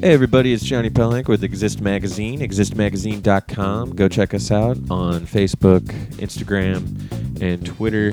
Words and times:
Hey 0.00 0.14
everybody, 0.14 0.54
it's 0.54 0.64
Johnny 0.64 0.88
Pellenk 0.88 1.28
with 1.28 1.44
Exist 1.44 1.82
Magazine, 1.82 2.40
existmagazine.com. 2.40 3.94
Go 3.94 4.08
check 4.08 4.32
us 4.32 4.50
out 4.50 4.78
on 4.90 5.26
Facebook, 5.26 5.82
Instagram, 6.16 7.42
and 7.42 7.66
Twitter, 7.66 8.12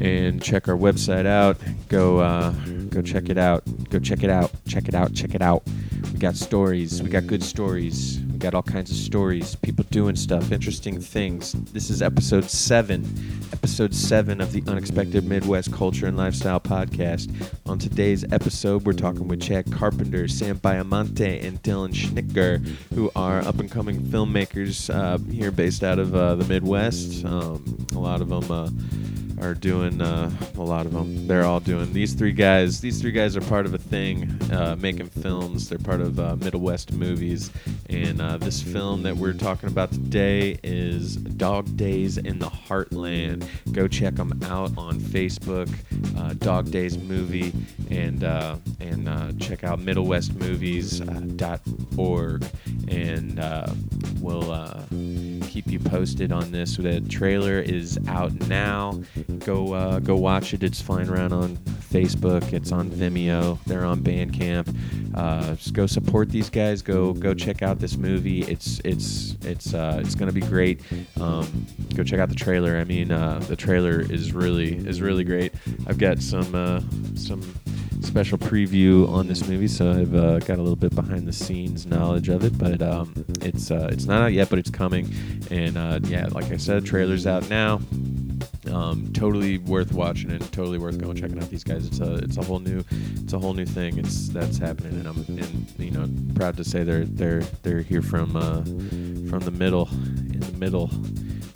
and 0.00 0.42
check 0.42 0.66
our 0.66 0.74
website 0.74 1.26
out. 1.26 1.56
Go, 1.88 2.18
uh, 2.18 2.50
go 2.88 3.00
check 3.00 3.28
it 3.28 3.38
out. 3.38 3.62
Go 3.90 4.00
check 4.00 4.24
it 4.24 4.30
out. 4.30 4.50
Check 4.66 4.88
it 4.88 4.94
out. 4.96 5.14
Check 5.14 5.36
it 5.36 5.40
out. 5.40 5.62
We 6.12 6.18
got 6.18 6.34
stories. 6.34 7.00
We 7.00 7.10
got 7.10 7.28
good 7.28 7.44
stories. 7.44 8.18
Got 8.40 8.54
all 8.54 8.62
kinds 8.62 8.90
of 8.90 8.96
stories. 8.96 9.54
People 9.56 9.84
doing 9.90 10.16
stuff, 10.16 10.50
interesting 10.50 10.98
things. 10.98 11.52
This 11.74 11.90
is 11.90 12.00
episode 12.00 12.44
seven. 12.44 13.04
Episode 13.52 13.94
seven 13.94 14.40
of 14.40 14.52
the 14.52 14.64
Unexpected 14.66 15.26
Midwest 15.26 15.70
Culture 15.74 16.06
and 16.06 16.16
Lifestyle 16.16 16.58
Podcast. 16.58 17.30
On 17.66 17.78
today's 17.78 18.24
episode, 18.32 18.86
we're 18.86 18.94
talking 18.94 19.28
with 19.28 19.42
Chad 19.42 19.70
Carpenter, 19.70 20.26
Sam 20.26 20.58
Biamonte, 20.58 21.44
and 21.44 21.62
Dylan 21.62 21.92
Schnicker, 21.92 22.66
who 22.94 23.10
are 23.14 23.40
up 23.40 23.58
and 23.58 23.70
coming 23.70 24.00
filmmakers 24.00 24.88
uh, 24.88 25.18
here 25.30 25.50
based 25.50 25.84
out 25.84 25.98
of 25.98 26.16
uh, 26.16 26.34
the 26.36 26.46
Midwest. 26.46 27.22
Um, 27.26 27.86
a 27.94 27.98
lot 27.98 28.22
of 28.22 28.30
them 28.30 28.50
uh, 28.50 28.70
are 29.40 29.54
doing 29.54 30.00
uh, 30.00 30.30
a 30.56 30.62
lot 30.62 30.86
of 30.86 30.92
them. 30.92 31.26
They're 31.26 31.44
all 31.44 31.58
doing 31.60 31.92
these 31.92 32.14
three 32.14 32.32
guys. 32.32 32.80
These 32.80 33.00
three 33.00 33.12
guys 33.12 33.36
are 33.36 33.40
part 33.40 33.66
of 33.66 33.74
a 33.74 33.78
thing, 33.78 34.30
uh, 34.52 34.76
making 34.78 35.08
films. 35.08 35.68
They're 35.68 35.78
part 35.78 36.00
of 36.00 36.20
uh, 36.20 36.36
Middle 36.36 36.60
West 36.60 36.92
movies, 36.92 37.50
and 37.88 38.20
uh, 38.20 38.36
this 38.38 38.62
film 38.62 39.02
that 39.02 39.16
we're 39.16 39.32
talking 39.32 39.68
about 39.68 39.90
today 39.92 40.58
is 40.62 41.16
Dog 41.16 41.76
Days 41.76 42.18
in 42.18 42.38
the 42.38 42.50
Heartland. 42.50 43.44
Go 43.72 43.88
check 43.88 44.14
them 44.14 44.38
out 44.44 44.70
on 44.76 45.00
Facebook, 45.00 45.68
uh, 46.18 46.34
Dog 46.34 46.70
Days 46.70 46.98
Movie, 46.98 47.52
and 47.90 48.22
uh, 48.24 48.56
and 48.80 49.40
check 49.40 49.64
out 49.64 49.80
MiddleWestMovies.org, 49.80 52.44
and 52.88 53.40
we'll 54.20 55.46
keep 55.48 55.66
you 55.66 55.80
posted 55.80 56.32
on 56.32 56.52
this. 56.52 56.76
The 56.76 57.00
trailer 57.02 57.60
is 57.60 57.98
out 58.06 58.32
now. 58.48 59.00
Go 59.38 59.72
uh, 59.72 59.98
go 60.00 60.16
watch 60.16 60.54
it. 60.54 60.62
It's 60.62 60.80
flying 60.80 61.08
around 61.08 61.32
on 61.32 61.56
Facebook. 61.56 62.52
It's 62.52 62.72
on 62.72 62.90
Vimeo. 62.90 63.58
They're 63.64 63.84
on 63.84 64.00
Bandcamp. 64.00 64.74
Uh, 65.14 65.54
just 65.54 65.72
go 65.72 65.86
support 65.86 66.30
these 66.30 66.50
guys. 66.50 66.82
Go 66.82 67.12
go 67.12 67.34
check 67.34 67.62
out 67.62 67.78
this 67.78 67.96
movie. 67.96 68.42
It's 68.42 68.80
it's 68.84 69.36
it's 69.42 69.74
uh, 69.74 70.00
it's 70.02 70.14
gonna 70.14 70.32
be 70.32 70.40
great. 70.40 70.80
Um, 71.20 71.66
go 71.94 72.04
check 72.04 72.20
out 72.20 72.28
the 72.28 72.34
trailer. 72.34 72.76
I 72.78 72.84
mean, 72.84 73.10
uh, 73.10 73.38
the 73.40 73.56
trailer 73.56 74.00
is 74.00 74.32
really 74.32 74.74
is 74.74 75.00
really 75.00 75.24
great. 75.24 75.52
I've 75.86 75.98
got 75.98 76.20
some 76.20 76.54
uh, 76.54 76.80
some 77.16 77.42
special 78.02 78.38
preview 78.38 79.08
on 79.08 79.26
this 79.26 79.46
movie, 79.46 79.68
so 79.68 79.90
I've 79.90 80.14
uh, 80.14 80.38
got 80.40 80.58
a 80.58 80.62
little 80.62 80.76
bit 80.76 80.94
behind 80.94 81.26
the 81.26 81.32
scenes 81.32 81.86
knowledge 81.86 82.28
of 82.28 82.44
it. 82.44 82.56
But 82.58 82.82
um, 82.82 83.12
it's 83.42 83.70
uh, 83.70 83.88
it's 83.92 84.06
not 84.06 84.22
out 84.22 84.32
yet, 84.32 84.48
but 84.50 84.58
it's 84.58 84.70
coming. 84.70 85.12
And 85.50 85.76
uh, 85.76 86.00
yeah, 86.04 86.26
like 86.30 86.50
I 86.50 86.56
said, 86.56 86.84
trailer's 86.84 87.26
out 87.26 87.48
now. 87.48 87.80
Um, 88.72 89.12
totally 89.12 89.58
worth 89.58 89.92
watching 89.92 90.30
and 90.30 90.40
totally 90.52 90.78
worth 90.78 90.98
going 90.98 91.16
checking 91.16 91.42
out 91.42 91.50
these 91.50 91.64
guys. 91.64 91.86
It's 91.86 92.00
a 92.00 92.14
it's 92.16 92.36
a 92.36 92.42
whole 92.42 92.60
new 92.60 92.84
it's 93.16 93.32
a 93.32 93.38
whole 93.38 93.54
new 93.54 93.66
thing. 93.66 93.98
It's 93.98 94.28
that's 94.28 94.58
happening, 94.58 94.92
and 94.94 95.06
I'm 95.08 95.24
and 95.28 95.72
you 95.78 95.90
know 95.90 96.08
proud 96.34 96.56
to 96.56 96.64
say 96.64 96.84
they're 96.84 97.04
they're 97.04 97.42
they're 97.62 97.82
here 97.82 98.02
from 98.02 98.36
uh, 98.36 98.62
from 99.30 99.40
the 99.40 99.50
middle 99.50 99.88
in 100.32 100.40
the 100.40 100.52
middle, 100.52 100.90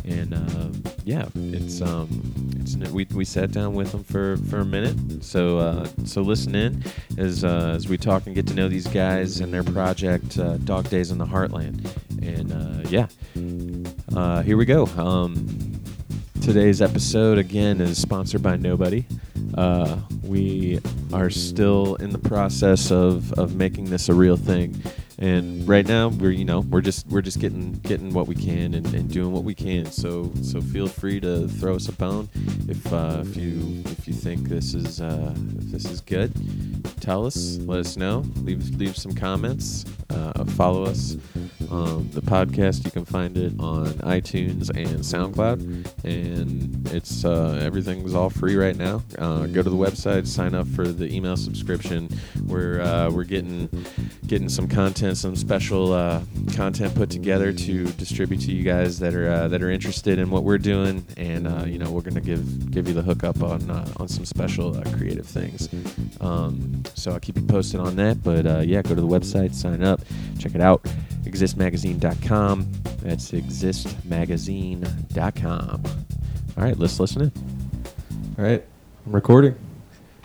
and 0.05 0.35
uh, 0.35 0.69
yeah, 1.05 1.29
it's 1.35 1.81
um 1.81 2.09
it's 2.61 2.77
we 2.91 3.07
we 3.15 3.25
sat 3.25 3.53
down 3.53 3.75
with 3.75 3.93
them 3.93 4.05
for 4.05 4.37
for 4.49 4.59
a 4.59 4.65
minute. 4.65 5.25
So 5.25 5.59
uh, 5.59 5.89
so 6.05 6.23
listen 6.23 6.55
in 6.55 6.83
as 7.17 7.45
uh, 7.45 7.73
as 7.77 7.89
we 7.89 7.97
talk 7.97 8.27
and 8.27 8.35
get 8.35 8.47
to 8.49 8.55
know 8.55 8.69
these 8.69 8.89
guys 8.89 9.41
and 9.41 9.53
their 9.53 9.65
project, 9.65 10.39
uh, 10.39 10.57
Dog 10.59 10.89
Days 10.91 11.11
in 11.11 11.19
the 11.19 11.27
Heartland, 11.27 11.87
and 12.23 12.53
uh, 12.53 12.89
yeah, 12.89 14.43
here 14.43 14.57
we 14.57 14.65
go. 14.65 14.87
Um, 14.97 15.64
Today's 16.45 16.83
episode 16.83 17.39
again 17.39 17.81
is 17.81 17.99
sponsored 17.99 18.43
by 18.43 18.57
nobody. 18.57 19.07
Uh, 19.55 19.97
we 20.23 20.79
are 21.11 21.31
still 21.31 21.95
in 21.95 22.11
the 22.11 22.19
process 22.19 22.91
of, 22.93 23.33
of 23.33 23.57
making 23.57 23.87
this 23.87 24.11
a 24.11 24.13
real 24.13 24.37
thing, 24.37 24.79
and 25.19 25.67
right 25.69 25.87
now 25.87 26.09
we're 26.09 26.31
you 26.31 26.45
know 26.45 26.61
we're 26.61 26.81
just 26.81 27.07
we're 27.09 27.23
just 27.23 27.41
getting 27.41 27.73
getting 27.73 28.13
what 28.13 28.27
we 28.27 28.35
can 28.35 28.75
and, 28.75 28.87
and 28.95 29.11
doing 29.11 29.33
what 29.33 29.45
we 29.45 29.55
can. 29.55 29.87
So 29.87 30.31
so 30.43 30.61
feel 30.61 30.89
free 30.89 31.21
to 31.21 31.49
throw 31.49 31.77
us 31.77 31.89
a 31.89 31.93
bone 31.93 32.29
if 32.69 32.93
uh, 32.93 33.23
if 33.23 33.37
you 33.37 33.83
if 33.87 34.07
you 34.09 34.15
think 34.15 34.49
this 34.49 34.75
is 34.75 35.01
uh, 35.01 35.35
if 35.59 35.65
this 35.71 35.85
is 35.87 36.01
good. 36.01 36.33
Tell 37.01 37.27
us, 37.27 37.59
let 37.59 37.81
us 37.81 37.97
know. 37.97 38.25
Leave 38.37 38.71
leave 38.79 38.97
some 38.97 39.15
comments. 39.15 39.85
Uh, 40.11 40.45
follow 40.45 40.85
us. 40.85 41.17
The 42.15 42.23
podcast 42.23 42.85
you 42.85 42.91
can 42.93 43.05
find 43.05 43.37
it 43.37 43.53
on 43.59 43.87
iTunes 44.05 44.71
and 44.71 45.01
SoundCloud, 45.01 46.05
and 46.05 46.89
it's 46.93 47.25
uh, 47.25 47.59
everything's 47.61 48.15
all 48.15 48.31
free 48.31 48.55
right 48.55 48.77
now. 48.77 49.03
Uh, 49.19 49.47
go 49.47 49.63
to 49.63 49.71
the 49.71 49.77
website, 49.77 50.27
sign 50.29 50.55
up 50.55 50.69
for 50.69 50.87
the 50.87 51.13
email 51.13 51.37
subscription. 51.37 52.09
We're 52.47 52.81
uh, 52.81 53.11
we're 53.11 53.25
getting 53.25 53.69
getting 54.27 54.49
some 54.49 54.69
content, 54.69 55.04
some 55.13 55.37
special 55.37 55.93
uh, 55.93 56.23
content 56.57 56.95
put 56.95 57.11
together 57.11 57.53
to 57.53 57.85
distribute 57.93 58.41
to 58.41 58.51
you 58.53 58.63
guys 58.63 58.99
that 59.01 59.15
are 59.15 59.31
uh, 59.31 59.49
that 59.49 59.63
are 59.63 59.69
interested 59.71 60.19
in 60.19 60.31
what 60.31 60.45
we're 60.45 60.57
doing, 60.57 61.05
and 61.17 61.47
uh, 61.47 61.65
you 61.67 61.79
know 61.79 61.91
we're 61.91 62.01
gonna 62.01 62.21
give 62.21 62.71
give 62.71 62.89
you 62.89 62.95
the 62.95 63.03
hookup 63.03 63.43
on 63.43 63.71
uh, 63.71 63.87
on 63.99 64.09
some 64.09 64.25
special 64.25 64.75
uh, 64.77 64.83
creative 64.97 65.27
things. 65.27 65.69
Um, 66.21 66.83
so 66.95 67.13
I'll 67.13 67.21
keep 67.21 67.37
you 67.37 67.43
posted 67.43 67.81
on 67.81 67.97
that. 67.97 68.23
But 68.23 68.47
uh, 68.47 68.61
yeah, 68.61 68.81
go 68.83 68.95
to 68.95 69.01
the 69.01 69.07
website, 69.07 69.55
sign 69.55 69.83
up, 69.83 70.01
check 70.39 70.55
it 70.55 70.61
out. 70.61 70.85
Existmagazine.com. 71.25 72.71
That's 73.03 73.33
existmagazine.com. 73.33 75.83
All 76.57 76.65
right, 76.65 76.79
let's 76.79 77.01
listen 77.01 77.23
in. 77.23 77.33
All 78.39 78.45
right, 78.45 78.65
I'm 79.07 79.13
recording. 79.13 79.57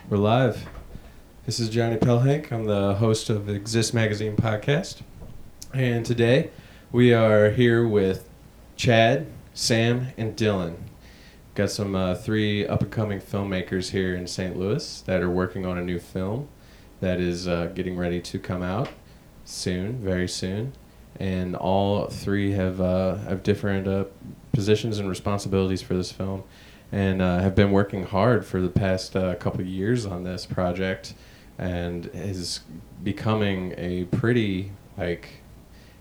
We're 0.10 0.18
live. 0.18 0.68
This 1.50 1.60
is 1.60 1.70
Johnny 1.70 1.98
Pelhank. 1.98 2.52
I'm 2.52 2.66
the 2.66 2.94
host 2.94 3.32
of 3.32 3.50
Exist 3.50 3.92
Magazine 3.92 4.36
podcast. 4.36 5.02
And 5.74 6.06
today 6.06 6.52
we 6.92 7.12
are 7.12 7.50
here 7.50 7.88
with 7.88 8.30
Chad, 8.76 9.26
Sam, 9.56 10.10
and 10.16 10.38
Dylan. 10.38 10.76
Got 11.56 11.72
some 11.72 11.96
uh, 11.96 12.14
three 12.14 12.68
up 12.68 12.84
and 12.84 12.92
coming 12.92 13.20
filmmakers 13.20 13.90
here 13.90 14.14
in 14.14 14.28
St. 14.28 14.60
Louis 14.60 15.02
that 15.08 15.24
are 15.24 15.30
working 15.32 15.66
on 15.66 15.80
a 15.80 15.84
new 15.84 15.98
film 15.98 16.50
that 17.00 17.20
is 17.20 17.48
uh, 17.48 17.72
getting 17.74 17.98
ready 17.98 18.22
to 18.22 18.38
come 18.38 18.62
out 18.62 18.90
soon, 19.44 19.94
very 20.04 20.28
soon. 20.28 20.74
And 21.20 21.56
all 21.56 22.10
three 22.10 22.52
have 22.52 22.80
uh, 22.80 23.16
have 23.16 23.42
different 23.42 23.88
uh, 23.88 24.04
positions 24.52 25.00
and 25.00 25.10
responsibilities 25.10 25.82
for 25.82 25.96
this 25.96 26.12
film, 26.12 26.44
and 26.92 27.24
uh, 27.24 27.40
have 27.40 27.56
been 27.56 27.72
working 27.72 28.04
hard 28.04 28.46
for 28.46 28.62
the 28.62 28.70
past 28.70 29.16
uh, 29.16 29.34
couple 29.34 29.64
years 29.64 30.06
on 30.06 30.24
this 30.24 30.46
project, 30.46 31.16
and 31.60 32.10
is 32.14 32.62
becoming 33.04 33.74
a 33.78 34.06
pretty 34.06 34.72
like 34.98 35.30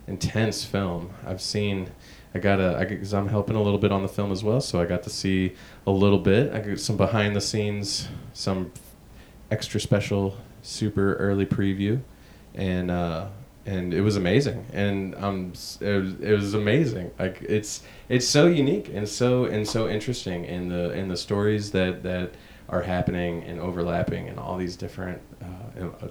intense 0.07 0.65
film. 0.65 1.11
I've 1.27 1.43
seen. 1.43 1.91
I 2.35 2.39
got 2.39 2.61
a 2.61 2.87
because 2.89 3.13
I'm 3.13 3.29
helping 3.29 3.57
a 3.57 3.63
little 3.63 3.79
bit 3.79 3.91
on 3.91 4.03
the 4.03 4.09
film 4.09 4.31
as 4.33 4.45
well, 4.45 4.61
so 4.61 4.81
I 4.81 4.85
got 4.85 5.03
to 5.03 5.11
see 5.11 5.55
a 5.87 5.91
little 5.91 6.19
bit. 6.19 6.53
I 6.53 6.61
got 6.61 6.79
some 6.79 6.97
behind 6.97 7.35
the 7.35 7.41
scenes, 7.41 8.09
some 8.33 8.71
extra 9.51 9.81
special, 9.81 10.37
super 10.63 11.15
early 11.15 11.47
preview, 11.47 12.01
and 12.55 12.91
uh, 12.91 13.29
and 13.67 13.93
it 13.93 14.03
was 14.03 14.17
amazing. 14.17 14.65
And 14.73 15.15
um, 15.17 15.53
it 15.81 16.03
was, 16.03 16.21
it 16.21 16.33
was 16.33 16.55
amazing. 16.55 17.11
Like 17.19 17.43
it's 17.43 17.83
it's 18.09 18.27
so 18.27 18.47
unique 18.47 18.91
and 18.95 19.09
so 19.09 19.47
and 19.47 19.67
so 19.67 19.89
interesting 19.89 20.45
in 20.45 20.69
the 20.69 20.93
in 20.93 21.09
the 21.09 21.17
stories 21.17 21.71
that 21.73 22.03
that 22.03 22.35
are 22.69 22.83
happening 22.83 23.43
and 23.45 23.59
overlapping 23.59 24.29
and 24.29 24.39
all 24.39 24.57
these 24.57 24.77
different 24.77 25.21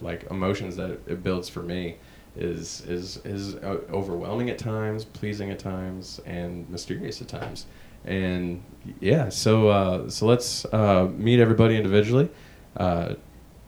like 0.01 0.29
emotions 0.29 0.75
that 0.77 0.91
it 1.07 1.23
builds 1.23 1.49
for 1.49 1.61
me 1.61 1.97
is 2.35 2.81
is 2.81 3.17
is 3.25 3.55
uh, 3.55 3.79
overwhelming 3.91 4.49
at 4.49 4.57
times, 4.57 5.03
pleasing 5.05 5.49
at 5.49 5.59
times, 5.59 6.21
and 6.25 6.69
mysterious 6.69 7.21
at 7.21 7.27
times. 7.27 7.65
And 8.05 8.63
yeah, 8.99 9.29
so 9.29 9.69
uh, 9.69 10.09
so 10.09 10.25
let's 10.25 10.65
uh, 10.65 11.09
meet 11.15 11.39
everybody 11.39 11.75
individually. 11.75 12.29
Uh, 12.75 13.15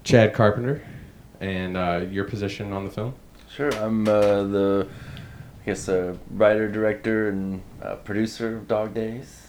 Chad 0.04 0.34
Carpenter, 0.34 0.81
and 1.42 1.75
uh, 1.75 2.06
your 2.10 2.25
position 2.25 2.72
on 2.72 2.86
the 2.86 2.92
film. 2.92 3.14
Sure, 3.52 3.74
I'm 3.75 4.08
uh, 4.08 4.44
the, 4.44 4.88
I 5.62 5.66
guess, 5.66 5.90
uh, 5.90 6.16
writer, 6.31 6.69
director, 6.69 7.30
and 7.30 7.62
uh, 7.81 7.96
producer 7.96 8.58
of 8.58 8.68
Dog 8.68 8.94
Days. 8.94 9.48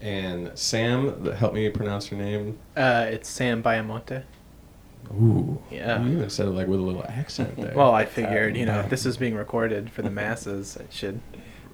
And 0.00 0.50
Sam, 0.54 1.22
th- 1.22 1.36
help 1.36 1.54
me 1.54 1.68
pronounce 1.70 2.10
your 2.10 2.20
name. 2.20 2.58
Uh, 2.76 3.06
it's 3.08 3.28
Sam 3.28 3.62
Biamonte. 3.62 4.24
Ooh, 5.12 5.60
Yeah. 5.70 6.02
You 6.02 6.12
even 6.18 6.30
said 6.30 6.46
it 6.46 6.50
like 6.50 6.66
with 6.66 6.80
a 6.80 6.82
little 6.82 7.04
accent 7.04 7.56
there. 7.56 7.74
Well, 7.74 7.92
I 7.92 8.04
figured, 8.04 8.56
you 8.56 8.66
know, 8.66 8.82
Biamonte. 8.82 8.90
this 8.90 9.06
is 9.06 9.16
being 9.16 9.34
recorded 9.34 9.90
for 9.90 10.02
the 10.02 10.10
masses. 10.10 10.76
It 10.76 10.92
should, 10.92 11.20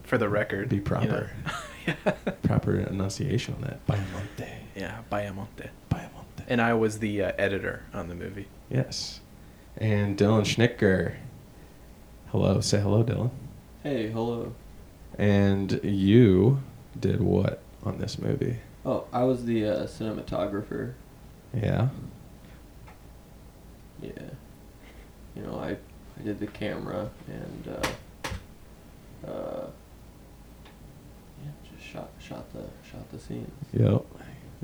for 0.02 0.18
the 0.18 0.28
record, 0.28 0.68
Be 0.68 0.76
you 0.76 0.82
know. 0.82 0.86
proper. 0.88 1.30
yeah. 1.86 1.94
proper 2.42 2.76
enunciation 2.78 3.54
on 3.54 3.60
that. 3.62 3.86
Biamonte. 3.86 4.48
yeah, 4.76 4.98
Biamonte. 5.10 5.68
Biamonte. 5.90 6.44
And 6.48 6.60
I 6.60 6.74
was 6.74 6.98
the 6.98 7.22
uh, 7.22 7.32
editor 7.38 7.82
on 7.94 8.08
the 8.08 8.14
movie. 8.14 8.48
Yes. 8.70 9.20
and 9.76 10.16
Dylan 10.18 10.42
Schnicker. 10.42 11.14
Hello, 12.30 12.60
say 12.60 12.80
hello, 12.80 13.02
Dylan. 13.04 13.30
Hey, 13.82 14.08
hello. 14.10 14.54
And 15.18 15.80
you 15.82 16.62
did 16.98 17.20
what 17.20 17.60
on 17.82 17.98
this 17.98 18.18
movie? 18.18 18.58
Oh, 18.86 19.04
I 19.12 19.24
was 19.24 19.44
the 19.44 19.66
uh, 19.66 19.86
cinematographer. 19.86 20.94
Yeah. 21.54 21.88
Yeah. 24.02 24.10
You 25.36 25.42
know, 25.42 25.58
I 25.58 25.76
I 26.18 26.22
did 26.22 26.38
the 26.40 26.46
camera 26.46 27.10
and 27.28 27.68
uh, 27.68 29.28
uh, 29.30 29.66
yeah, 31.42 31.50
just 31.70 31.86
shot 31.86 32.10
shot 32.18 32.52
the 32.52 32.64
shot 32.88 33.10
the 33.12 33.18
scenes. 33.18 33.50
Yep. 33.72 34.04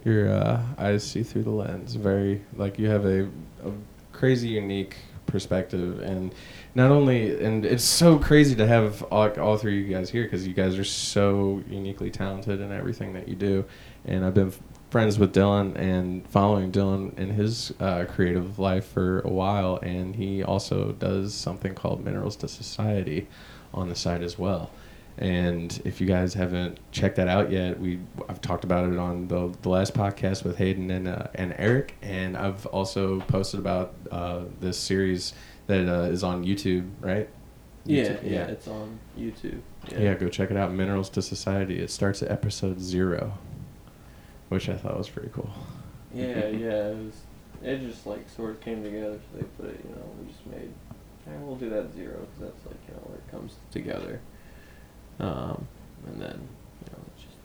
Your 0.04 0.32
uh, 0.32 0.62
eyes 0.76 1.04
see 1.04 1.22
through 1.22 1.44
the 1.44 1.50
lens. 1.50 1.94
Very 1.94 2.42
like 2.56 2.78
you 2.78 2.88
have 2.88 3.04
a, 3.04 3.24
a 3.64 3.72
crazy 4.12 4.48
unique 4.48 4.96
perspective, 5.26 6.00
and 6.00 6.34
not 6.78 6.92
only 6.92 7.44
and 7.44 7.66
it's 7.66 7.82
so 7.82 8.18
crazy 8.20 8.54
to 8.54 8.64
have 8.64 9.02
all, 9.10 9.28
all 9.40 9.58
three 9.58 9.82
of 9.82 9.88
you 9.88 9.92
guys 9.92 10.08
here 10.08 10.22
because 10.22 10.46
you 10.46 10.54
guys 10.54 10.78
are 10.78 10.84
so 10.84 11.60
uniquely 11.68 12.08
talented 12.08 12.60
in 12.60 12.70
everything 12.70 13.12
that 13.14 13.26
you 13.28 13.34
do, 13.34 13.64
and 14.04 14.24
I've 14.24 14.34
been 14.34 14.52
friends 14.88 15.18
with 15.18 15.34
Dylan 15.34 15.76
and 15.76 16.26
following 16.28 16.70
Dylan 16.70 17.18
in 17.18 17.30
his 17.30 17.72
uh, 17.80 18.04
creative 18.08 18.60
life 18.60 18.86
for 18.86 19.20
a 19.22 19.28
while, 19.28 19.80
and 19.82 20.14
he 20.14 20.44
also 20.44 20.92
does 20.92 21.34
something 21.34 21.74
called 21.74 22.04
Minerals 22.04 22.36
to 22.36 22.48
Society 22.48 23.26
on 23.74 23.88
the 23.88 23.96
side 23.96 24.22
as 24.22 24.38
well. 24.38 24.70
And 25.18 25.82
if 25.84 26.00
you 26.00 26.06
guys 26.06 26.32
haven't 26.34 26.78
checked 26.92 27.16
that 27.16 27.26
out 27.26 27.50
yet, 27.50 27.80
we 27.80 27.98
I've 28.28 28.40
talked 28.40 28.62
about 28.62 28.88
it 28.88 28.96
on 29.00 29.26
the, 29.26 29.52
the 29.62 29.68
last 29.68 29.94
podcast 29.94 30.44
with 30.44 30.56
Hayden 30.58 30.92
and 30.92 31.08
uh, 31.08 31.26
and 31.34 31.56
Eric, 31.58 31.96
and 32.02 32.36
I've 32.36 32.66
also 32.66 33.18
posted 33.22 33.58
about 33.58 33.94
uh, 34.12 34.42
this 34.60 34.78
series 34.78 35.34
that 35.68 35.88
uh, 35.88 36.02
is 36.04 36.24
on 36.24 36.44
YouTube, 36.44 36.90
right? 37.00 37.28
Yeah, 37.84 38.04
YouTube, 38.04 38.30
yeah, 38.30 38.46
it's 38.46 38.66
on 38.66 38.98
YouTube. 39.16 39.60
yeah. 39.96 40.14
go 40.14 40.28
check 40.28 40.50
it 40.50 40.56
out. 40.56 40.72
Minerals 40.72 41.08
to 41.10 41.22
Society. 41.22 41.78
It 41.78 41.90
starts 41.90 42.22
at 42.22 42.30
episode 42.30 42.80
zero, 42.80 43.38
which 44.48 44.68
I 44.68 44.76
thought 44.76 44.98
was 44.98 45.08
pretty 45.08 45.30
cool. 45.32 45.50
Yeah, 46.12 46.26
yeah. 46.48 46.88
It 46.88 46.96
was. 46.96 47.14
It 47.62 47.80
just 47.80 48.06
like 48.06 48.28
sort 48.28 48.50
of 48.50 48.60
came 48.60 48.82
together. 48.82 49.18
So 49.32 49.38
they 49.38 49.44
put 49.56 49.66
it. 49.66 49.80
You 49.84 49.94
know, 49.94 50.02
we 50.20 50.32
just 50.32 50.46
made. 50.46 50.72
Hey, 51.24 51.32
we'll 51.40 51.56
do 51.56 51.70
that 51.70 51.92
zero 51.94 52.26
because 52.34 52.52
that's 52.52 52.66
like 52.66 52.80
you 52.88 52.94
know 52.94 53.00
where 53.04 53.18
it 53.18 53.30
comes 53.30 53.56
together. 53.70 54.20
Um, 55.20 55.66
and 56.06 56.20
then 56.20 56.48
you 56.84 56.92
know 56.92 56.98
it's 57.14 57.24
just 57.24 57.36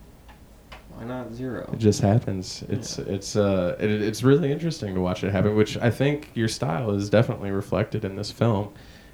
why 0.96 1.04
not 1.06 1.34
zero? 1.34 1.70
It 1.74 1.80
just 1.80 2.02
happens. 2.02 2.64
It's 2.70 2.98
Yeah. 2.98 3.06
it's 3.08 3.36
uh 3.36 3.76
it, 3.80 3.90
it's 3.90 4.24
really 4.24 4.52
interesting 4.52 4.94
to 4.96 5.02
watch 5.02 5.24
it 5.24 5.32
happen, 5.32 5.56
which 5.56 5.78
I 5.78 5.90
think 5.90 6.30
your 6.34 6.48
style 6.48 6.92
is 6.92 7.10
definitely 7.10 7.52
reflected 7.52 8.04
in 8.06 8.16
this 8.16 8.32
film. 8.32 8.70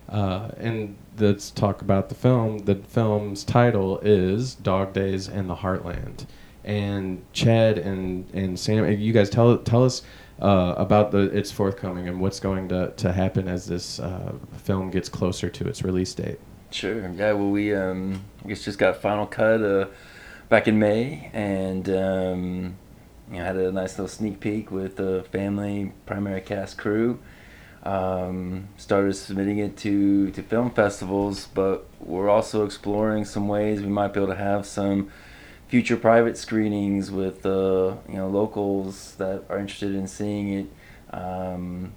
Uh, 0.07 0.49
and 0.57 0.95
let's 1.19 1.51
talk 1.51 1.81
about 1.83 2.09
the 2.09 2.15
film. 2.15 2.59
The 2.59 2.75
film's 2.75 3.43
title 3.43 3.99
is 3.99 4.55
Dog 4.55 4.91
Days 4.93 5.27
and 5.27 5.47
the 5.49 5.55
Heartland. 5.57 6.25
And 6.63 7.21
Chad 7.31 7.77
and, 7.77 8.27
and 8.33 8.59
Sam, 8.59 8.89
you 8.99 9.13
guys 9.13 9.29
tell 9.29 9.57
tell 9.59 9.83
us 9.85 10.01
uh, 10.41 10.73
about 10.77 11.11
the 11.11 11.19
its 11.37 11.51
forthcoming 11.51 12.07
and 12.07 12.19
what's 12.19 12.39
going 12.39 12.69
to, 12.69 12.91
to 12.97 13.11
happen 13.11 13.47
as 13.47 13.65
this 13.67 13.99
uh, 13.99 14.33
film 14.57 14.89
gets 14.89 15.09
closer 15.09 15.49
to 15.49 15.67
its 15.67 15.83
release 15.83 16.13
date. 16.13 16.39
Sure. 16.71 16.99
Yeah. 17.09 17.33
Well, 17.33 17.49
we 17.49 17.73
um, 17.73 18.21
I 18.43 18.49
guess 18.49 18.63
just 18.65 18.77
got 18.79 18.97
final 19.01 19.25
cut 19.27 19.61
uh, 19.63 19.85
back 20.49 20.67
in 20.67 20.79
May, 20.79 21.29
and 21.31 21.87
um, 21.89 22.77
you 23.31 23.37
know 23.37 23.45
had 23.45 23.55
a 23.55 23.71
nice 23.71 23.93
little 23.93 24.07
sneak 24.07 24.39
peek 24.39 24.71
with 24.71 24.97
the 24.97 25.23
family 25.31 25.93
primary 26.05 26.41
cast 26.41 26.77
crew. 26.77 27.19
Um, 27.83 28.67
started 28.75 29.13
submitting 29.13 29.59
it 29.59 29.77
to 29.77 30.31
to 30.31 30.41
film 30.41 30.71
festivals, 30.71 31.47
but 31.53 31.85
we're 31.99 32.29
also 32.29 32.65
exploring 32.65 33.25
some 33.25 33.47
ways 33.47 33.81
we 33.81 33.87
might 33.87 34.13
be 34.13 34.19
able 34.19 34.33
to 34.33 34.39
have 34.39 34.65
some 34.65 35.11
future 35.67 35.95
private 35.95 36.35
screenings 36.35 37.11
with 37.11 37.45
uh, 37.45 37.93
you 38.09 38.15
know 38.15 38.27
locals 38.27 39.15
that 39.15 39.43
are 39.49 39.59
interested 39.59 39.95
in 39.95 40.07
seeing 40.07 40.53
it. 40.53 40.65
Um, 41.15 41.93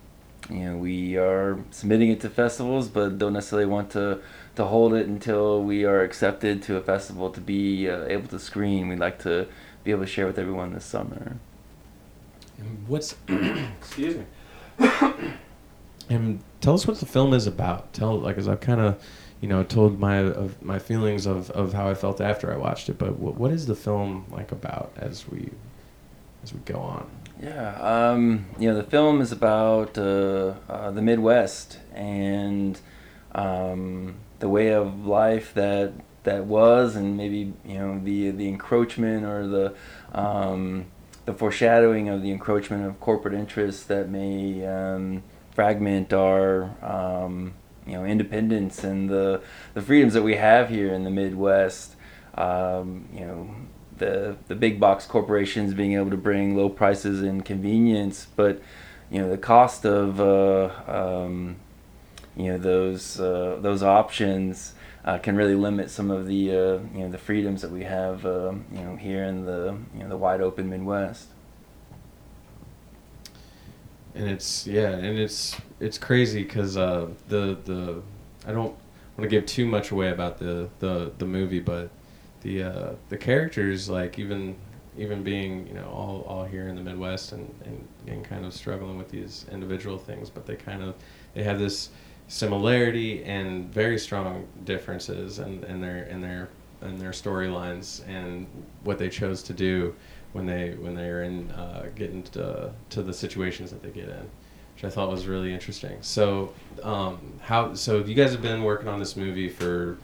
you 0.51 0.59
know, 0.59 0.77
we 0.77 1.17
are 1.17 1.59
submitting 1.71 2.11
it 2.11 2.21
to 2.23 2.29
festivals, 2.29 2.89
but 2.89 3.17
don't 3.19 3.33
necessarily 3.33 3.67
want 3.67 3.91
to 3.91 4.21
to 4.57 4.65
hold 4.65 4.95
it 4.95 5.07
until 5.07 5.63
we 5.63 5.85
are 5.85 6.03
accepted 6.03 6.63
to 6.65 6.77
a 6.77 6.81
festival 6.81 7.31
to 7.31 7.41
be 7.41 7.89
uh, 7.89 8.05
able 8.05 8.29
to 8.29 8.39
screen. 8.39 8.89
We'd 8.89 8.99
like 8.99 9.19
to 9.21 9.49
be 9.85 9.91
able 9.91 10.03
to 10.03 10.07
share 10.07 10.27
with 10.27 10.39
everyone 10.39 10.75
this 10.75 10.85
summer. 10.85 11.37
And 12.59 12.87
what's 12.87 13.17
excuse 13.29 14.17
me? 14.17 14.25
and 16.09 16.43
tell 16.61 16.75
us 16.75 16.87
what 16.87 17.01
the 17.01 17.07
film 17.07 17.33
is 17.33 17.47
about. 17.47 17.93
Tell 17.93 18.19
like 18.19 18.37
as 18.37 18.49
I've 18.49 18.61
kind 18.61 18.81
of, 18.81 19.03
you 19.41 19.49
know, 19.49 19.65
told 19.65 19.99
my 19.99 20.19
of 20.19 20.63
my 20.63 20.79
feelings 20.79 21.27
of, 21.27 21.51
of 21.51 21.73
how 21.73 21.89
I 21.89 21.95
felt 21.95 22.21
after 22.21 22.53
I 22.53 22.57
watched 22.57 22.89
it. 22.89 22.99
But 22.99 23.19
what, 23.19 23.37
what 23.37 23.53
is 23.53 23.67
the 23.67 23.75
film 23.75 24.27
like 24.31 24.53
about 24.53 24.93
as 24.97 25.29
we 25.29 25.51
as 26.43 26.53
we 26.53 26.61
go 26.61 26.79
on? 26.79 27.11
Yeah, 27.41 27.75
um, 27.81 28.47
you 28.59 28.69
know, 28.69 28.77
the 28.77 28.85
film 28.85 29.21
is 29.21 29.33
about 29.33 29.99
uh, 29.99 30.55
uh, 30.69 30.91
the 30.93 31.03
Midwest 31.03 31.79
and 31.93 32.79
um, 33.35 34.15
the 34.43 34.49
way 34.49 34.73
of 34.75 35.07
life 35.07 35.55
that 35.55 35.93
that 36.25 36.47
was, 36.47 36.97
and 36.97 37.17
maybe 37.17 37.53
you 37.65 37.79
know 37.79 38.01
the 38.03 38.33
the 38.33 38.49
encroachment 38.49 39.25
or 39.25 39.47
the 39.47 39.75
um, 40.13 40.87
the 41.27 41.33
foreshadowing 41.33 42.09
of 42.09 42.23
the 42.23 42.33
encroachment 42.33 42.85
of 42.85 42.99
corporate 42.99 43.35
interests 43.35 43.85
that 43.85 44.09
may 44.09 44.67
um, 44.67 45.23
fragment 45.53 46.13
our 46.13 46.65
um, 46.85 47.55
you 47.87 47.93
know 47.93 48.05
independence 48.05 48.83
and 48.83 49.09
the 49.09 49.41
the 49.75 49.81
freedoms 49.81 50.13
that 50.13 50.23
we 50.23 50.35
have 50.35 50.69
here 50.69 50.93
in 50.93 51.05
the 51.05 51.11
Midwest. 51.11 51.95
Um, 52.35 53.09
you 53.15 53.21
know, 53.21 53.55
the 53.99 54.37
the 54.49 54.57
big 54.57 54.81
box 54.81 55.07
corporations 55.07 55.73
being 55.73 55.93
able 55.93 56.11
to 56.11 56.17
bring 56.17 56.57
low 56.57 56.69
prices 56.69 57.23
and 57.23 57.45
convenience, 57.45 58.27
but 58.35 58.61
you 59.09 59.21
know 59.21 59.31
the 59.31 59.39
cost 59.39 59.87
of 59.87 60.21
uh, 60.21 60.71
um, 60.89 61.57
you 62.37 62.45
know 62.53 62.59
those 62.59 63.21
uh, 63.21 63.59
those 63.61 63.83
options 63.83 64.75
uh, 65.05 65.19
can 65.19 65.37
really 65.37 65.55
limit 65.55 65.91
some 65.91 66.11
of 66.11 66.27
the 66.27 66.51
uh, 66.51 66.79
you 66.95 67.01
know 67.01 67.11
the 67.11 67.19
freedoms 67.19 67.63
that 67.63 67.71
we 67.71 67.85
have 67.85 68.25
uh, 68.25 68.53
you 68.73 68.81
know 68.81 68.97
here 68.97 69.25
in 69.25 69.45
the 69.45 69.77
you 69.95 70.03
know 70.03 70.09
the 70.09 70.17
wide 70.17 70.41
open 70.41 70.71
Midwest. 70.71 71.29
And 74.15 74.29
it's 74.29 74.67
yeah, 74.67 74.91
and 74.91 75.19
it's 75.19 75.57
it's 75.81 75.99
crazy 75.99 76.43
because 76.43 76.77
uh, 76.77 77.09
the 77.29 77.59
the 77.65 78.03
I 78.47 78.53
don't 78.53 78.75
want 79.17 79.23
to 79.23 79.29
give 79.29 79.47
too 79.47 79.67
much 79.67 79.91
away 79.91 80.11
about 80.11 80.39
the 80.39 80.69
the 80.81 81.13
the 81.19 81.27
movie, 81.27 81.61
but 81.61 81.91
the 82.43 82.97
the 83.09 83.17
characters 83.17 83.89
like 83.89 84.19
even 84.19 84.57
even 84.97 85.23
being 85.23 85.67
you 85.67 85.75
know 85.75 85.89
all, 85.89 86.25
all 86.29 86.45
here 86.45 86.69
in 86.69 86.77
the 86.77 86.83
Midwest 86.83 87.33
and, 87.33 87.53
and, 87.65 87.89
and 88.07 88.25
kind 88.25 88.45
of 88.45 88.53
struggling 88.53 88.99
with 88.99 89.11
these 89.11 89.47
individual 89.51 89.99
things, 89.99 90.29
but 90.29 90.47
they 90.47 90.57
kind 90.57 90.83
of 90.83 90.95
they 91.35 91.43
have 91.43 91.59
this 91.59 91.91
similarity 92.33 93.23
and 93.25 93.71
very 93.75 93.99
strong 93.99 94.49
differences 94.65 95.39
in, 95.39 95.63
in 95.65 95.83
their 95.83 96.05
in 96.05 96.23
their 96.23 96.49
in 96.81 96.99
their 96.99 97.11
storylines 97.11 98.07
and 98.09 98.47
what 98.85 98.99
they 98.99 99.11
chose 99.11 99.43
to 99.43 99.53
do 99.53 99.95
when 100.33 100.47
they 100.47 100.71
when 100.81 100.95
they're 100.95 101.25
in 101.25 101.51
uh, 101.51 101.85
getting 101.95 102.23
to, 102.23 102.73
to 102.89 103.03
the 103.03 103.13
situations 103.13 103.71
that 103.71 103.83
they 103.83 103.91
get 103.91 104.09
in, 104.09 104.31
which 104.75 104.83
I 104.83 104.89
thought 104.89 105.11
was 105.11 105.27
really 105.27 105.53
interesting. 105.53 105.99
So 106.01 106.55
um, 106.83 107.19
how 107.43 107.75
so 107.75 107.99
you 107.99 108.15
guys 108.15 108.33
have 108.33 108.41
been 108.41 108.63
working 108.63 108.89
on 108.89 108.99
this 108.99 109.15
movie 109.15 109.51
for 109.51 109.99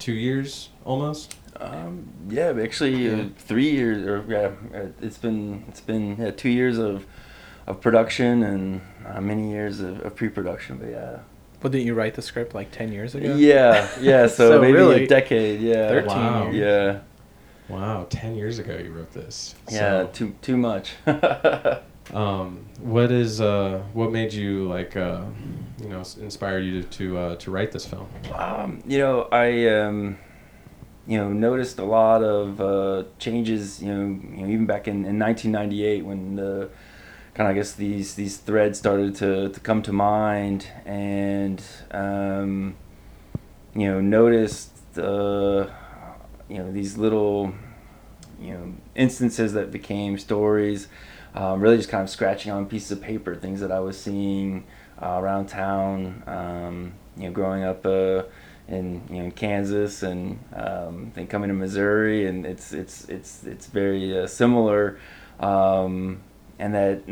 two 0.00 0.14
years 0.14 0.70
almost. 0.84 1.36
Um, 1.60 2.08
yeah, 2.28 2.52
actually, 2.60 3.08
uh, 3.08 3.28
three 3.38 3.70
years 3.70 4.04
or 4.04 4.24
yeah, 4.28 4.76
uh, 4.76 4.88
it's 5.00 5.18
been 5.18 5.64
it's 5.68 5.80
been 5.80 6.16
yeah, 6.18 6.32
two 6.32 6.50
years 6.50 6.76
of 6.76 7.06
of 7.68 7.80
production 7.80 8.42
and 8.42 8.80
uh, 9.06 9.20
many 9.20 9.50
years 9.50 9.78
of, 9.78 10.04
of 10.04 10.16
pre-production. 10.16 10.78
But 10.78 10.90
yeah, 10.90 11.18
Well, 11.62 11.70
didn't 11.70 11.86
you 11.86 11.94
write 11.94 12.14
the 12.14 12.22
script 12.22 12.54
like 12.54 12.70
ten 12.70 12.92
years 12.92 13.14
ago? 13.14 13.34
yeah, 13.34 13.88
yeah. 14.00 14.26
So, 14.28 14.50
So 14.50 14.60
maybe 14.60 14.72
really, 14.74 15.04
a 15.04 15.06
decade. 15.08 15.60
Yeah, 15.60 15.88
13 15.88 16.06
Wow. 16.08 16.50
years. 16.52 16.56
Yeah, 16.56 17.00
Wow, 17.68 18.06
ten 18.08 18.36
years 18.36 18.58
ago 18.58 18.76
you 18.76 18.92
wrote 18.92 19.12
this. 19.12 19.54
yeah. 19.70 20.02
So, 20.02 20.10
Too 20.12 20.34
too 20.42 20.56
much. 20.56 20.92
um, 22.14 22.66
what 22.80 23.10
is 23.10 23.40
uh, 23.40 23.82
what 23.92 24.12
made 24.12 24.32
you 24.32 24.68
like 24.68 24.96
uh, 24.96 25.24
you 25.80 25.88
know 25.88 26.00
s- 26.00 26.16
inspire 26.18 26.60
you 26.60 26.82
to 26.82 26.88
to, 26.98 27.18
uh, 27.18 27.36
to 27.36 27.50
write 27.50 27.72
this 27.72 27.86
film? 27.86 28.06
Um, 28.34 28.82
you 28.86 28.98
know, 28.98 29.22
I 29.32 29.66
um, 29.68 30.18
you 31.08 31.18
know 31.18 31.32
noticed 31.32 31.78
a 31.80 31.84
lot 31.84 32.22
of 32.22 32.60
uh, 32.60 33.04
changes. 33.18 33.82
You 33.82 33.92
know, 33.92 34.04
you 34.36 34.42
know, 34.42 34.48
even 34.52 34.66
back 34.66 34.86
in, 34.86 35.04
in 35.04 35.18
1998 35.18 36.04
when 36.04 36.36
the 36.36 36.68
kind 37.36 37.50
of 37.50 37.54
I 37.54 37.58
guess 37.58 37.72
these 37.72 38.14
these 38.14 38.38
threads 38.38 38.78
started 38.78 39.14
to, 39.16 39.50
to 39.50 39.60
come 39.60 39.82
to 39.82 39.92
mind, 39.92 40.68
and 40.86 41.62
um, 41.90 42.76
you 43.74 43.86
know 43.86 44.00
noticed 44.00 44.72
uh, 44.96 45.66
you 46.48 46.56
know 46.56 46.72
these 46.72 46.96
little 46.96 47.52
you 48.40 48.54
know 48.54 48.72
instances 48.94 49.52
that 49.52 49.70
became 49.70 50.16
stories. 50.16 50.88
Um, 51.34 51.60
really 51.60 51.76
just 51.76 51.90
kind 51.90 52.02
of 52.02 52.08
scratching 52.08 52.50
on 52.52 52.64
pieces 52.64 52.92
of 52.92 53.02
paper 53.02 53.34
things 53.34 53.60
that 53.60 53.70
I 53.70 53.80
was 53.80 54.00
seeing 54.00 54.64
uh, 55.02 55.18
around 55.20 55.48
town. 55.48 56.22
Um, 56.26 56.94
you 57.18 57.24
know, 57.24 57.32
growing 57.32 57.64
up 57.64 57.84
uh, 57.84 58.22
in 58.66 59.02
you 59.10 59.24
know 59.24 59.30
Kansas 59.30 60.02
and 60.02 60.38
um, 60.54 61.12
then 61.14 61.26
coming 61.26 61.48
to 61.48 61.54
Missouri, 61.54 62.26
and 62.26 62.46
it's 62.46 62.72
it's 62.72 63.06
it's 63.10 63.44
it's 63.44 63.66
very 63.66 64.18
uh, 64.18 64.26
similar. 64.26 64.98
Um, 65.38 66.22
and 66.58 66.74
that 66.74 67.02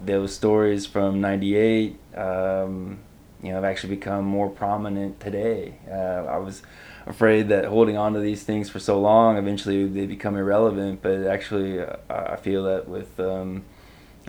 those 0.00 0.34
stories 0.34 0.86
from 0.86 1.20
'98, 1.20 1.98
um, 2.16 2.98
you 3.42 3.50
know, 3.50 3.56
have 3.56 3.64
actually 3.64 3.94
become 3.94 4.24
more 4.24 4.48
prominent 4.48 5.20
today. 5.20 5.74
Uh, 5.90 6.24
I 6.28 6.38
was 6.38 6.62
afraid 7.06 7.48
that 7.48 7.66
holding 7.66 7.96
on 7.96 8.14
to 8.14 8.20
these 8.20 8.42
things 8.42 8.70
for 8.70 8.78
so 8.78 8.98
long, 9.00 9.36
eventually 9.36 9.86
they 9.86 10.06
become 10.06 10.36
irrelevant. 10.36 11.02
But 11.02 11.26
actually, 11.26 11.80
uh, 11.80 11.96
I 12.08 12.36
feel 12.36 12.64
that 12.64 12.88
with 12.88 13.18
um, 13.20 13.64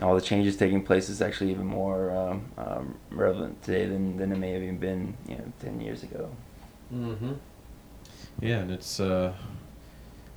all 0.00 0.14
the 0.14 0.20
changes 0.20 0.56
taking 0.56 0.82
place, 0.84 1.08
it's 1.08 1.22
actually 1.22 1.50
even 1.50 1.66
more 1.66 2.10
um, 2.10 2.44
um, 2.58 2.94
relevant 3.10 3.62
today 3.62 3.86
than, 3.86 4.18
than 4.18 4.32
it 4.32 4.38
may 4.38 4.52
have 4.52 4.62
even 4.62 4.78
been, 4.78 5.16
you 5.26 5.36
know, 5.36 5.52
ten 5.60 5.80
years 5.80 6.02
ago. 6.02 6.30
Mm-hmm. 6.92 7.32
Yeah, 8.40 8.58
and 8.58 8.70
it's 8.70 9.00
uh, 9.00 9.32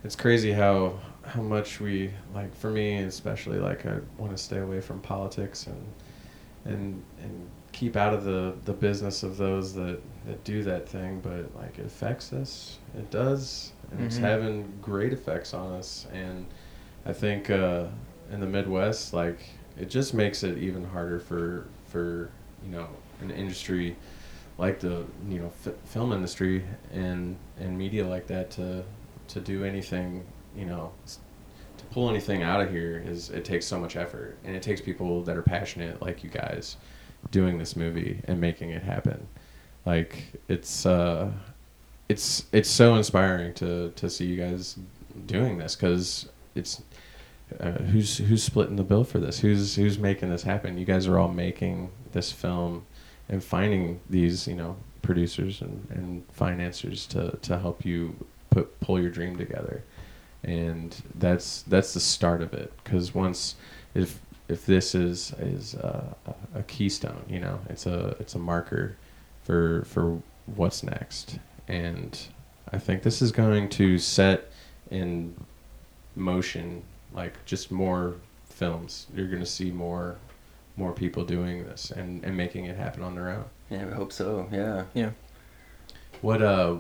it's 0.04 0.16
crazy 0.16 0.54
how 0.54 1.00
how 1.30 1.42
much 1.42 1.80
we 1.80 2.12
like. 2.34 2.54
For 2.56 2.70
me, 2.70 2.98
especially, 3.00 3.60
like 3.60 3.86
I 3.86 3.98
want 4.18 4.36
to 4.36 4.38
stay 4.42 4.60
away 4.60 4.82
from 4.82 5.00
politics 5.02 5.68
and 5.68 5.86
and 6.66 7.04
and 7.22 7.50
keep 7.72 7.96
out 7.96 8.14
of 8.14 8.24
the 8.24 8.54
the 8.66 8.74
business 8.74 9.24
of 9.24 9.38
those 9.38 9.74
that 9.76 10.00
that 10.26 10.44
do 10.44 10.64
that 10.64 10.88
thing. 10.90 11.20
But 11.22 11.56
like, 11.56 11.80
it 11.80 11.86
affects 11.86 12.34
us. 12.34 12.78
It 12.98 13.10
does, 13.12 13.72
and 13.92 14.02
it's 14.02 14.18
Mhm. 14.18 14.22
having 14.22 14.74
great 14.82 15.14
effects 15.14 15.54
on 15.54 15.72
us. 15.74 16.08
And 16.14 16.46
I 17.06 17.14
think 17.14 17.50
uh, 17.50 17.86
in 18.32 18.40
the 18.40 18.48
Midwest, 18.48 19.14
like, 19.14 19.40
it 19.78 19.90
just 19.90 20.14
makes 20.14 20.44
it 20.44 20.58
even 20.58 20.84
harder 20.84 21.20
for 21.20 21.66
for 21.88 22.30
you 22.66 22.72
know 22.72 22.88
an 23.22 23.32
industry 23.32 23.96
like 24.58 24.80
the 24.80 25.06
you 25.30 25.40
know 25.40 25.52
f- 25.66 25.74
film 25.86 26.12
industry 26.12 26.64
and 26.92 27.38
and 27.60 27.78
media 27.78 28.06
like 28.06 28.28
that 28.28 28.50
to 28.52 28.84
to 29.30 29.40
do 29.40 29.64
anything 29.64 30.26
you 30.56 30.66
know 30.66 30.92
to 31.06 31.86
pull 31.92 32.10
anything 32.10 32.44
out 32.44 32.62
of 32.62 32.70
here 32.70 33.02
is 33.06 33.30
it 33.30 33.46
takes 33.46 33.66
so 33.66 33.80
much 33.80 33.96
effort 33.96 34.38
and 34.44 34.56
it 34.56 34.62
takes 34.62 34.82
people 34.82 35.24
that 35.24 35.38
are 35.38 35.42
passionate 35.42 36.02
like 36.02 36.24
you 36.24 36.30
guys 36.30 36.78
doing 37.32 37.58
this 37.58 37.76
movie 37.76 38.22
and 38.26 38.40
making 38.40 38.72
it 38.72 38.84
happen. 38.84 39.28
Like 39.86 40.24
it's 40.48 40.86
uh 40.86 41.32
it's 42.10 42.46
it's 42.52 42.70
so 42.70 42.96
inspiring 42.96 43.54
to 43.56 43.92
to 43.92 44.10
see 44.10 44.26
you 44.26 44.38
guys 44.38 44.78
doing 45.26 45.58
this 45.58 45.76
because 45.76 46.30
it's 46.56 46.82
uh, 47.60 47.72
who's 47.72 48.18
who's 48.18 48.44
splitting 48.44 48.76
the 48.76 48.84
bill 48.84 49.04
for 49.04 49.20
this? 49.20 49.40
Who's 49.40 49.76
who's 49.76 49.98
making 49.98 50.30
this 50.30 50.44
happen? 50.44 50.78
You 50.78 50.86
guys 50.86 51.08
are 51.08 51.18
all 51.18 51.30
making 51.30 51.92
this 52.12 52.32
film 52.32 52.86
and 53.28 53.44
finding 53.44 54.00
these 54.10 54.48
you 54.48 54.56
know 54.56 54.76
producers 55.02 55.62
and, 55.62 55.88
and 55.92 56.26
financiers 56.32 57.06
to, 57.08 57.38
to 57.42 57.58
help 57.58 57.86
you 57.86 58.16
put 58.50 58.80
pull 58.82 59.00
your 59.00 59.10
dream 59.10 59.38
together 59.38 59.84
and 60.44 61.04
that's 61.16 61.64
that's 61.64 61.94
the 61.94 62.00
start 62.00 62.42
of 62.42 62.54
it 62.54 62.72
because 62.84 63.14
once 63.14 63.56
if 63.94 64.20
if 64.48 64.66
this 64.66 64.96
is 64.96 65.34
is 65.40 65.74
a, 65.76 66.16
a 66.56 66.64
keystone 66.64 67.24
you 67.28 67.40
know 67.40 67.60
it's 67.70 67.86
a 67.86 68.16
it's 68.20 68.36
a 68.36 68.40
marker 68.40 68.96
for 69.44 69.84
for 69.86 70.22
what's 70.56 70.82
next 70.84 71.40
and 71.68 72.28
i 72.72 72.78
think 72.78 73.04
this 73.04 73.22
is 73.22 73.32
going 73.32 73.68
to 73.68 73.98
set 73.98 74.50
in 74.92 75.36
motion 76.16 76.82
like 77.14 77.34
just 77.46 77.70
more 77.72 78.16
films 78.46 79.08
you're 79.14 79.28
going 79.28 79.40
to 79.40 79.46
see 79.46 79.72
more 79.72 80.18
more 80.80 80.94
people 80.94 81.26
doing 81.26 81.66
this 81.66 81.92
and, 81.92 82.24
and 82.24 82.36
making 82.36 82.66
it 82.66 82.78
happen 82.78 83.04
on 83.04 83.14
their 83.14 83.30
own. 83.30 83.46
Yeah, 83.70 83.86
we 83.86 83.92
hope 83.92 84.12
so. 84.12 84.48
Yeah. 84.52 84.86
Yeah. 84.94 85.12
What 86.22 86.42
uh 86.42 86.78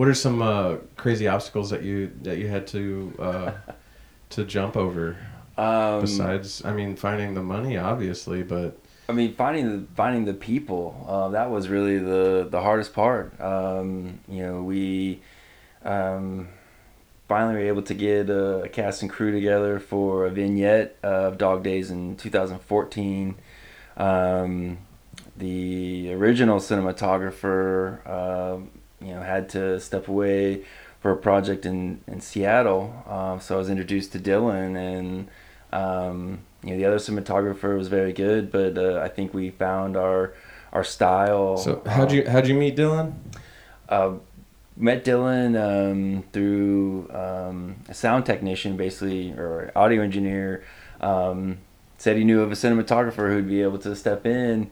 what 0.00 0.08
are 0.08 0.14
some 0.14 0.40
uh, 0.40 0.76
crazy 0.96 1.28
obstacles 1.28 1.68
that 1.68 1.82
you 1.82 2.10
that 2.22 2.38
you 2.38 2.48
had 2.48 2.66
to 2.66 3.14
uh, 3.18 3.52
to 4.30 4.44
jump 4.46 4.74
over 4.74 5.18
Um, 5.58 6.00
besides 6.00 6.64
I 6.64 6.72
mean 6.72 6.96
finding 6.96 7.34
the 7.34 7.42
money 7.42 7.76
obviously 7.76 8.42
but 8.42 8.78
I 9.10 9.12
mean, 9.12 9.34
finding 9.34 9.66
the 9.68 9.86
finding 9.94 10.24
the 10.24 10.32
people 10.32 11.04
uh, 11.06 11.28
that 11.30 11.50
was 11.50 11.68
really 11.68 11.98
the 11.98 12.46
the 12.48 12.62
hardest 12.62 12.94
part. 12.94 13.38
Um, 13.40 14.20
you 14.28 14.42
know, 14.42 14.62
we 14.62 15.20
um, 15.84 16.48
finally 17.28 17.54
were 17.54 17.68
able 17.68 17.82
to 17.82 17.94
get 17.94 18.30
a, 18.30 18.70
cast 18.72 19.02
and 19.02 19.10
crew 19.10 19.32
together 19.32 19.80
for 19.80 20.26
a 20.26 20.30
vignette 20.30 20.96
of 21.02 21.38
Dog 21.38 21.64
Days 21.64 21.90
in 21.90 22.16
2014. 22.16 23.34
Um, 23.96 24.78
the 25.36 26.12
original 26.14 26.60
cinematographer, 26.60 28.08
um, 28.08 28.70
you 29.00 29.14
know, 29.14 29.22
had 29.22 29.48
to 29.50 29.80
step 29.80 30.08
away 30.08 30.64
for 31.00 31.10
a 31.10 31.16
project 31.16 31.66
in 31.66 32.00
in 32.06 32.20
Seattle. 32.20 33.04
Um, 33.08 33.40
so 33.40 33.56
I 33.56 33.58
was 33.58 33.70
introduced 33.70 34.12
to 34.12 34.18
Dylan 34.18 34.76
and. 34.76 35.28
Um, 35.72 36.40
you 36.62 36.72
know, 36.72 36.76
the 36.76 36.84
other 36.84 36.96
cinematographer 36.96 37.76
was 37.76 37.88
very 37.88 38.12
good, 38.12 38.50
but 38.50 38.76
uh, 38.76 39.00
I 39.00 39.08
think 39.08 39.32
we 39.32 39.50
found 39.50 39.96
our 39.96 40.34
our 40.72 40.84
style. 40.84 41.56
so 41.56 41.82
how'd 41.86 42.12
you 42.12 42.28
how'd 42.28 42.46
you 42.46 42.54
meet 42.54 42.76
Dylan? 42.76 43.14
Uh, 43.88 44.14
met 44.76 45.04
Dylan 45.04 45.56
um, 45.58 46.24
through 46.32 47.10
um, 47.12 47.76
a 47.88 47.94
sound 47.94 48.26
technician, 48.26 48.76
basically, 48.76 49.32
or 49.32 49.72
audio 49.74 50.02
engineer. 50.02 50.64
Um, 51.00 51.58
said 51.98 52.16
he 52.16 52.24
knew 52.24 52.40
of 52.40 52.50
a 52.50 52.54
cinematographer 52.54 53.30
who'd 53.30 53.48
be 53.48 53.62
able 53.62 53.78
to 53.78 53.94
step 53.94 54.24
in, 54.24 54.70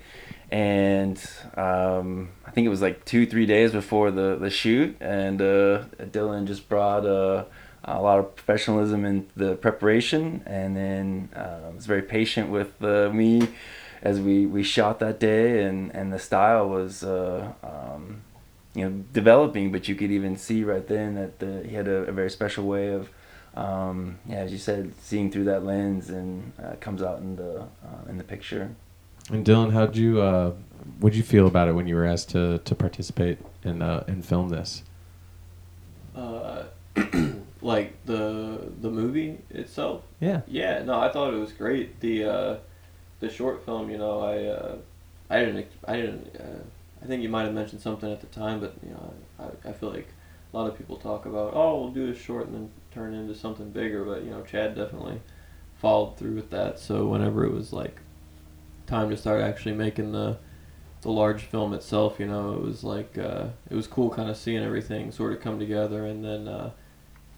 and 0.50 1.18
um, 1.56 2.30
I 2.46 2.50
think 2.50 2.66
it 2.66 2.70
was 2.70 2.80
like 2.80 3.04
two, 3.04 3.26
three 3.26 3.46
days 3.46 3.72
before 3.72 4.10
the 4.10 4.36
the 4.36 4.50
shoot, 4.50 4.96
and 5.00 5.40
uh, 5.40 5.84
Dylan 6.00 6.46
just 6.46 6.68
brought 6.68 7.04
uh, 7.04 7.44
a 7.84 8.00
lot 8.00 8.18
of 8.18 8.34
professionalism 8.34 9.04
in 9.04 9.26
the 9.36 9.56
preparation, 9.56 10.42
and 10.46 10.76
then 10.76 11.28
uh, 11.34 11.70
was 11.74 11.86
very 11.86 12.02
patient 12.02 12.50
with 12.50 12.82
uh, 12.82 13.10
me 13.12 13.48
as 14.00 14.20
we, 14.20 14.46
we 14.46 14.62
shot 14.62 15.00
that 15.00 15.18
day, 15.18 15.64
and, 15.64 15.94
and 15.94 16.12
the 16.12 16.18
style 16.18 16.68
was. 16.68 17.04
Uh, 17.04 17.52
um, 17.62 18.22
you 18.74 18.84
know 18.84 19.04
developing. 19.12 19.72
But 19.72 19.88
you 19.88 19.96
could 19.96 20.12
even 20.12 20.36
see 20.36 20.62
right 20.62 20.86
then 20.86 21.14
that 21.16 21.40
the, 21.40 21.66
he 21.66 21.74
had 21.74 21.88
a, 21.88 22.04
a 22.04 22.12
very 22.12 22.30
special 22.30 22.64
way 22.64 22.92
of 22.92 23.10
um, 23.54 24.18
yeah 24.28 24.36
as 24.36 24.52
you 24.52 24.58
said 24.58 24.92
seeing 25.00 25.32
through 25.32 25.44
that 25.44 25.64
lens 25.64 26.10
and 26.10 26.52
uh, 26.62 26.76
comes 26.78 27.02
out 27.02 27.18
in 27.18 27.34
the 27.34 27.66
in 28.08 28.18
the 28.18 28.24
picture 28.24 28.76
And 29.30 29.44
Dylan, 29.44 29.72
how'd 29.72 29.96
you 29.96 30.20
uh 30.20 30.52
what'd 31.00 31.16
you 31.16 31.22
feel 31.22 31.46
about 31.46 31.68
it 31.68 31.72
when 31.72 31.86
you 31.86 31.94
were 31.94 32.06
asked 32.06 32.30
to 32.30 32.58
to 32.58 32.74
participate 32.74 33.38
in 33.62 33.82
uh 33.82 34.04
and 34.06 34.24
film 34.24 34.48
this? 34.48 34.82
Uh, 36.16 36.64
like 37.62 38.04
the 38.06 38.72
the 38.80 38.90
movie 38.90 39.38
itself. 39.50 40.02
Yeah. 40.20 40.40
Yeah, 40.46 40.82
no, 40.82 40.98
I 40.98 41.10
thought 41.10 41.32
it 41.34 41.38
was 41.38 41.52
great. 41.52 42.00
The 42.00 42.24
uh, 42.24 42.56
the 43.20 43.28
short 43.28 43.64
film, 43.64 43.90
you 43.90 43.98
know, 43.98 44.20
I 44.20 44.44
uh, 44.44 44.76
I 45.28 45.44
didn't 45.44 45.66
I 45.86 45.96
didn't 45.96 46.36
uh, 46.36 46.62
I 47.02 47.06
think 47.06 47.22
you 47.22 47.28
might 47.28 47.44
have 47.44 47.54
mentioned 47.54 47.82
something 47.82 48.10
at 48.10 48.20
the 48.20 48.26
time, 48.28 48.60
but 48.60 48.74
you 48.82 48.90
know, 48.90 49.14
I, 49.38 49.68
I 49.68 49.72
feel 49.72 49.90
like 49.90 50.08
a 50.52 50.56
lot 50.56 50.68
of 50.68 50.78
people 50.78 50.96
talk 50.96 51.26
about 51.26 51.52
oh 51.54 51.80
we'll 51.80 51.92
do 51.92 52.10
a 52.10 52.14
short 52.14 52.46
and 52.46 52.54
then 52.54 52.70
turn 52.92 53.14
it 53.14 53.18
into 53.18 53.34
something 53.34 53.70
bigger, 53.70 54.04
but 54.04 54.24
you 54.24 54.30
know, 54.30 54.42
Chad 54.42 54.74
definitely 54.74 55.20
followed 55.76 56.16
through 56.16 56.34
with 56.34 56.50
that. 56.50 56.78
So 56.78 57.06
whenever 57.06 57.44
it 57.44 57.52
was 57.52 57.72
like 57.72 58.00
time 58.88 59.10
to 59.10 59.16
start 59.16 59.42
actually 59.42 59.74
making 59.74 60.12
the 60.12 60.38
the 61.02 61.10
large 61.10 61.42
film 61.42 61.72
itself, 61.74 62.18
you 62.18 62.26
know, 62.26 62.54
it 62.54 62.60
was 62.60 62.82
like 62.82 63.16
uh, 63.16 63.46
it 63.70 63.74
was 63.74 63.86
cool 63.86 64.10
kind 64.10 64.28
of 64.28 64.36
seeing 64.36 64.62
everything 64.62 65.12
sort 65.12 65.32
of 65.32 65.40
come 65.40 65.58
together, 65.58 66.04
and 66.04 66.24
then 66.24 66.48
uh, 66.48 66.70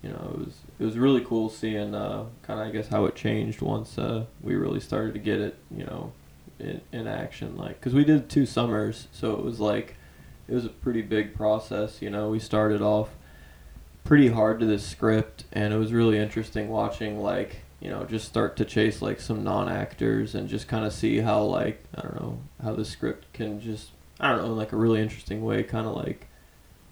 you 0.02 0.08
know 0.08 0.30
it 0.32 0.38
was 0.38 0.54
it 0.78 0.84
was 0.84 0.96
really 0.96 1.20
cool 1.22 1.50
seeing 1.50 1.94
uh, 1.94 2.24
kind 2.42 2.60
of 2.60 2.66
I 2.66 2.70
guess 2.70 2.88
how 2.88 3.04
it 3.04 3.14
changed 3.14 3.60
once 3.60 3.98
uh, 3.98 4.24
we 4.42 4.54
really 4.54 4.80
started 4.80 5.12
to 5.14 5.20
get 5.20 5.40
it, 5.40 5.58
you 5.70 5.84
know, 5.84 6.12
in, 6.58 6.80
in 6.92 7.06
action. 7.06 7.56
Like 7.56 7.78
because 7.78 7.92
we 7.92 8.04
did 8.04 8.30
two 8.30 8.46
summers, 8.46 9.08
so 9.12 9.32
it 9.34 9.44
was 9.44 9.60
like 9.60 9.96
it 10.48 10.54
was 10.54 10.64
a 10.64 10.70
pretty 10.70 11.02
big 11.02 11.34
process. 11.34 12.00
You 12.00 12.08
know, 12.10 12.30
we 12.30 12.38
started 12.38 12.80
off 12.80 13.10
pretty 14.04 14.28
hard 14.28 14.58
to 14.60 14.66
this 14.66 14.86
script, 14.86 15.44
and 15.52 15.74
it 15.74 15.76
was 15.76 15.92
really 15.92 16.16
interesting 16.16 16.70
watching 16.70 17.20
like 17.20 17.60
you 17.80 17.88
know 17.88 18.04
just 18.04 18.26
start 18.26 18.56
to 18.56 18.64
chase 18.64 19.00
like 19.00 19.20
some 19.20 19.42
non-actors 19.42 20.34
and 20.34 20.48
just 20.48 20.68
kind 20.68 20.84
of 20.84 20.92
see 20.92 21.18
how 21.18 21.42
like 21.42 21.82
I 21.94 22.02
don't 22.02 22.20
know 22.20 22.38
how 22.62 22.74
the 22.74 22.84
script 22.84 23.32
can 23.32 23.60
just 23.60 23.90
I 24.18 24.30
don't 24.30 24.42
know 24.42 24.52
in 24.52 24.56
like 24.56 24.72
a 24.72 24.76
really 24.76 25.00
interesting 25.00 25.42
way 25.42 25.62
kind 25.62 25.86
of 25.86 25.96
like 25.96 26.26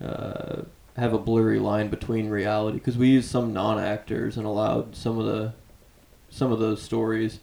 uh, 0.03 0.63
have 0.97 1.13
a 1.13 1.19
blurry 1.19 1.59
line 1.59 1.89
between 1.89 2.29
reality. 2.29 2.79
Because 2.79 2.99
we 2.99 3.09
used 3.09 3.31
some 3.31 3.53
non-actors 3.53 4.37
and 4.37 4.47
allowed 4.47 4.97
some 4.97 5.19
of 5.19 5.27
the 5.27 5.55
some 6.31 6.53
of 6.53 6.59
those 6.59 6.83
stories. 6.83 7.41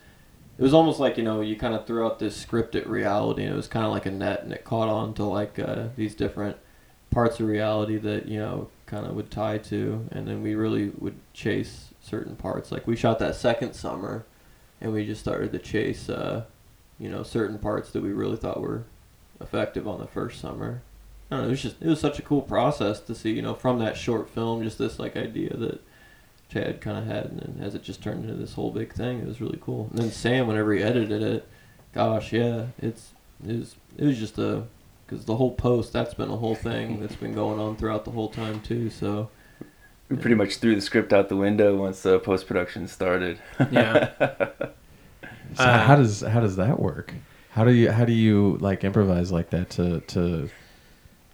It 0.57 0.61
was 0.61 0.73
almost 0.73 0.99
like 0.99 1.17
you 1.17 1.23
know 1.23 1.41
you 1.41 1.55
kind 1.55 1.73
of 1.73 1.85
threw 1.85 2.05
out 2.05 2.19
this 2.19 2.43
scripted 2.43 2.87
reality 2.87 3.43
and 3.43 3.53
it 3.53 3.55
was 3.55 3.67
kind 3.67 3.85
of 3.85 3.91
like 3.91 4.05
a 4.05 4.11
net 4.11 4.43
and 4.43 4.53
it 4.53 4.63
caught 4.63 4.89
on 4.89 5.13
to 5.15 5.23
like 5.23 5.59
uh, 5.59 5.87
these 5.95 6.15
different 6.15 6.57
parts 7.11 7.39
of 7.39 7.47
reality 7.47 7.97
that 7.97 8.27
you 8.27 8.39
know 8.39 8.69
kind 8.85 9.05
of 9.05 9.15
would 9.15 9.31
tie 9.31 9.57
to. 9.57 10.07
And 10.11 10.27
then 10.27 10.41
we 10.41 10.55
really 10.55 10.91
would 10.97 11.15
chase 11.33 11.89
certain 12.05 12.35
parts 12.35 12.71
like 12.71 12.85
we 12.85 12.95
shot 12.95 13.17
that 13.17 13.35
second 13.35 13.73
summer 13.73 14.25
and 14.79 14.93
we 14.93 15.05
just 15.05 15.21
started 15.21 15.51
to 15.51 15.57
chase 15.57 16.07
uh, 16.09 16.43
you 16.99 17.09
know 17.09 17.23
certain 17.23 17.57
parts 17.57 17.91
that 17.91 18.03
we 18.03 18.11
really 18.11 18.37
thought 18.37 18.61
were 18.61 18.83
effective 19.41 19.87
on 19.87 19.99
the 19.99 20.07
first 20.07 20.39
summer. 20.39 20.81
I 21.29 21.35
don't 21.35 21.43
know. 21.43 21.47
It 21.47 21.51
was 21.51 21.61
just 21.61 21.81
it 21.81 21.87
was 21.87 21.99
such 21.99 22.19
a 22.19 22.23
cool 22.23 22.41
process 22.41 22.99
to 23.01 23.15
see, 23.15 23.31
you 23.31 23.41
know, 23.41 23.55
from 23.55 23.79
that 23.79 23.97
short 23.97 24.29
film, 24.29 24.63
just 24.63 24.77
this 24.77 24.99
like 24.99 25.17
idea 25.17 25.55
that 25.55 25.81
Chad 26.49 26.81
kind 26.81 26.97
of 26.97 27.05
had, 27.05 27.25
and 27.25 27.39
then 27.39 27.65
as 27.65 27.75
it 27.75 27.83
just 27.83 28.03
turned 28.03 28.23
into 28.23 28.35
this 28.35 28.53
whole 28.53 28.71
big 28.71 28.93
thing, 28.93 29.19
it 29.19 29.27
was 29.27 29.41
really 29.41 29.59
cool. 29.61 29.87
And 29.91 29.99
then 29.99 30.11
Sam, 30.11 30.47
whenever 30.47 30.73
he 30.73 30.83
edited 30.83 31.21
it, 31.21 31.47
gosh, 31.93 32.31
yeah, 32.31 32.67
it's 32.79 33.11
it 33.45 33.57
was 33.57 33.75
it 33.97 34.05
was 34.05 34.19
just 34.19 34.37
a 34.37 34.63
because 35.05 35.25
the 35.25 35.35
whole 35.35 35.51
post 35.51 35.93
that's 35.93 36.13
been 36.13 36.29
a 36.29 36.37
whole 36.37 36.55
thing 36.55 36.99
that's 36.99 37.15
been 37.15 37.33
going 37.33 37.59
on 37.59 37.75
throughout 37.75 38.05
the 38.05 38.11
whole 38.11 38.29
time 38.29 38.61
too. 38.61 38.89
So 38.89 39.29
We 40.09 40.17
pretty 40.17 40.35
much 40.35 40.57
threw 40.57 40.75
the 40.75 40.81
script 40.81 41.13
out 41.13 41.29
the 41.29 41.35
window 41.35 41.75
once 41.75 42.05
uh, 42.05 42.19
post 42.19 42.47
production 42.47 42.87
started. 42.87 43.39
Yeah. 43.71 44.11
So 45.55 45.63
Uh, 45.63 45.85
how 45.85 45.95
does 45.95 46.19
how 46.21 46.41
does 46.41 46.57
that 46.57 46.79
work? 46.79 47.13
How 47.51 47.63
do 47.63 47.71
you 47.71 47.89
how 47.91 48.03
do 48.03 48.11
you 48.11 48.57
like 48.59 48.83
improvise 48.83 49.31
like 49.31 49.51
that 49.51 49.69
to 49.71 50.01
to 50.01 50.49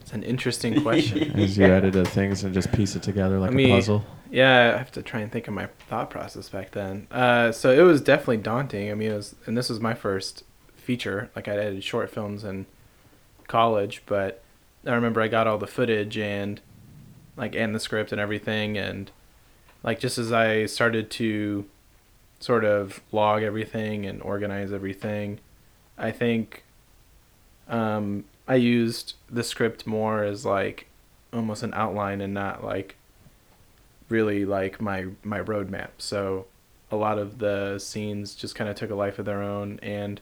It's 0.02 0.14
an 0.14 0.22
interesting 0.24 0.80
question. 0.82 1.32
as 1.40 1.58
you 1.58 1.66
edit 1.66 1.94
the 1.94 2.06
things 2.06 2.44
and 2.44 2.54
just 2.54 2.72
piece 2.72 2.96
it 2.96 3.02
together 3.04 3.40
like 3.40 3.52
I 3.52 3.54
mean, 3.54 3.72
a 3.72 3.76
puzzle? 3.76 4.06
Yeah, 4.30 4.74
I 4.76 4.78
have 4.78 4.92
to 4.92 5.02
try 5.02 5.22
and 5.22 5.32
think 5.32 5.48
of 5.48 5.54
my 5.56 5.68
thought 5.90 6.10
process 6.12 6.50
back 6.50 6.72
then. 6.72 7.08
Uh, 7.10 7.52
so 7.52 7.72
it 7.72 7.82
was 7.82 8.00
definitely 8.02 8.38
daunting. 8.38 8.92
I 8.92 8.94
mean, 8.94 9.12
it 9.12 9.16
was, 9.16 9.36
and 9.48 9.58
this 9.58 9.70
was 9.70 9.80
my 9.80 9.94
first 9.94 10.44
feature. 10.76 11.30
Like 11.36 11.48
I 11.48 11.54
edited 11.54 11.84
short 11.84 12.10
films 12.12 12.44
in 12.44 12.66
college, 13.48 14.04
but 14.06 14.44
I 14.86 14.92
remember 14.94 15.22
I 15.22 15.28
got 15.30 15.48
all 15.48 15.58
the 15.58 15.68
footage 15.68 16.18
and 16.18 16.62
like 17.38 17.56
and 17.56 17.74
the 17.74 17.80
script 17.80 18.12
and 18.12 18.22
everything, 18.22 18.78
and 18.78 19.12
like 19.84 20.00
just 20.00 20.18
as 20.18 20.32
I 20.32 20.66
started 20.66 21.10
to 21.12 21.66
sort 22.40 22.66
of 22.66 23.02
log 23.12 23.44
everything 23.44 24.06
and 24.06 24.22
organize 24.22 24.72
everything, 24.74 25.40
I 25.98 26.12
think 26.12 26.64
um, 27.68 28.26
I 28.48 28.56
used 28.56 29.16
the 29.30 29.44
script 29.44 29.88
more 29.88 30.24
as 30.24 30.46
like 30.46 30.88
almost 31.32 31.64
an 31.64 31.74
outline 31.74 32.20
and 32.22 32.34
not 32.34 32.64
like 32.64 32.96
really 34.10 34.46
like 34.46 34.82
my 34.82 35.06
my 35.24 35.40
roadmap. 35.40 35.90
So 35.98 36.46
a 36.92 36.96
lot 36.96 37.18
of 37.18 37.40
the 37.40 37.80
scenes 37.80 38.36
just 38.36 38.56
kind 38.56 38.70
of 38.70 38.76
took 38.76 38.90
a 38.90 38.96
life 38.96 39.18
of 39.18 39.26
their 39.26 39.42
own, 39.42 39.80
and 39.82 40.20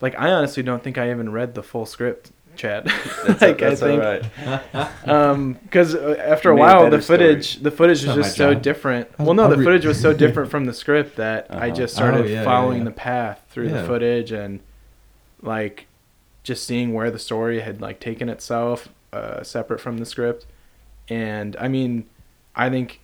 like 0.00 0.14
I 0.18 0.30
honestly 0.30 0.62
don't 0.62 0.82
think 0.82 0.98
I 0.98 1.10
even 1.10 1.32
read 1.32 1.54
the 1.54 1.62
full 1.62 1.86
script, 1.86 2.30
Chad. 2.56 2.84
That's, 3.26 3.40
like 3.42 3.58
that's 3.58 3.82
I 3.82 3.86
think, 3.86 4.02
all 4.74 4.82
right. 4.82 5.08
um, 5.08 5.54
because 5.62 5.94
after 5.94 6.50
a 6.50 6.54
You 6.54 6.58
a 6.58 6.60
while 6.60 6.84
the 6.84 6.90
better 6.90 7.02
story. 7.02 7.18
footage 7.18 7.56
the 7.56 7.70
footage 7.70 8.04
It's 8.04 8.14
was 8.14 8.26
just 8.26 8.36
so 8.36 8.52
job. 8.54 8.62
different. 8.62 9.18
Well, 9.18 9.34
no, 9.34 9.48
the 9.48 9.62
footage 9.62 9.84
was 9.86 10.00
so 10.00 10.12
different 10.24 10.50
from 10.50 10.64
the 10.66 10.74
script 10.74 11.16
that 11.16 11.46
I 11.50 11.68
Uh-huh. 11.68 11.76
just 11.76 11.94
started 11.94 12.22
Oh, 12.22 12.24
yeah, 12.28 12.32
yeah, 12.40 12.44
following 12.44 12.78
yeah. 12.78 12.84
the 12.84 12.90
path 12.92 13.42
through 13.50 13.68
Yeah. 13.68 13.80
the 13.82 13.86
footage 13.86 14.32
and 14.32 14.60
like 15.40 15.86
just 16.42 16.64
seeing 16.66 16.92
where 16.92 17.10
the 17.10 17.18
story 17.18 17.60
had 17.60 17.80
like 17.80 18.00
taken 18.00 18.28
itself 18.28 18.88
uh, 19.12 19.42
separate 19.42 19.80
from 19.80 19.98
the 19.98 20.06
script. 20.06 20.46
And 21.08 21.56
I 21.58 21.68
mean, 21.68 22.04
I 22.54 22.68
think 22.70 23.00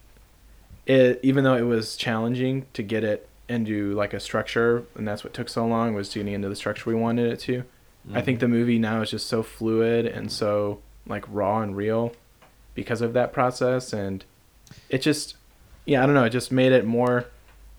it 0.87 1.21
even 1.23 1.45
though 1.45 1.55
it 1.55 1.63
was 1.63 1.97
challenging 1.97 2.67
to 2.75 2.83
get 2.83 3.05
it 3.05 3.29
into 3.49 3.93
like 3.95 4.13
a 4.13 4.21
structure, 4.21 4.85
and 4.95 5.07
that's 5.09 5.25
what 5.25 5.33
took 5.35 5.49
so 5.49 5.67
long 5.67 5.95
was 5.95 6.13
getting 6.13 6.33
into 6.35 6.49
the 6.49 6.57
structure 6.57 6.89
we 6.91 6.95
wanted 6.97 7.33
it 7.33 7.41
to. 7.41 7.65
I 8.15 8.21
think 8.23 8.41
the 8.41 8.49
movie 8.49 8.79
now 8.79 9.03
is 9.03 9.11
just 9.11 9.27
so 9.27 9.43
fluid 9.43 10.07
and 10.07 10.31
so 10.33 10.81
like 11.07 11.25
raw 11.29 11.61
and 11.61 11.77
real 11.77 12.13
because 12.75 13.01
of 13.01 13.13
that 13.15 13.33
process, 13.33 13.93
and 13.93 14.25
it 14.89 15.03
just 15.03 15.37
yeah 15.85 16.03
I 16.03 16.07
don't 16.07 16.15
know 16.15 16.25
it 16.25 16.31
just 16.31 16.53
made 16.53 16.73
it 16.73 16.85
more. 16.87 17.27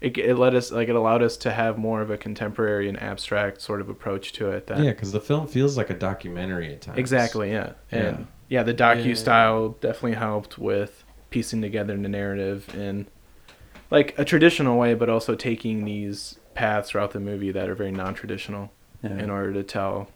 It, 0.01 0.17
it 0.17 0.35
let 0.35 0.55
us 0.55 0.71
like 0.71 0.87
it 0.87 0.95
allowed 0.95 1.21
us 1.21 1.35
to 1.37 1.51
have 1.51 1.77
more 1.77 2.01
of 2.01 2.09
a 2.09 2.17
contemporary 2.17 2.87
and 2.87 3.01
abstract 3.01 3.61
sort 3.61 3.81
of 3.81 3.89
approach 3.89 4.31
to 4.33 4.49
it. 4.49 4.67
That 4.67 4.79
Yeah, 4.79 4.91
because 4.91 5.11
the 5.11 5.19
film 5.19 5.45
feels 5.47 5.75
like 5.77 5.89
a 5.89 5.93
documentary 5.93 6.71
at 6.73 6.81
times. 6.81 6.97
Exactly, 6.99 7.51
yeah. 7.51 7.73
And 7.91 8.19
Yeah. 8.19 8.25
yeah, 8.59 8.63
the 8.63 8.73
docu 8.73 9.07
Yeah. 9.09 9.13
style 9.15 9.69
definitely 9.81 10.13
helped 10.13 10.57
with 10.57 11.03
piecing 11.31 11.61
together 11.61 11.97
the 11.97 12.07
narrative 12.07 12.73
in 12.73 13.07
like 13.91 14.17
a 14.17 14.23
traditional 14.23 14.77
way, 14.77 14.93
but 14.93 15.09
also 15.09 15.35
taking 15.35 15.83
these 15.83 16.39
paths 16.53 16.89
throughout 16.91 17.11
the 17.11 17.19
movie 17.19 17.51
that 17.51 17.67
are 17.67 17.75
very 17.75 17.91
non-traditional 17.91 18.71
Yeah. 19.03 19.17
in 19.19 19.29
order 19.29 19.51
to 19.53 19.63
tell 19.63 20.07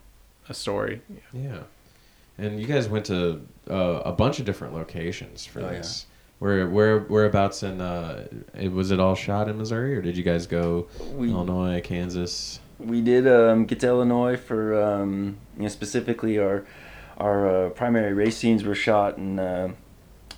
a 0.48 0.54
story. 0.54 1.00
Yeah, 1.32 1.60
and 2.38 2.60
you 2.60 2.66
guys 2.66 2.88
went 2.88 3.06
to 3.06 3.46
uh, 3.70 4.02
a 4.04 4.12
bunch 4.12 4.38
of 4.40 4.44
different 4.46 4.74
locations 4.74 5.44
for 5.46 5.60
Oh, 5.60 5.64
yeah. 5.70 5.78
this. 5.78 6.06
Where 6.40 6.68
where 6.68 6.98
whereabouts 7.00 7.62
in 7.62 7.80
uh, 7.80 8.26
it, 8.58 8.72
was 8.72 8.90
it 8.90 8.98
all 9.00 9.14
shot 9.14 9.48
in 9.48 9.56
Missouri 9.56 9.96
or 9.96 10.02
did 10.02 10.16
you 10.16 10.22
guys 10.24 10.46
go 10.46 10.88
We 11.12 11.30
Illinois, 11.30 11.80
Kansas? 11.82 12.60
we 12.78 13.00
did 13.00 13.26
um, 13.28 13.64
get 13.66 13.80
to 13.80 13.86
Illinois 13.86 14.36
for 14.36 14.74
um, 14.82 15.36
you 15.56 15.62
know 15.62 15.68
specifically 15.68 16.38
our 16.38 16.64
our 17.18 17.66
uh, 17.66 17.70
primary 17.70 18.12
race 18.12 18.36
scenes 18.36 18.64
were 18.64 18.74
shot 18.74 19.16
in 19.16 19.38
uh, 19.38 19.72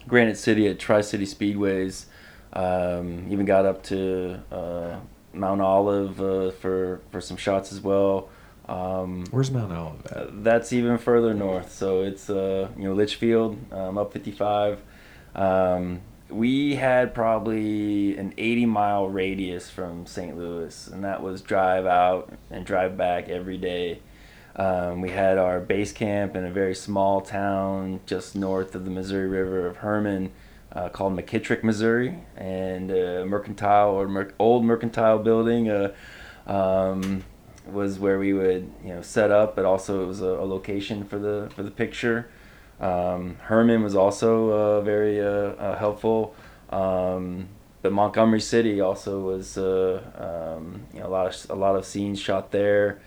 Granite 0.07 0.37
City 0.37 0.69
at 0.69 0.79
Tri 0.79 1.01
City 1.01 1.25
Speedways. 1.25 2.05
Um, 2.53 3.27
even 3.31 3.47
got 3.47 3.65
up 3.67 3.83
to 3.85 4.41
uh, 4.53 4.97
Mount 5.33 5.61
Olive 5.63 6.21
uh, 6.21 6.51
for 6.53 7.01
for 7.11 7.21
some 7.23 7.39
shots 7.39 7.73
as 7.73 7.81
well. 7.81 8.29
Um, 8.69 9.25
Where's 9.31 9.51
Mount 9.51 9.73
Olive 9.73 10.07
uh, 10.07 10.27
that's 10.43 10.73
even 10.73 10.99
further 10.99 11.35
north. 11.35 11.73
So 11.73 12.03
it's 12.03 12.29
uh, 12.29 12.69
you 12.77 12.85
know 12.85 12.95
Litchfield, 12.95 13.59
um, 13.73 13.99
up 13.99 14.13
55. 14.13 14.83
Um, 15.35 16.01
we 16.29 16.75
had 16.75 17.15
probably 17.15 18.17
an 18.17 18.35
80 18.37 18.67
mile 18.67 19.09
radius 19.09 19.71
from 19.71 20.07
St. 20.07 20.37
Louis, 20.37 20.89
and 20.89 21.05
that 21.05 21.23
was 21.23 21.41
drive 21.41 21.87
out 21.87 22.33
and 22.51 22.67
drive 22.67 22.97
back 22.97 23.29
every 23.29 23.59
day. 23.59 24.01
Um, 24.57 25.03
we 25.03 25.11
had 25.11 25.39
our 25.39 25.61
base 25.61 25.93
camp 25.93 26.35
in 26.35 26.45
a 26.45 26.51
very 26.51 26.75
small 26.75 27.21
town 27.21 28.01
just 28.07 28.35
north 28.35 28.75
of 28.75 28.85
the 28.85 28.91
Missouri 28.91 29.29
River 29.29 29.67
of 29.67 29.77
Hermann, 29.77 30.33
uh, 30.73 30.89
called 30.89 31.17
McKittrick, 31.17 31.63
Missouri, 31.63 32.19
and 32.37 32.91
uh, 32.91 33.25
Mercantile 33.27 33.91
or 33.91 34.09
Mer- 34.09 34.33
old 34.39 34.65
Mercantile 34.65 35.19
building. 35.19 35.71
Uh, 35.71 35.95
um, 36.47 37.25
was 37.69 37.99
where 37.99 38.19
we 38.19 38.33
would 38.33 38.71
you 38.85 38.95
know 38.95 39.03
set 39.03 39.31
up, 39.31 39.57
but 39.57 39.65
also 39.65 40.03
it 40.03 40.07
was 40.07 40.21
a, 40.21 40.27
a 40.27 40.47
location 40.47 41.05
for 41.05 41.19
the 41.19 41.51
for 41.55 41.63
the 41.63 41.71
picture. 41.71 42.29
Um, 42.81 43.37
Hermann 43.43 43.83
was 43.83 43.95
also 43.95 44.51
uh, 44.51 44.81
very 44.83 45.21
uh, 45.21 45.27
uh, 45.27 45.79
helpful, 45.79 46.35
um, 46.71 47.49
but 47.83 47.93
Montgomery 47.93 48.41
City 48.41 48.81
also 48.81 49.21
was 49.21 49.57
uh, 49.57 50.03
um, 50.57 50.83
you 50.93 51.01
know 51.01 51.07
a 51.07 51.09
lot 51.09 51.27
of 51.27 51.51
a 51.51 51.55
lot 51.55 51.77
of 51.77 51.85
scenes 51.85 52.21
shot 52.21 52.51
there. 52.51 53.01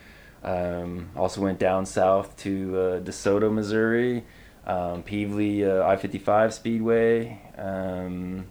Um, 0.43 1.09
also 1.17 1.41
went 1.41 1.59
down 1.59 1.85
south 1.85 2.35
to 2.37 2.77
uh, 2.77 2.99
DeSoto, 3.01 3.51
Missouri, 3.51 4.23
um, 4.65 5.03
Pevely 5.03 5.67
uh, 5.67 5.85
I-55 5.85 6.53
Speedway. 6.53 7.41
Um, 7.57 8.45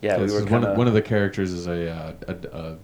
yeah, 0.00 0.18
we 0.18 0.22
were 0.22 0.40
is 0.40 0.44
one, 0.44 0.64
of, 0.64 0.76
one 0.76 0.86
of 0.86 0.94
the 0.94 1.02
characters 1.02 1.50
is 1.52 1.66
a, 1.66 1.90
uh, 1.90 2.12
a, 2.28 2.56
a 2.56 2.78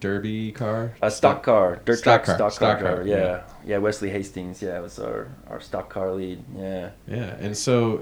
derby 0.00 0.50
car. 0.52 0.92
A 1.02 1.10
stock 1.10 1.42
car, 1.42 1.80
dirt 1.84 1.98
Stock 1.98 2.24
track, 2.24 2.24
car, 2.24 2.34
stock, 2.36 2.52
stock 2.52 2.78
car, 2.80 2.96
car, 2.96 3.06
Yeah. 3.06 3.16
yeah. 3.16 3.42
yeah, 3.66 3.78
Wesley 3.78 4.10
Hastings. 4.10 4.60
Yeah, 4.62 4.80
was 4.80 4.98
our 4.98 5.28
our 5.48 5.60
stock 5.60 5.88
car 5.90 6.12
lead. 6.12 6.42
Yeah, 6.56 6.90
Yeah, 7.06 7.36
and 7.38 7.56
so 7.56 7.98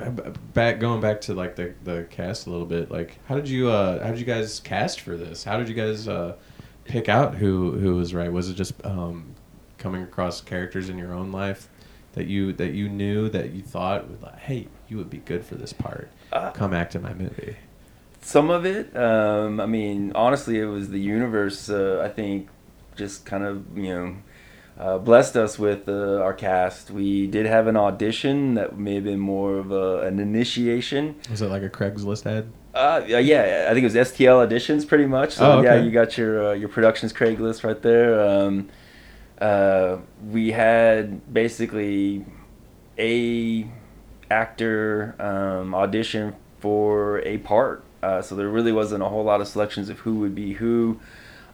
back 0.55 0.79
going 0.81 1.01
back 1.01 1.21
to 1.23 1.35
like 1.35 1.57
the 1.57 1.75
the 1.85 2.07
cast 2.11 2.47
a 2.47 2.51
little 2.51 2.67
bit. 2.67 2.91
Like, 2.91 3.19
how 3.27 3.35
did 3.35 3.49
you 3.49 3.69
uh 3.69 4.03
how 4.03 4.11
did 4.11 4.19
you 4.21 4.27
guys 4.27 4.61
cast 4.61 5.01
for 5.01 5.17
this? 5.17 5.45
How 5.45 5.59
did 5.59 5.69
you 5.69 5.75
guys 5.75 6.09
uh 6.09 6.37
pick 6.85 7.09
out 7.09 7.35
who 7.35 7.73
who 7.73 7.97
was 7.97 8.15
right? 8.15 8.33
Was 8.33 8.49
it 8.49 8.55
just 8.55 8.73
um 8.87 9.35
coming 9.77 10.03
across 10.03 10.41
characters 10.41 10.89
in 10.89 10.99
your 10.99 11.13
own 11.13 11.31
life 11.33 11.69
that 12.15 12.27
you 12.27 12.53
that 12.55 12.73
you 12.73 12.89
knew 12.89 13.29
that 13.29 13.51
you 13.53 13.63
thought 13.63 14.09
would 14.09 14.23
like, 14.23 14.39
hey, 14.39 14.69
you 14.89 14.97
would 14.97 15.11
be 15.11 15.19
good 15.19 15.45
for 15.45 15.55
this 15.57 15.73
part? 15.73 16.11
Uh, 16.33 16.51
Come 16.53 16.73
act 16.75 16.95
in 16.95 17.03
my 17.03 17.15
movie. 17.15 17.57
Some 18.29 18.51
of 18.51 18.67
it. 18.67 18.95
Um, 18.95 19.59
I 19.59 19.67
mean, 19.67 20.13
honestly, 20.15 20.59
it 20.59 20.67
was 20.67 20.91
the 20.91 21.01
universe. 21.01 21.71
Uh, 21.71 22.03
I 22.05 22.09
think 22.09 22.49
just 22.97 23.25
kind 23.25 23.45
of 23.45 23.77
you 23.77 23.95
know. 23.95 24.17
Uh, 24.79 24.97
blessed 24.97 25.37
us 25.37 25.59
with 25.59 25.89
uh, 25.89 26.23
our 26.23 26.33
cast. 26.33 26.89
We 26.89 27.27
did 27.27 27.47
have 27.47 27.67
an 27.67 27.77
audition 27.77 28.55
that 28.55 28.79
may 28.79 28.95
have 28.95 29.03
been 29.03 29.19
more 29.19 29.59
of 29.59 29.73
a, 29.73 30.03
an 30.03 30.21
initiation. 30.21 31.17
Was 31.29 31.43
it 31.43 31.49
like 31.49 31.65
a 31.65 31.69
Craigslist 31.69 32.27
ad? 32.27 32.53
Uh, 32.73 33.03
yeah, 33.05 33.67
I 33.69 33.75
think 33.75 33.83
it 33.83 33.93
was 33.93 33.97
STL 33.97 34.47
auditions 34.47 34.87
pretty 34.87 35.07
much. 35.07 35.33
So 35.33 35.51
Oh, 35.51 35.63
yeah, 35.63 35.75
you 35.75 35.91
got 35.91 36.17
your 36.17 36.51
uh, 36.51 36.53
your 36.53 36.69
productions 36.69 37.13
Craigslist 37.13 37.65
right 37.65 37.83
there. 37.83 38.21
Um, 38.21 38.69
uh, 39.41 39.97
we 40.31 40.53
had 40.53 41.35
basically 41.35 42.25
a 42.97 43.69
actor 44.31 45.17
um, 45.19 45.75
audition 45.75 46.37
for 46.61 47.19
a 47.23 47.39
part, 47.39 47.83
uh, 48.03 48.23
so 48.23 48.35
there 48.35 48.49
really 48.49 48.73
wasn't 48.73 49.03
a 49.03 49.09
whole 49.09 49.25
lot 49.25 49.41
of 49.41 49.49
selections 49.49 49.89
of 49.89 50.01
who 50.01 50.17
would 50.17 50.35
be 50.35 50.55
who. 50.55 51.01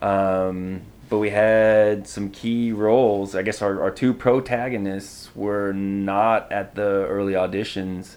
Um, 0.03 0.83
but 1.09 1.19
we 1.19 1.31
had 1.31 2.07
some 2.07 2.31
key 2.31 2.73
roles. 2.73 3.35
I 3.35 3.43
guess 3.43 3.63
our, 3.63 3.83
our 3.83 3.91
two 3.91 4.15
protagonists 4.15 5.31
were 5.35 5.73
not 5.73 6.51
at 6.51 6.75
the 6.75 7.07
early 7.07 7.35
auditions. 7.35 8.17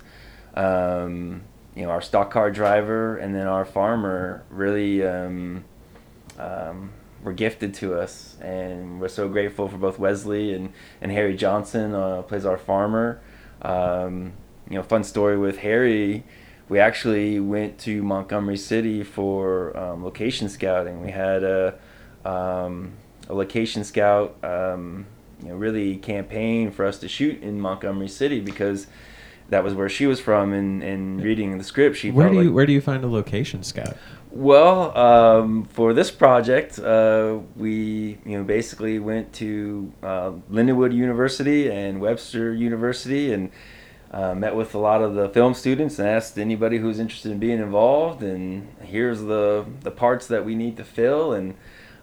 Um, 0.53 1.43
you 1.75 1.83
know, 1.83 1.91
our 1.91 2.01
stock 2.01 2.31
car 2.31 2.49
driver 2.49 3.17
and 3.17 3.35
then 3.35 3.45
our 3.45 3.65
farmer 3.65 4.43
really 4.49 5.05
um, 5.05 5.63
um, 6.39 6.91
were 7.23 7.33
gifted 7.33 7.73
to 7.75 7.99
us, 7.99 8.35
and 8.41 8.99
we're 8.99 9.07
so 9.07 9.27
grateful 9.27 9.67
for 9.67 9.77
both 9.77 9.99
Wesley 9.99 10.53
and 10.53 10.73
and 11.01 11.11
Harry 11.11 11.35
Johnson 11.35 11.93
uh, 11.93 12.23
plays 12.23 12.45
our 12.45 12.57
farmer. 12.57 13.21
Um, 13.61 14.33
you 14.69 14.75
know, 14.75 14.83
fun 14.83 15.03
story 15.03 15.37
with 15.37 15.59
Harry. 15.59 16.23
We 16.69 16.80
actually 16.80 17.39
went 17.39 17.77
to 17.80 18.03
Montgomery 18.03 18.58
City 18.58 19.03
for 19.03 19.75
um, 19.77 20.03
location 20.03 20.49
scouting. 20.49 21.01
We 21.01 21.12
had 21.12 21.43
a 21.43 21.75
um, 22.25 22.93
a 23.30 23.34
location 23.34 23.84
scout, 23.84 24.36
um, 24.43 25.06
you 25.41 25.49
know, 25.49 25.56
really 25.56 25.97
campaign 25.97 26.71
for 26.71 26.86
us 26.86 26.97
to 26.99 27.08
shoot 27.08 27.41
in 27.41 27.60
Montgomery 27.60 28.08
City 28.10 28.39
because 28.41 28.88
that 29.49 29.63
was 29.63 29.73
where 29.73 29.88
she 29.89 30.06
was 30.08 30.19
from. 30.19 30.51
And, 30.53 30.84
and 30.84 31.21
reading 31.23 31.58
the 31.58 31.63
script, 31.63 31.95
she 31.97 32.12
Where 32.12 32.30
do 32.30 32.36
you 32.36 32.43
like- 32.45 32.53
where 32.56 32.65
do 32.65 32.73
you 32.73 32.82
find 32.82 33.03
a 33.03 33.08
location 33.08 33.63
scout? 33.63 33.95
well, 34.30 34.95
um, 34.97 35.63
for 35.65 35.93
this 35.93 36.12
project, 36.12 36.77
uh, 36.80 37.38
we 37.56 38.17
you 38.25 38.38
know 38.38 38.43
basically 38.43 38.99
went 38.99 39.32
to 39.34 39.91
uh, 40.03 40.32
Lindenwood 40.51 40.93
University 40.93 41.69
and 41.71 42.01
Webster 42.01 42.53
University 42.53 43.32
and 43.34 43.51
uh, 44.11 44.33
met 44.33 44.55
with 44.55 44.73
a 44.73 44.77
lot 44.77 45.01
of 45.01 45.15
the 45.15 45.29
film 45.29 45.53
students 45.53 45.99
and 45.99 46.07
asked 46.07 46.37
anybody 46.37 46.77
who's 46.77 46.99
interested 46.99 47.31
in 47.31 47.39
being 47.39 47.59
involved. 47.59 48.23
And 48.23 48.67
here's 48.81 49.21
the 49.21 49.65
the 49.81 49.91
parts 49.91 50.27
that 50.27 50.45
we 50.45 50.55
need 50.55 50.77
to 50.77 50.83
fill 50.83 51.33
and 51.33 51.55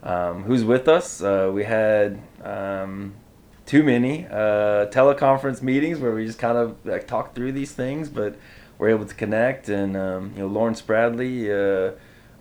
um, 0.02 0.44
who's 0.44 0.64
with 0.64 0.88
us. 0.88 1.22
Uh, 1.22 1.50
we 1.52 1.64
had. 1.64 2.20
Um, 2.42 3.14
too 3.66 3.82
many 3.82 4.26
uh, 4.26 4.86
teleconference 4.86 5.62
meetings 5.62 5.98
where 5.98 6.12
we 6.12 6.26
just 6.26 6.38
kind 6.38 6.58
of 6.58 6.76
like 6.84 7.08
through 7.34 7.52
these 7.52 7.72
things, 7.72 8.08
but 8.08 8.36
we're 8.78 8.90
able 8.90 9.06
to 9.06 9.14
connect. 9.14 9.68
And 9.68 9.96
um, 9.96 10.32
you 10.34 10.40
know, 10.42 10.48
Lauren 10.48 10.74
Spradley 10.74 11.48
uh, 11.48 11.94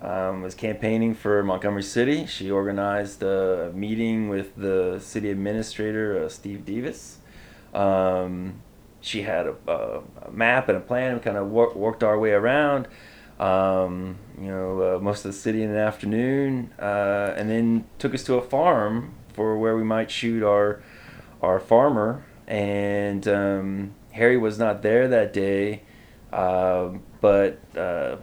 um, 0.06 0.42
was 0.42 0.54
campaigning 0.54 1.14
for 1.14 1.42
Montgomery 1.44 1.84
City. 1.84 2.26
She 2.26 2.52
organized 2.52 3.24
a 3.24 3.72
meeting 3.74 4.30
with 4.30 4.56
the 4.56 5.00
city 5.00 5.30
administrator, 5.30 6.24
uh, 6.24 6.30
Steve 6.30 6.66
Davis. 6.66 7.20
Um, 7.74 8.62
she 9.04 9.24
had 9.24 9.48
a, 9.48 9.56
a, 9.68 10.32
map 10.32 10.70
and 10.70 10.78
a 10.78 10.82
plan. 10.82 11.16
We 11.16 11.20
kind 11.20 11.38
of 11.38 11.50
wor- 11.50 11.74
worked 11.74 12.04
our 12.04 12.18
way 12.18 12.32
around. 12.32 12.88
Um, 13.40 14.18
you 14.40 14.48
know, 14.48 14.96
uh, 14.96 15.00
most 15.00 15.26
of 15.26 15.34
the 15.34 15.38
city 15.38 15.62
in 15.62 15.74
the 15.74 15.80
afternoon, 15.80 16.72
uh, 16.80 17.34
and 17.36 17.50
then 17.50 17.86
took 18.00 18.14
us 18.14 18.24
to 18.24 18.36
a 18.36 18.42
farm 18.42 19.14
for 19.34 19.58
where 19.58 19.76
we 19.76 19.84
might 19.84 20.10
shoot 20.10 20.42
our 20.42 20.82
our 21.42 21.60
farmer. 21.60 22.24
And 22.48 23.28
um, 23.28 23.94
Harry 24.12 24.38
was 24.38 24.58
not 24.58 24.82
there 24.82 25.08
that 25.10 25.34
day, 25.34 25.82
uh, 26.32 26.90
but 27.20 27.60
uh, 27.76 28.18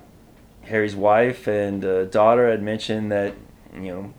Harry's 0.63 0.97
wife 0.97 1.47
and 1.47 1.85
uh, 1.85 2.05
daughter 2.07 2.51
had 2.51 2.63
mentioned 2.63 3.13
that 3.13 3.35
you 3.75 3.93
know 3.93 4.15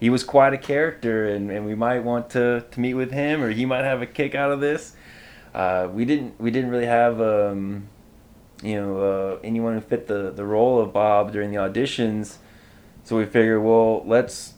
he 0.00 0.08
was 0.08 0.24
quite 0.24 0.54
a 0.54 0.58
character, 0.58 1.28
and, 1.28 1.50
and 1.50 1.66
we 1.66 1.74
might 1.74 2.00
want 2.00 2.30
to, 2.30 2.64
to 2.70 2.80
meet 2.80 2.94
with 2.94 3.12
him, 3.12 3.42
or 3.42 3.50
he 3.50 3.66
might 3.66 3.84
have 3.84 4.00
a 4.00 4.06
kick 4.06 4.34
out 4.34 4.52
of 4.52 4.60
this. 4.60 4.95
Uh, 5.56 5.88
we 5.90 6.04
didn't 6.04 6.38
we 6.38 6.50
didn't 6.50 6.68
really 6.68 6.84
have 6.84 7.18
um, 7.18 7.88
you 8.62 8.74
know 8.78 8.98
uh, 8.98 9.38
anyone 9.42 9.72
who 9.72 9.80
fit 9.80 10.06
the, 10.06 10.30
the 10.30 10.44
role 10.44 10.78
of 10.78 10.92
Bob 10.92 11.32
during 11.32 11.50
the 11.50 11.56
auditions, 11.56 12.36
so 13.04 13.16
we 13.16 13.24
figured 13.24 13.62
well 13.62 14.04
let's 14.04 14.52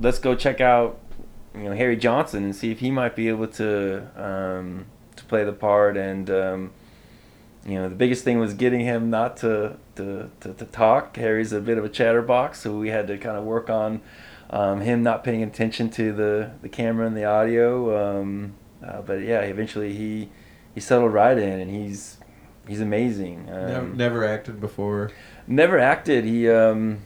let's 0.00 0.18
go 0.18 0.34
check 0.34 0.60
out 0.60 0.98
you 1.54 1.62
know 1.62 1.72
Harry 1.72 1.96
Johnson 1.96 2.42
and 2.42 2.56
see 2.56 2.72
if 2.72 2.80
he 2.80 2.90
might 2.90 3.14
be 3.14 3.28
able 3.28 3.46
to 3.46 4.08
um, 4.20 4.86
to 5.14 5.24
play 5.26 5.44
the 5.44 5.52
part. 5.52 5.96
And 5.96 6.28
um, 6.28 6.72
you 7.64 7.76
know 7.76 7.88
the 7.88 7.94
biggest 7.94 8.24
thing 8.24 8.40
was 8.40 8.52
getting 8.52 8.80
him 8.80 9.08
not 9.08 9.36
to, 9.38 9.76
to, 9.94 10.32
to, 10.40 10.52
to 10.54 10.64
talk. 10.64 11.16
Harry's 11.16 11.52
a 11.52 11.60
bit 11.60 11.78
of 11.78 11.84
a 11.84 11.88
chatterbox 11.88 12.62
so 12.62 12.76
we 12.76 12.88
had 12.88 13.06
to 13.06 13.18
kind 13.18 13.36
of 13.36 13.44
work 13.44 13.70
on 13.70 14.00
um, 14.50 14.80
him 14.80 15.04
not 15.04 15.22
paying 15.22 15.44
attention 15.44 15.90
to 15.90 16.12
the, 16.12 16.50
the 16.60 16.68
camera 16.68 17.06
and 17.06 17.16
the 17.16 17.24
audio. 17.24 18.20
Um, 18.20 18.54
uh, 18.84 19.02
but 19.02 19.20
yeah 19.20 19.40
eventually 19.42 19.92
he 19.92 20.30
he 20.74 20.80
settled 20.80 21.12
right 21.12 21.36
in 21.38 21.60
and 21.60 21.70
he's 21.70 22.18
he's 22.68 22.80
amazing 22.80 23.46
never, 23.46 23.76
um, 23.76 23.96
never 23.96 24.24
acted 24.24 24.60
before. 24.60 25.10
never 25.46 25.78
acted. 25.78 26.24
He, 26.24 26.48
um, 26.48 27.00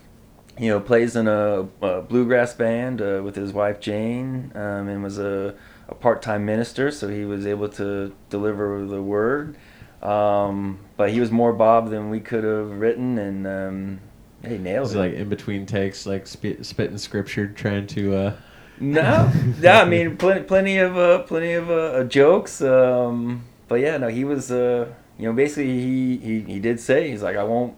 you 0.59 0.69
know, 0.69 0.79
plays 0.81 1.17
in 1.17 1.27
a, 1.27 1.67
a 1.83 2.03
bluegrass 2.03 2.55
band 2.55 3.01
uh, 3.03 3.23
with 3.25 3.35
his 3.37 3.53
wife 3.53 3.81
Jane, 3.81 4.53
um, 4.55 4.89
and 4.89 5.03
was 5.03 5.19
a, 5.19 5.55
a 5.89 5.95
part-time 5.95 6.45
minister, 6.45 6.91
so 6.93 7.09
he 7.09 7.25
was 7.25 7.47
able 7.47 7.69
to 7.71 8.15
deliver 8.31 8.85
the 8.87 9.03
word. 9.03 9.57
Um, 10.03 10.79
but 10.97 11.11
he 11.11 11.19
was 11.19 11.31
more 11.33 11.53
Bob 11.53 11.91
than 11.91 12.11
we 12.11 12.21
could 12.21 12.45
have 12.45 12.71
written, 12.79 13.19
and 13.19 13.47
um, 13.47 14.01
he 14.47 14.59
nailed 14.59 14.83
Was 14.83 14.95
it. 14.95 14.99
it 14.99 15.01
like 15.01 15.15
in 15.15 15.29
between 15.29 15.67
takes, 15.67 16.05
like 16.07 16.27
spit, 16.27 16.65
spitting 16.67 16.99
scripture, 16.99 17.49
trying 17.49 17.87
to. 17.89 18.15
Uh, 18.15 18.37
No, 18.79 19.33
yeah, 19.61 19.81
I 19.81 19.87
mean, 19.87 20.17
plenty, 20.19 20.43
plenty 20.45 20.77
of, 20.79 20.97
uh, 20.97 21.21
plenty 21.23 21.53
of 21.55 21.71
uh, 21.71 22.05
jokes. 22.05 22.61
Um, 22.61 23.45
but 23.69 23.77
yeah, 23.77 23.97
no, 23.97 24.09
he 24.09 24.25
was, 24.25 24.51
uh, 24.51 24.93
you 25.19 25.27
know, 25.27 25.33
basically 25.33 25.81
he, 25.81 26.17
he, 26.19 26.41
he 26.41 26.61
did 26.61 26.81
say 26.81 27.11
he's 27.11 27.23
like, 27.23 27.37
I 27.37 27.45
won't, 27.45 27.77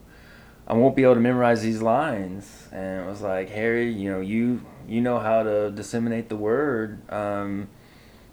I 0.67 0.75
won't 0.75 0.97
be 0.97 1.05
able 1.05 1.15
to 1.15 1.21
memorize 1.21 1.63
these 1.63 1.81
lines, 1.83 2.69
and 2.73 3.03
it 3.03 3.07
was 3.07 3.21
like, 3.23 3.51
Harry, 3.51 3.91
you 3.93 4.11
know, 4.11 4.21
you, 4.21 4.63
you 4.89 5.01
know 5.01 5.19
how 5.19 5.43
to 5.43 5.71
disseminate 5.71 6.29
the 6.29 6.37
word. 6.37 7.01
Um, 7.11 7.69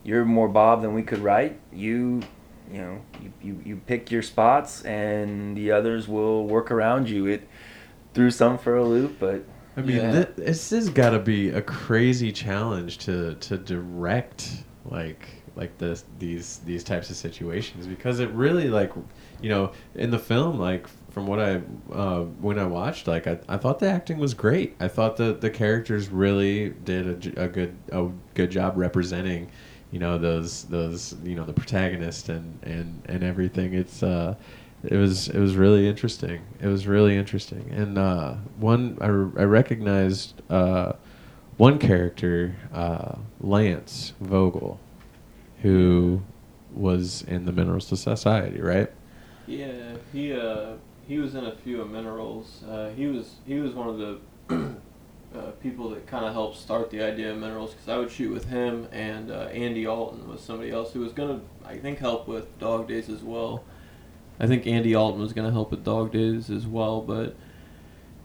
you're 0.04 0.26
more 0.26 0.48
Bob 0.50 0.82
than 0.82 0.94
we 0.94 1.04
could 1.04 1.20
write. 1.20 1.60
You, 1.72 2.22
you 2.72 2.78
know, 2.82 3.02
you, 3.22 3.34
you, 3.42 3.62
you 3.66 3.76
pick 3.86 4.10
your 4.10 4.22
spots, 4.24 4.82
and 4.84 5.56
the 5.56 5.72
others 5.72 6.08
will 6.08 6.48
work 6.48 6.72
around 6.72 7.08
you. 7.10 7.28
It 7.28 7.48
threw 8.14 8.32
some 8.32 8.58
for 8.58 8.76
a 8.78 8.84
loop, 8.84 9.18
but 9.20 9.44
I 9.78 9.82
mean, 9.82 9.98
Yeah. 9.98 10.24
thi- 10.24 10.42
this 10.44 10.70
has 10.72 10.90
got 10.90 11.12
to 11.12 11.20
be 11.20 11.50
a 11.50 11.62
crazy 11.62 12.32
challenge 12.32 12.98
to 13.00 13.36
to 13.36 13.58
direct 13.58 14.64
like 14.86 15.43
like 15.56 15.78
this 15.78 16.06
these 16.20 16.60
these 16.66 16.84
types 16.84 17.10
of 17.10 17.16
situations 17.16 17.86
because 17.86 18.20
it 18.20 18.30
really 18.32 18.70
like 18.70 18.92
you 19.42 19.50
know 19.50 19.72
in 19.96 20.10
the 20.10 20.20
film 20.20 20.60
like 20.60 20.88
from 21.12 21.28
what 21.28 21.40
I 21.40 21.62
uh, 21.92 22.22
when 22.42 22.58
I 22.58 22.66
watched 22.66 23.08
like 23.08 23.28
I, 23.28 23.40
I 23.48 23.58
thought 23.58 23.80
the 23.80 23.90
acting 23.90 24.18
was 24.18 24.34
great. 24.34 24.76
I 24.80 24.88
thought 24.88 25.16
the 25.18 25.34
the 25.34 25.50
characters 25.50 26.10
really 26.10 26.70
did 26.70 27.38
a, 27.38 27.44
a 27.44 27.48
good 27.48 27.78
a 27.92 28.10
good 28.34 28.50
job 28.50 28.74
representing 28.78 29.52
you 29.92 30.00
know 30.00 30.18
those 30.18 30.64
those 30.66 31.16
you 31.24 31.36
know 31.36 31.46
the 31.46 31.54
protagonist 31.54 32.30
and 32.30 32.60
and 32.64 33.04
and 33.06 33.24
everything. 33.24 33.76
It's 33.76 34.02
uh 34.02 34.36
it 34.84 34.98
was 34.98 35.30
it 35.30 35.40
was 35.40 35.56
really 35.56 35.88
interesting. 35.88 36.42
It 36.60 36.68
was 36.68 36.88
really 36.88 37.16
interesting. 37.16 37.70
And 37.72 37.98
uh 37.98 38.34
one 38.58 38.98
i, 39.00 39.06
I 39.06 39.46
recognized 39.46 40.42
uh 40.50 40.94
one 41.58 41.78
character 41.78 42.56
uh 42.74 43.18
lance 43.40 44.14
vogel 44.20 44.80
who 45.64 46.22
was 46.74 47.24
in 47.24 47.46
the 47.46 47.52
minerals 47.52 47.88
society 47.88 48.62
right 48.62 48.92
Yeah, 49.48 49.96
he 50.12 50.34
uh, 50.34 50.74
he 51.08 51.18
was 51.18 51.36
in 51.36 51.46
a 51.46 51.56
few 51.56 51.82
of 51.82 51.90
Minerals. 51.90 52.64
Uh, 52.64 52.90
he 52.92 53.08
was 53.08 53.36
he 53.46 53.60
was 53.60 53.74
one 53.74 53.90
of 53.90 53.98
the 53.98 54.20
uh, 55.38 55.52
people 55.62 55.90
that 55.90 56.08
kind 56.08 56.26
of 56.26 56.34
helped 56.34 56.58
start 56.58 56.90
the 56.90 57.02
idea 57.02 57.32
of 57.32 57.38
Minerals 57.38 57.72
because 57.72 57.90
I 57.90 57.98
would 57.98 58.12
shoot 58.12 58.32
with 58.32 58.46
him 58.46 58.88
and 58.92 59.32
uh, 59.32 59.50
Andy 59.52 59.86
Alton 59.86 60.28
was 60.28 60.42
somebody 60.42 60.72
else 60.72 60.94
who 60.94 61.02
was 61.02 61.12
gonna 61.14 61.42
I 61.66 61.78
think 61.78 62.00
help 62.00 62.28
with 62.28 62.58
Dog 62.60 62.88
Days 62.88 63.10
as 63.10 63.22
well. 63.22 63.64
I 64.40 64.48
think 64.48 64.66
Andy 64.66 64.96
Alton 64.96 65.22
was 65.22 65.34
gonna 65.34 65.52
help 65.52 65.72
with 65.72 65.84
Dog 65.84 66.12
Days 66.12 66.50
as 66.50 66.66
well, 66.66 67.02
but 67.02 67.36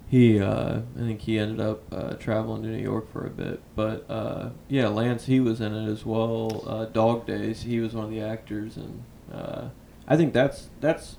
he 0.08 0.40
uh, 0.40 0.80
I 0.96 1.00
think 1.00 1.20
he 1.22 1.38
ended 1.38 1.60
up 1.60 1.82
uh, 1.92 2.14
traveling 2.14 2.62
to 2.62 2.68
New 2.68 2.82
York 2.82 3.12
for 3.12 3.26
a 3.26 3.30
bit. 3.30 3.60
But 3.76 4.04
uh, 4.08 4.50
yeah, 4.68 4.88
Lance 4.88 5.26
he 5.26 5.40
was 5.40 5.60
in 5.60 5.74
it 5.74 5.90
as 5.90 6.06
well. 6.06 6.64
Uh, 6.66 6.84
Dog 6.86 7.26
Days 7.26 7.62
he 7.62 7.80
was 7.80 7.94
one 7.94 8.04
of 8.04 8.10
the 8.10 8.20
actors 8.20 8.76
and. 8.76 9.02
Uh, 9.32 9.68
I 10.08 10.16
think 10.16 10.32
that's 10.32 10.70
that's 10.80 11.18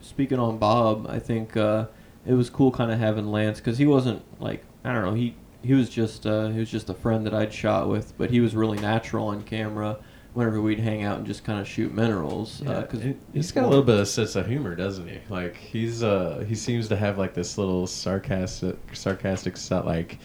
speaking 0.00 0.38
on 0.38 0.58
Bob. 0.58 1.06
I 1.08 1.18
think 1.18 1.56
uh, 1.56 1.86
it 2.26 2.32
was 2.32 2.48
cool 2.48 2.72
kind 2.72 2.90
of 2.90 2.98
having 2.98 3.30
Lance 3.30 3.58
because 3.60 3.78
he 3.78 3.86
wasn't 3.86 4.22
like 4.40 4.64
I 4.82 4.92
don't 4.92 5.04
know 5.04 5.14
he 5.14 5.36
he 5.62 5.74
was 5.74 5.90
just 5.90 6.26
uh, 6.26 6.48
he 6.48 6.58
was 6.58 6.70
just 6.70 6.88
a 6.88 6.94
friend 6.94 7.26
that 7.26 7.34
I'd 7.34 7.52
shot 7.52 7.88
with, 7.88 8.16
but 8.16 8.30
he 8.30 8.40
was 8.40 8.56
really 8.56 8.78
natural 8.78 9.26
on 9.26 9.42
camera. 9.42 9.98
Whenever 10.38 10.60
we'd 10.62 10.78
hang 10.78 11.02
out 11.02 11.18
and 11.18 11.26
just 11.26 11.42
kind 11.42 11.58
of 11.58 11.66
shoot 11.66 11.92
minerals, 11.92 12.62
yeah, 12.64 12.82
because 12.82 13.02
he- 13.02 13.16
he's 13.34 13.50
got 13.50 13.64
a 13.64 13.66
little 13.66 13.82
bit 13.82 13.98
of 13.98 14.06
sense 14.06 14.36
of 14.36 14.46
humor 14.46 14.76
doesn't 14.76 15.08
he? 15.08 15.18
Like 15.28 15.56
he's 15.56 16.04
uh 16.04 16.44
he 16.46 16.54
seems 16.54 16.86
to 16.90 16.96
have 16.96 17.18
like 17.18 17.34
this 17.34 17.58
little 17.58 17.88
sarcastic 17.88 18.76
sarcastic 18.92 19.56
so- 19.56 19.82
like 19.84 20.18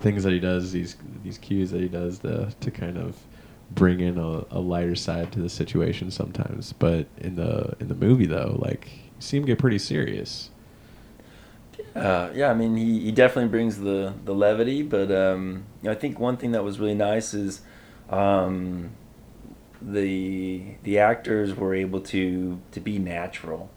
things 0.00 0.24
that 0.24 0.32
he 0.32 0.40
does 0.40 0.72
these 0.72 0.96
these 1.24 1.38
cues 1.38 1.70
that 1.70 1.80
he 1.80 1.88
does 1.88 2.18
to, 2.18 2.52
to 2.60 2.70
kind 2.70 2.98
of 2.98 3.16
bring 3.70 4.00
in 4.00 4.18
a, 4.18 4.44
a 4.50 4.58
lighter 4.60 4.94
side 4.94 5.32
to 5.32 5.40
the 5.40 5.48
situation 5.48 6.10
sometimes. 6.10 6.74
But 6.74 7.06
in 7.16 7.36
the 7.36 7.74
in 7.80 7.88
the 7.88 7.94
movie 7.94 8.26
though 8.26 8.58
like 8.60 8.88
you 8.94 9.20
see 9.20 9.38
him 9.38 9.46
get 9.46 9.58
pretty 9.58 9.78
serious. 9.78 10.50
Uh, 11.96 12.30
yeah, 12.34 12.50
I 12.50 12.54
mean, 12.54 12.76
he, 12.76 13.00
he 13.00 13.12
definitely 13.12 13.48
brings 13.50 13.78
the, 13.78 14.14
the 14.24 14.34
levity, 14.34 14.82
but 14.82 15.10
um, 15.10 15.64
I 15.86 15.94
think 15.94 16.18
one 16.18 16.36
thing 16.38 16.52
that 16.52 16.64
was 16.64 16.78
really 16.78 16.94
nice 16.94 17.34
is 17.34 17.60
um, 18.12 18.90
the 19.80 20.76
the 20.82 20.98
actors 20.98 21.54
were 21.54 21.74
able 21.74 22.00
to 22.00 22.60
to 22.70 22.80
be 22.80 22.98
natural. 22.98 23.70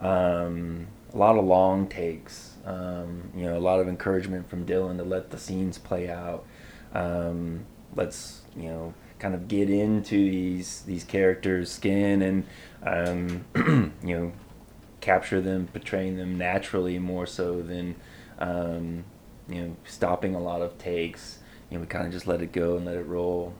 Um, 0.00 0.88
a 1.12 1.16
lot 1.16 1.38
of 1.38 1.44
long 1.44 1.88
takes. 1.88 2.54
Um, 2.66 3.30
you 3.34 3.44
know, 3.44 3.56
a 3.56 3.60
lot 3.60 3.80
of 3.80 3.88
encouragement 3.88 4.50
from 4.50 4.66
Dylan 4.66 4.98
to 4.98 5.04
let 5.04 5.30
the 5.30 5.38
scenes 5.38 5.78
play 5.78 6.10
out. 6.10 6.44
Um, 6.92 7.64
let's 7.94 8.42
you 8.56 8.68
know 8.68 8.94
kind 9.18 9.34
of 9.34 9.48
get 9.48 9.70
into 9.70 10.16
these 10.30 10.82
these 10.82 11.04
characters' 11.04 11.70
skin 11.70 12.22
and 12.22 12.44
um, 12.82 13.44
you 14.04 14.18
know 14.18 14.32
capture 15.00 15.40
them, 15.40 15.68
portraying 15.72 16.16
them 16.16 16.36
naturally 16.36 16.98
more 16.98 17.26
so 17.26 17.62
than 17.62 17.94
um, 18.38 19.04
you 19.48 19.62
know 19.62 19.76
stopping 19.84 20.34
a 20.34 20.40
lot 20.40 20.62
of 20.62 20.76
takes. 20.78 21.38
You 21.70 21.76
know, 21.76 21.82
we 21.82 21.86
kind 21.86 22.06
of 22.06 22.12
just 22.12 22.26
let 22.26 22.42
it 22.42 22.52
go 22.52 22.76
and 22.76 22.84
let 22.84 22.96
it 22.96 23.06
roll. 23.06 23.54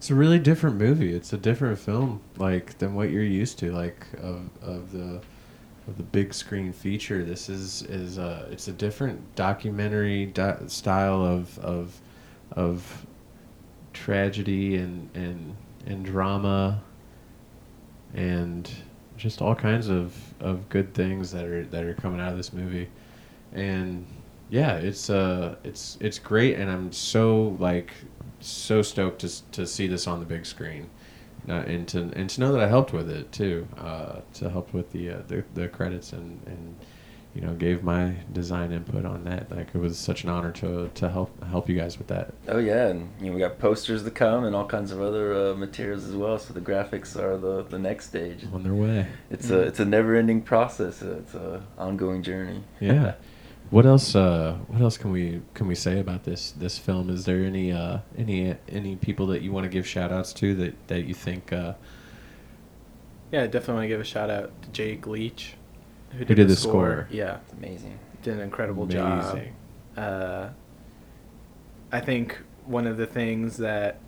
It's 0.00 0.08
a 0.08 0.14
really 0.14 0.38
different 0.38 0.76
movie. 0.76 1.12
It's 1.12 1.34
a 1.34 1.36
different 1.36 1.78
film, 1.78 2.22
like 2.38 2.78
than 2.78 2.94
what 2.94 3.10
you're 3.10 3.22
used 3.22 3.58
to, 3.58 3.70
like 3.70 4.06
of 4.14 4.48
of 4.62 4.92
the 4.92 5.20
of 5.86 5.98
the 5.98 6.02
big 6.02 6.32
screen 6.32 6.72
feature. 6.72 7.22
This 7.22 7.50
is 7.50 7.82
is 7.82 8.16
a 8.16 8.48
it's 8.50 8.66
a 8.66 8.72
different 8.72 9.34
documentary 9.34 10.24
do- 10.24 10.56
style 10.68 11.22
of 11.22 11.58
of 11.58 12.00
of 12.52 13.04
tragedy 13.92 14.76
and 14.76 15.10
and 15.12 15.54
and 15.84 16.02
drama 16.02 16.80
and 18.14 18.70
just 19.18 19.42
all 19.42 19.54
kinds 19.54 19.90
of 19.90 20.16
of 20.40 20.66
good 20.70 20.94
things 20.94 21.30
that 21.32 21.44
are 21.44 21.66
that 21.66 21.84
are 21.84 21.92
coming 21.92 22.22
out 22.22 22.30
of 22.30 22.38
this 22.38 22.54
movie 22.54 22.88
and 23.52 24.06
yeah 24.48 24.76
it's 24.76 25.10
uh 25.10 25.56
it's 25.62 25.98
it's 26.00 26.18
great 26.18 26.56
and 26.56 26.70
i'm 26.70 26.90
so 26.90 27.54
like 27.58 27.92
so 28.40 28.82
stoked 28.82 29.20
to 29.20 29.50
to 29.52 29.66
see 29.66 29.86
this 29.86 30.06
on 30.06 30.20
the 30.20 30.26
big 30.26 30.44
screen 30.46 30.88
uh, 31.48 31.52
and 31.52 31.86
to 31.88 32.10
and 32.14 32.28
to 32.30 32.40
know 32.40 32.52
that 32.52 32.60
i 32.62 32.68
helped 32.68 32.92
with 32.92 33.08
it 33.10 33.30
too 33.32 33.66
uh 33.78 34.20
to 34.34 34.48
help 34.50 34.72
with 34.72 34.92
the 34.92 35.10
uh, 35.10 35.18
the, 35.28 35.44
the 35.54 35.68
credits 35.68 36.12
and 36.12 36.40
and 36.46 36.76
you 37.34 37.40
know 37.40 37.54
gave 37.54 37.84
my 37.84 38.12
design 38.32 38.72
input 38.72 39.04
on 39.04 39.22
that 39.22 39.48
like 39.52 39.68
it 39.72 39.78
was 39.78 39.96
such 39.96 40.24
an 40.24 40.30
honor 40.30 40.50
to 40.50 40.90
to 40.94 41.08
help 41.08 41.30
help 41.44 41.68
you 41.68 41.76
guys 41.76 41.96
with 41.96 42.08
that 42.08 42.34
Oh 42.48 42.58
yeah, 42.58 42.88
and 42.88 43.08
you 43.20 43.26
know 43.26 43.34
we 43.34 43.38
got 43.38 43.60
posters 43.60 44.02
to 44.02 44.10
come 44.10 44.42
and 44.44 44.56
all 44.56 44.66
kinds 44.66 44.90
of 44.90 45.00
other 45.00 45.32
uh, 45.32 45.54
materials 45.54 46.04
as 46.06 46.16
well. 46.16 46.36
So 46.40 46.52
the 46.52 46.60
graphics 46.60 47.14
are 47.16 47.36
the 47.38 47.62
the 47.62 47.78
next 47.78 48.06
stage. 48.08 48.44
on 48.52 48.64
their 48.64 48.74
way 48.74 49.06
It's 49.30 49.48
a 49.50 49.60
it's 49.60 49.78
a 49.78 49.84
never 49.84 50.16
ending 50.16 50.42
process. 50.42 51.02
It's 51.02 51.34
a 51.34 51.62
ongoing 51.78 52.24
journey. 52.24 52.64
yeah 52.80 53.14
what 53.70 53.86
else 53.86 54.14
uh 54.16 54.56
what 54.68 54.80
else 54.80 54.96
can 54.98 55.10
we 55.10 55.40
can 55.54 55.66
we 55.66 55.74
say 55.74 56.00
about 56.00 56.24
this 56.24 56.52
this 56.52 56.78
film 56.78 57.08
is 57.08 57.24
there 57.24 57.44
any 57.44 57.72
uh 57.72 57.98
any 58.16 58.54
any 58.68 58.96
people 58.96 59.26
that 59.28 59.42
you 59.42 59.52
want 59.52 59.64
to 59.64 59.68
give 59.70 59.86
shout 59.86 60.10
outs 60.12 60.32
to 60.32 60.54
that 60.54 60.74
that 60.88 61.04
you 61.04 61.14
think 61.14 61.52
uh 61.52 61.74
Yeah, 63.32 63.42
I 63.44 63.46
definitely 63.46 63.74
want 63.74 63.84
to 63.84 63.88
give 63.88 64.00
a 64.00 64.04
shout 64.04 64.30
out 64.30 64.50
to 64.62 64.68
Jake 64.70 65.06
Leach, 65.06 65.56
Who 66.10 66.24
did 66.24 66.48
the 66.48 66.56
score. 66.56 67.06
Yeah, 67.10 67.38
It's 67.44 67.52
amazing. 67.52 67.98
did 68.22 68.34
an 68.34 68.40
incredible 68.40 68.86
job. 68.86 69.36
Amazing. 69.36 69.54
Uh, 69.96 70.50
I 71.92 72.00
think 72.00 72.38
one 72.64 72.86
of 72.86 72.96
the 72.96 73.06
things 73.06 73.56
that, 73.58 73.98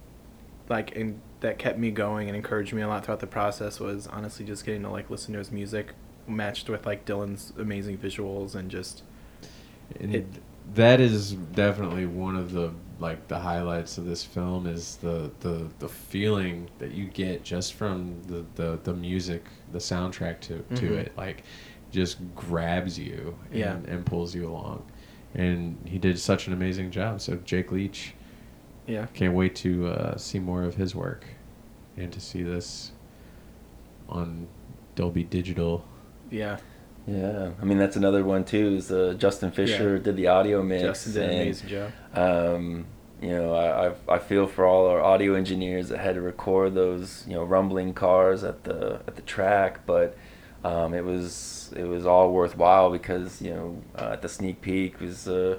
like, 0.68 0.92
in, 0.92 1.20
that 1.40 1.58
kept 1.58 1.78
me 1.78 1.90
going 1.90 2.28
and 2.28 2.36
encouraged 2.36 2.72
me 2.72 2.82
a 2.82 2.88
lot 2.88 3.04
throughout 3.04 3.20
the 3.20 3.26
process 3.26 3.80
was 3.80 4.06
honestly 4.06 4.44
just 4.46 4.64
getting 4.64 4.82
to 4.82 4.90
like 4.90 5.10
listen 5.10 5.32
to 5.32 5.38
his 5.38 5.50
music, 5.52 5.94
matched 6.26 6.68
with 6.68 6.86
like 6.86 7.04
Dylan's 7.04 7.52
amazing 7.58 7.98
visuals 7.98 8.54
and 8.54 8.70
just 8.70 9.00
And 9.00 9.11
It- 10.00 10.26
that 10.74 11.00
is 11.00 11.32
definitely 11.32 12.06
one 12.06 12.36
of 12.36 12.52
the 12.52 12.72
like 12.98 13.26
the 13.28 13.38
highlights 13.38 13.98
of 13.98 14.04
this 14.06 14.24
film 14.24 14.66
is 14.66 14.96
the 14.96 15.30
the, 15.40 15.68
the 15.80 15.88
feeling 15.88 16.70
that 16.78 16.92
you 16.92 17.06
get 17.06 17.42
just 17.42 17.74
from 17.74 18.22
the, 18.28 18.44
the, 18.54 18.78
the 18.84 18.94
music, 18.94 19.44
the 19.72 19.78
soundtrack 19.78 20.40
to, 20.40 20.58
to 20.76 20.82
Mhm. 20.90 20.96
it. 20.98 21.12
Like 21.16 21.42
just 21.90 22.18
grabs 22.34 22.98
you 22.98 23.36
and, 23.50 23.58
Yeah. 23.58 23.76
and 23.88 24.06
pulls 24.06 24.34
you 24.34 24.48
along. 24.48 24.84
And 25.34 25.76
he 25.84 25.98
did 25.98 26.18
such 26.18 26.46
an 26.46 26.52
amazing 26.52 26.90
job. 26.90 27.20
So 27.20 27.36
Jake 27.44 27.72
Leach, 27.72 28.14
yeah. 28.86 29.06
can't 29.14 29.34
wait 29.34 29.54
to 29.56 29.88
uh, 29.88 30.16
see 30.16 30.38
more 30.38 30.62
of 30.62 30.76
his 30.76 30.94
work 30.94 31.24
and 31.96 32.10
to 32.12 32.20
see 32.20 32.42
this 32.42 32.92
on 34.08 34.46
Dolby 34.94 35.24
Digital. 35.24 35.84
Yeah, 36.30 36.58
Yeah, 37.06 37.50
I 37.60 37.64
mean 37.64 37.78
that's 37.78 37.96
another 37.96 38.22
one 38.24 38.44
too. 38.44 38.76
Is 38.76 38.92
uh, 38.92 39.14
Justin 39.18 39.50
Fisher 39.50 39.96
Yeah. 39.96 40.02
did 40.02 40.16
the 40.16 40.28
audio 40.28 40.62
mix. 40.62 40.82
Justin 40.82 41.12
did 41.14 41.22
an 41.22 41.30
amazing 41.30 41.68
job. 41.68 41.92
Um, 42.14 42.86
you 43.20 43.30
know, 43.30 43.54
I, 43.54 43.88
I 43.88 43.94
I 44.16 44.18
feel 44.18 44.46
for 44.46 44.64
all 44.64 44.86
our 44.86 45.00
audio 45.00 45.34
engineers 45.34 45.88
that 45.88 45.98
had 45.98 46.14
to 46.14 46.20
record 46.20 46.74
those 46.74 47.24
you 47.26 47.34
know 47.34 47.44
rumbling 47.44 47.92
cars 47.94 48.44
at 48.44 48.64
the 48.64 49.00
at 49.06 49.16
the 49.16 49.22
track, 49.22 49.84
but 49.86 50.16
um, 50.64 50.94
it 50.94 51.04
was 51.04 51.72
it 51.76 51.84
was 51.84 52.06
all 52.06 52.32
worthwhile 52.32 52.90
because 52.90 53.42
you 53.42 53.50
know 53.50 53.82
uh, 53.98 54.10
at 54.12 54.22
the 54.22 54.28
sneak 54.28 54.60
peek 54.60 55.00
was 55.00 55.26
uh, 55.26 55.58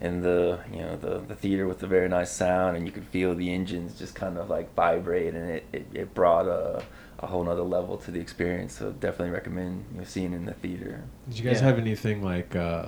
in 0.00 0.20
the 0.20 0.60
you 0.72 0.78
know 0.80 0.96
the, 0.96 1.18
the 1.26 1.34
theater 1.34 1.66
with 1.66 1.82
a 1.82 1.86
very 1.86 2.08
nice 2.08 2.30
sound 2.30 2.76
and 2.76 2.86
you 2.86 2.92
could 2.92 3.06
feel 3.06 3.34
the 3.34 3.52
engines 3.52 3.98
just 3.98 4.14
kind 4.14 4.36
of 4.36 4.48
like 4.50 4.72
vibrate 4.74 5.34
and 5.34 5.50
it, 5.50 5.64
it, 5.72 5.86
it 5.94 6.14
brought 6.14 6.46
a, 6.46 6.82
a 7.20 7.26
whole 7.26 7.44
nother 7.44 7.62
level 7.62 7.96
to 7.98 8.10
the 8.10 8.20
experience. 8.20 8.78
So 8.78 8.92
definitely 8.92 9.30
recommend 9.30 9.84
you 9.92 9.98
know, 9.98 10.04
seeing 10.04 10.32
it 10.32 10.36
in 10.36 10.44
the 10.46 10.52
theater. 10.54 11.02
Did 11.28 11.38
you 11.38 11.44
guys 11.44 11.60
Yeah. 11.60 11.66
have 11.68 11.78
anything 11.78 12.22
like 12.22 12.54
uh, 12.54 12.86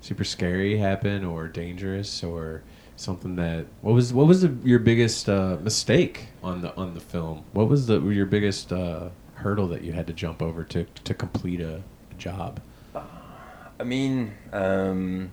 super 0.00 0.24
scary 0.24 0.76
happen 0.78 1.24
or 1.24 1.48
dangerous 1.48 2.22
or 2.24 2.62
something 2.96 3.36
that 3.36 3.64
what 3.80 3.94
was 3.94 4.12
what 4.12 4.26
was 4.26 4.42
the, 4.42 4.54
your 4.62 4.78
biggest 4.78 5.28
uh, 5.28 5.56
mistake 5.62 6.28
on 6.42 6.60
the 6.62 6.74
on 6.76 6.94
the 6.94 7.00
film? 7.00 7.44
What 7.52 7.68
was 7.68 7.86
the 7.86 8.00
your 8.02 8.26
biggest 8.26 8.72
uh, 8.72 9.08
hurdle 9.34 9.68
that 9.68 9.82
you 9.82 9.92
had 9.92 10.06
to 10.08 10.12
jump 10.12 10.42
over 10.42 10.64
to 10.64 10.84
to 10.84 11.14
complete 11.14 11.60
a, 11.60 11.76
a 12.10 12.14
job? 12.18 12.60
I 12.94 13.82
mean, 13.82 14.34
um, 14.52 15.32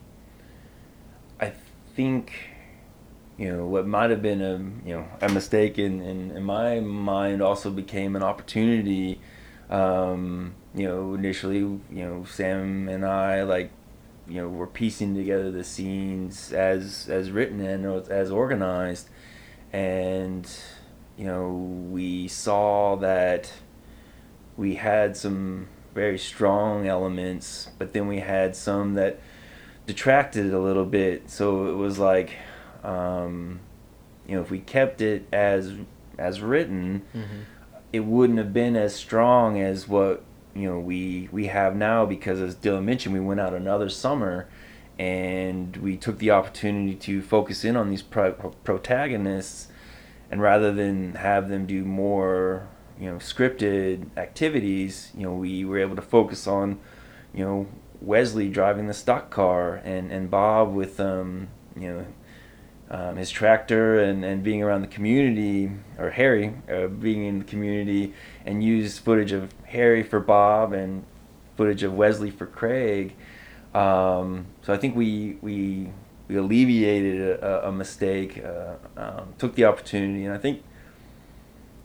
I 1.42 1.52
think 1.96 2.32
you 3.38 3.52
know 3.52 3.66
what 3.66 3.88
might 3.88 4.10
have 4.10 4.22
been 4.22 4.42
a 4.42 4.54
you 4.88 4.96
know 4.96 5.08
a 5.22 5.30
mistake 5.30 5.78
in, 5.78 6.02
in, 6.02 6.32
in 6.32 6.44
my 6.44 6.80
mind 6.80 7.42
also 7.42 7.70
became 7.70 8.16
an 8.16 8.24
opportunity. 8.24 9.22
Um, 9.70 10.56
you 10.74 10.88
know, 10.88 11.14
initially, 11.14 11.58
you 11.58 11.82
know, 11.92 12.26
Sam 12.26 12.88
and 12.88 13.06
I 13.06 13.44
like 13.44 13.72
you 14.28 14.42
know 14.42 14.50
were 14.50 14.68
piecing 14.68 15.16
together 15.16 15.52
the 15.52 15.64
scenes 15.64 16.52
as 16.52 17.08
as 17.10 17.32
written 17.32 17.62
and 17.62 18.10
as 18.10 18.32
organized, 18.32 19.10
and 19.72 20.50
you 21.18 21.26
know 21.26 21.52
we 21.92 22.28
saw 22.28 22.96
that 22.98 23.52
we 24.58 24.76
had 24.76 25.16
some 25.16 25.68
very 25.94 26.18
strong 26.18 26.88
elements, 26.88 27.70
but 27.78 27.94
then 27.94 28.08
we 28.08 28.20
had 28.20 28.56
some 28.56 28.96
that 28.96 29.20
detracted 29.86 30.54
a 30.54 30.60
little 30.60 30.86
bit. 30.86 31.30
So 31.30 31.68
it 31.68 31.76
was 31.76 31.98
like, 31.98 32.34
um, 32.88 33.60
you 34.28 34.36
know, 34.36 34.42
if 34.42 34.50
we 34.50 34.60
kept 34.60 35.02
it 35.02 35.28
as 35.32 35.74
as 36.18 36.42
written, 36.42 37.04
Mm-hmm. 37.16 37.40
it 37.94 38.00
wouldn't 38.02 38.40
have 38.40 38.54
been 38.54 38.76
as 38.76 38.96
strong 38.96 39.60
as 39.62 39.88
what 39.88 40.24
you 40.56 40.68
know 40.68 40.80
we 40.80 41.30
we 41.32 41.48
have 41.48 41.76
now 41.76 42.06
because 42.06 42.40
as 42.42 42.56
Dylan 42.56 42.84
mentioned, 42.86 43.14
we 43.14 43.20
went 43.22 43.40
out 43.40 43.54
another 43.54 43.90
summer 43.90 44.48
and 45.00 45.78
we 45.78 45.96
took 45.96 46.18
the 46.18 46.32
opportunity 46.32 46.96
to 46.96 47.22
focus 47.22 47.64
in 47.64 47.76
on 47.78 47.90
these 47.92 48.02
pro- 48.02 48.32
protagonists 48.64 49.68
and 50.32 50.42
rather 50.42 50.74
than 50.74 51.14
have 51.16 51.50
them 51.50 51.66
do 51.68 51.86
more 51.86 52.68
you 53.00 53.08
know 53.10 53.18
scripted 53.18 54.06
activities 54.18 55.12
you 55.16 55.24
know 55.24 55.34
we 55.34 55.64
were 55.64 55.78
able 55.78 55.96
to 55.96 56.02
focus 56.02 56.48
on 56.48 56.80
you 57.34 57.46
know 57.46 57.68
Wesley 58.02 58.50
driving 58.50 58.88
the 58.88 58.94
stock 58.94 59.30
car 59.30 59.76
and 59.86 60.12
and 60.12 60.32
Bob 60.32 60.74
with 60.74 61.00
um 61.00 61.48
you 61.80 61.90
know 61.94 62.06
um, 62.90 63.18
his 63.18 63.30
tractor 63.30 64.00
and, 64.00 64.24
and 64.24 64.44
being 64.44 64.64
around 64.64 64.82
the 64.82 64.88
community 64.88 65.72
or 65.98 66.12
Harry 66.12 66.54
uh, 66.72 66.88
being 66.88 67.26
in 67.26 67.40
the 67.40 67.46
community 67.46 68.14
and 68.46 68.64
use 68.64 68.98
footage 68.98 69.32
of 69.32 69.54
Harry 69.66 70.04
for 70.04 70.20
Bob 70.20 70.74
and 70.74 71.04
footage 71.56 71.84
of 71.84 71.94
Wesley 71.94 72.32
for 72.32 72.46
Craig 72.46 73.16
um, 73.74 74.46
so 74.62 74.74
I 74.74 74.78
think 74.78 74.96
we 74.96 75.38
we 75.42 75.92
we 76.28 76.36
alleviated 76.36 77.22
a, 77.22 77.70
a 77.70 77.72
mistake 77.72 78.44
uh, 78.44 78.76
um, 78.96 79.34
took 79.38 79.56
the 79.56 79.66
opportunity 79.66 80.26
and 80.26 80.34
I 80.34 80.38
think 80.38 80.64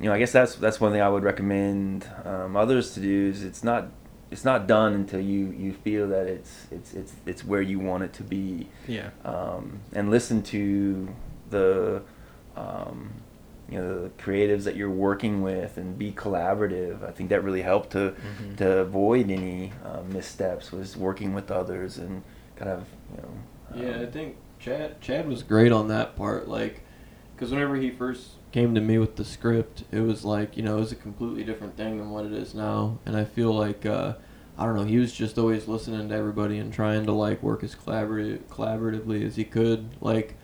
you 0.02 0.08
know, 0.08 0.14
I 0.14 0.18
guess 0.18 0.32
that's 0.32 0.56
that's 0.56 0.80
one 0.80 0.90
thing 0.90 1.00
I 1.00 1.08
would 1.08 1.22
recommend 1.22 2.08
um, 2.24 2.56
others 2.56 2.92
to 2.94 3.00
do. 3.00 3.28
Is 3.28 3.44
it's 3.44 3.62
not 3.62 3.88
it's 4.32 4.44
not 4.44 4.66
done 4.66 4.94
until 4.94 5.20
you, 5.20 5.54
you 5.56 5.72
feel 5.72 6.08
that 6.08 6.26
it's 6.26 6.66
it's 6.70 6.94
it's 6.94 7.12
it's 7.26 7.44
where 7.44 7.60
you 7.62 7.78
want 7.78 8.02
it 8.02 8.12
to 8.14 8.22
be, 8.22 8.66
Yeah. 8.88 9.10
um, 9.24 9.80
and 9.92 10.10
listen 10.10 10.42
to 10.44 11.08
the 11.50 12.02
um, 12.56 13.10
you 13.68 13.78
know 13.78 14.02
the 14.04 14.08
creatives 14.10 14.64
that 14.64 14.74
you're 14.74 14.90
working 14.90 15.42
with 15.42 15.76
and 15.76 15.98
be 15.98 16.12
collaborative. 16.12 17.06
I 17.06 17.10
think 17.12 17.28
that 17.30 17.44
really 17.44 17.62
helped 17.62 17.90
to 17.92 18.14
Mhm. 18.42 18.56
to 18.56 18.78
avoid 18.78 19.30
any 19.30 19.72
uh, 19.84 20.00
missteps. 20.10 20.72
Was 20.72 20.96
working 20.96 21.34
with 21.34 21.50
others 21.50 21.98
and 21.98 22.22
kind 22.56 22.70
of 22.70 22.84
you 23.14 23.22
know. 23.22 23.84
Yeah, 23.86 24.00
I 24.00 24.04
um, 24.06 24.10
think 24.12 24.36
Chad 24.58 25.00
Chad 25.02 25.28
was 25.28 25.42
great 25.42 25.72
on 25.72 25.88
that 25.88 26.16
part. 26.16 26.48
Like, 26.48 26.80
because 27.36 27.50
whenever 27.52 27.76
he 27.76 27.90
first 27.90 28.28
came 28.52 28.74
to 28.74 28.80
me 28.80 28.98
with 28.98 29.16
the 29.16 29.24
script, 29.24 29.84
it 29.90 30.00
was 30.00 30.24
like 30.24 30.56
you 30.56 30.62
know 30.62 30.76
it 30.76 30.80
was 30.80 30.92
a 30.92 30.96
completely 30.96 31.42
different 31.42 31.76
thing 31.76 31.98
than 31.98 32.10
what 32.10 32.26
it 32.26 32.32
is 32.32 32.54
now, 32.54 32.98
and 33.06 33.16
I 33.16 33.24
feel 33.24 33.52
like 33.52 33.84
uh, 33.86 34.14
I 34.58 34.64
don't 34.64 34.76
know. 34.76 34.84
He 34.84 34.98
was 34.98 35.12
just 35.12 35.38
always 35.38 35.66
listening 35.66 36.08
to 36.08 36.14
everybody 36.14 36.58
and 36.58 36.72
trying 36.72 37.06
to 37.06 37.12
like 37.12 37.42
work 37.42 37.64
as 37.64 37.74
collaborative 37.74 38.42
collaboratively 38.44 39.26
as 39.26 39.36
he 39.36 39.44
could. 39.44 39.88
Like 40.00 40.36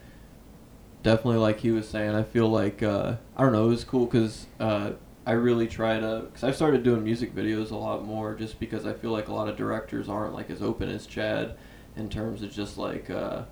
definitely, 1.03 1.39
like 1.39 1.61
he 1.61 1.71
was 1.71 1.89
saying, 1.89 2.15
I 2.15 2.23
feel 2.23 2.49
like 2.49 2.83
uh, 2.83 3.17
I 3.37 3.43
don't 3.43 3.53
know. 3.53 3.67
It 3.67 3.71
was 3.71 3.85
cool 3.85 4.07
because 4.07 4.47
uh, 4.59 4.93
I 5.27 5.33
really 5.33 5.69
try 5.69 6.01
to 6.01 6.23
because 6.27 6.45
I 6.45 6.53
started 6.53 6.83
doing 6.83 7.05
music 7.05 7.35
videos 7.35 7.71
a 7.71 7.77
lot 7.77 8.05
more 8.05 8.35
just 8.35 8.59
because 8.59 8.87
I 8.87 8.95
feel 8.95 9.11
like 9.11 9.29
a 9.29 9.35
lot 9.35 9.49
of 9.49 9.57
directors 9.57 10.09
aren't 10.09 10.33
like 10.33 10.49
as 10.51 10.63
open 10.63 10.89
as 10.89 11.07
Chad 11.07 11.57
in 11.97 12.09
terms 12.09 12.43
of 12.43 12.51
just 12.51 12.79
like 12.79 13.11
uh, 13.11 13.43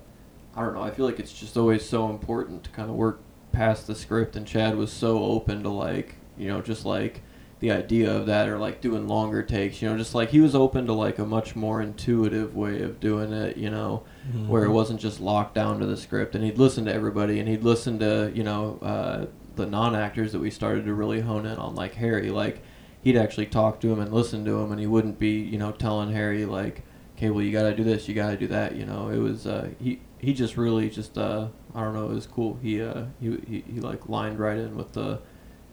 I 0.55 0.61
don't 0.63 0.73
know. 0.73 0.81
I 0.81 0.89
feel 0.89 1.05
like 1.05 1.19
it's 1.19 1.33
just 1.33 1.55
always 1.55 1.87
so 1.87 2.09
important 2.09 2.63
to 2.63 2.71
kind 2.71 2.89
of 2.89 2.95
work 2.95 3.21
past 3.57 3.87
the 3.87 3.95
script, 3.95 4.35
and 4.35 4.45
Chad 4.47 4.75
was 4.77 4.91
so 4.91 5.23
open 5.23 5.63
to 5.63 5.69
like 5.69 6.15
you 6.37 6.47
know 6.47 6.61
just 6.61 6.85
like 6.85 7.21
the 7.59 7.71
idea 7.71 8.15
of 8.15 8.27
that 8.27 8.47
or 8.47 8.59
like 8.59 8.81
doing 8.81 9.07
longer 9.07 9.41
takes 9.41 9.81
you 9.81 9.89
know 9.89 9.97
just 9.97 10.13
like 10.13 10.29
he 10.29 10.39
was 10.39 10.53
open 10.53 10.85
to 10.85 10.93
like 10.93 11.17
a 11.17 11.25
much 11.25 11.55
more 11.55 11.81
intuitive 11.81 12.55
way 12.55 12.83
of 12.83 12.99
doing 12.99 13.33
it 13.33 13.57
you 13.57 13.69
know 13.69 14.03
Mm-hmm. 14.27 14.49
where 14.49 14.65
it 14.65 14.71
wasn't 14.71 14.99
just 14.99 15.21
locked 15.21 15.55
down 15.55 15.79
to 15.79 15.85
the 15.85 15.95
script. 15.95 16.35
And 16.35 16.43
he'd 16.43 16.57
listen 16.57 16.83
to 16.83 16.93
everybody 16.93 17.39
and 17.39 17.47
he'd 17.47 17.63
listen 17.63 17.97
to 17.99 18.29
you 18.35 18.43
know 18.43 18.77
uh, 18.81 19.25
the 19.55 19.65
non-actors 19.65 20.33
that 20.33 20.39
we 20.39 20.51
started 20.51 20.83
to 20.83 20.93
really 20.93 21.21
hone 21.21 21.45
in 21.45 21.57
on 21.57 21.75
like 21.75 21.93
harry. 21.95 22.29
Like 22.29 22.61
he'd 23.01 23.15
actually 23.15 23.45
talk 23.45 23.79
to 23.79 23.87
him 23.91 24.01
and 24.01 24.11
listen 24.13 24.43
to 24.43 24.59
him 24.59 24.71
and 24.73 24.81
he 24.81 24.85
wouldn't 24.85 25.17
be 25.17 25.39
you 25.39 25.57
know 25.57 25.71
telling 25.71 26.11
harry 26.11 26.43
like 26.45 26.83
okay 27.15 27.29
well 27.29 27.41
you 27.41 27.53
gotta 27.53 27.73
do 27.73 27.85
this 27.85 28.09
you 28.09 28.13
gotta 28.15 28.35
do 28.35 28.47
that 28.47 28.75
you 28.75 28.85
know. 28.85 29.07
It 29.09 29.19
was 29.19 29.47
uh, 29.47 29.69
he 29.79 30.01
he 30.19 30.33
just 30.33 30.57
really 30.57 30.89
just 30.89 31.17
uh, 31.17 31.47
i 31.75 31.83
don't 31.83 31.93
know 31.93 32.09
it 32.09 32.13
was 32.13 32.27
cool 32.27 32.57
he 32.61 32.81
uh 32.81 33.05
he, 33.19 33.37
he, 33.47 33.63
he 33.73 33.79
like 33.79 34.07
lined 34.09 34.39
right 34.39 34.57
in 34.57 34.75
with 34.75 34.93
the 34.93 35.19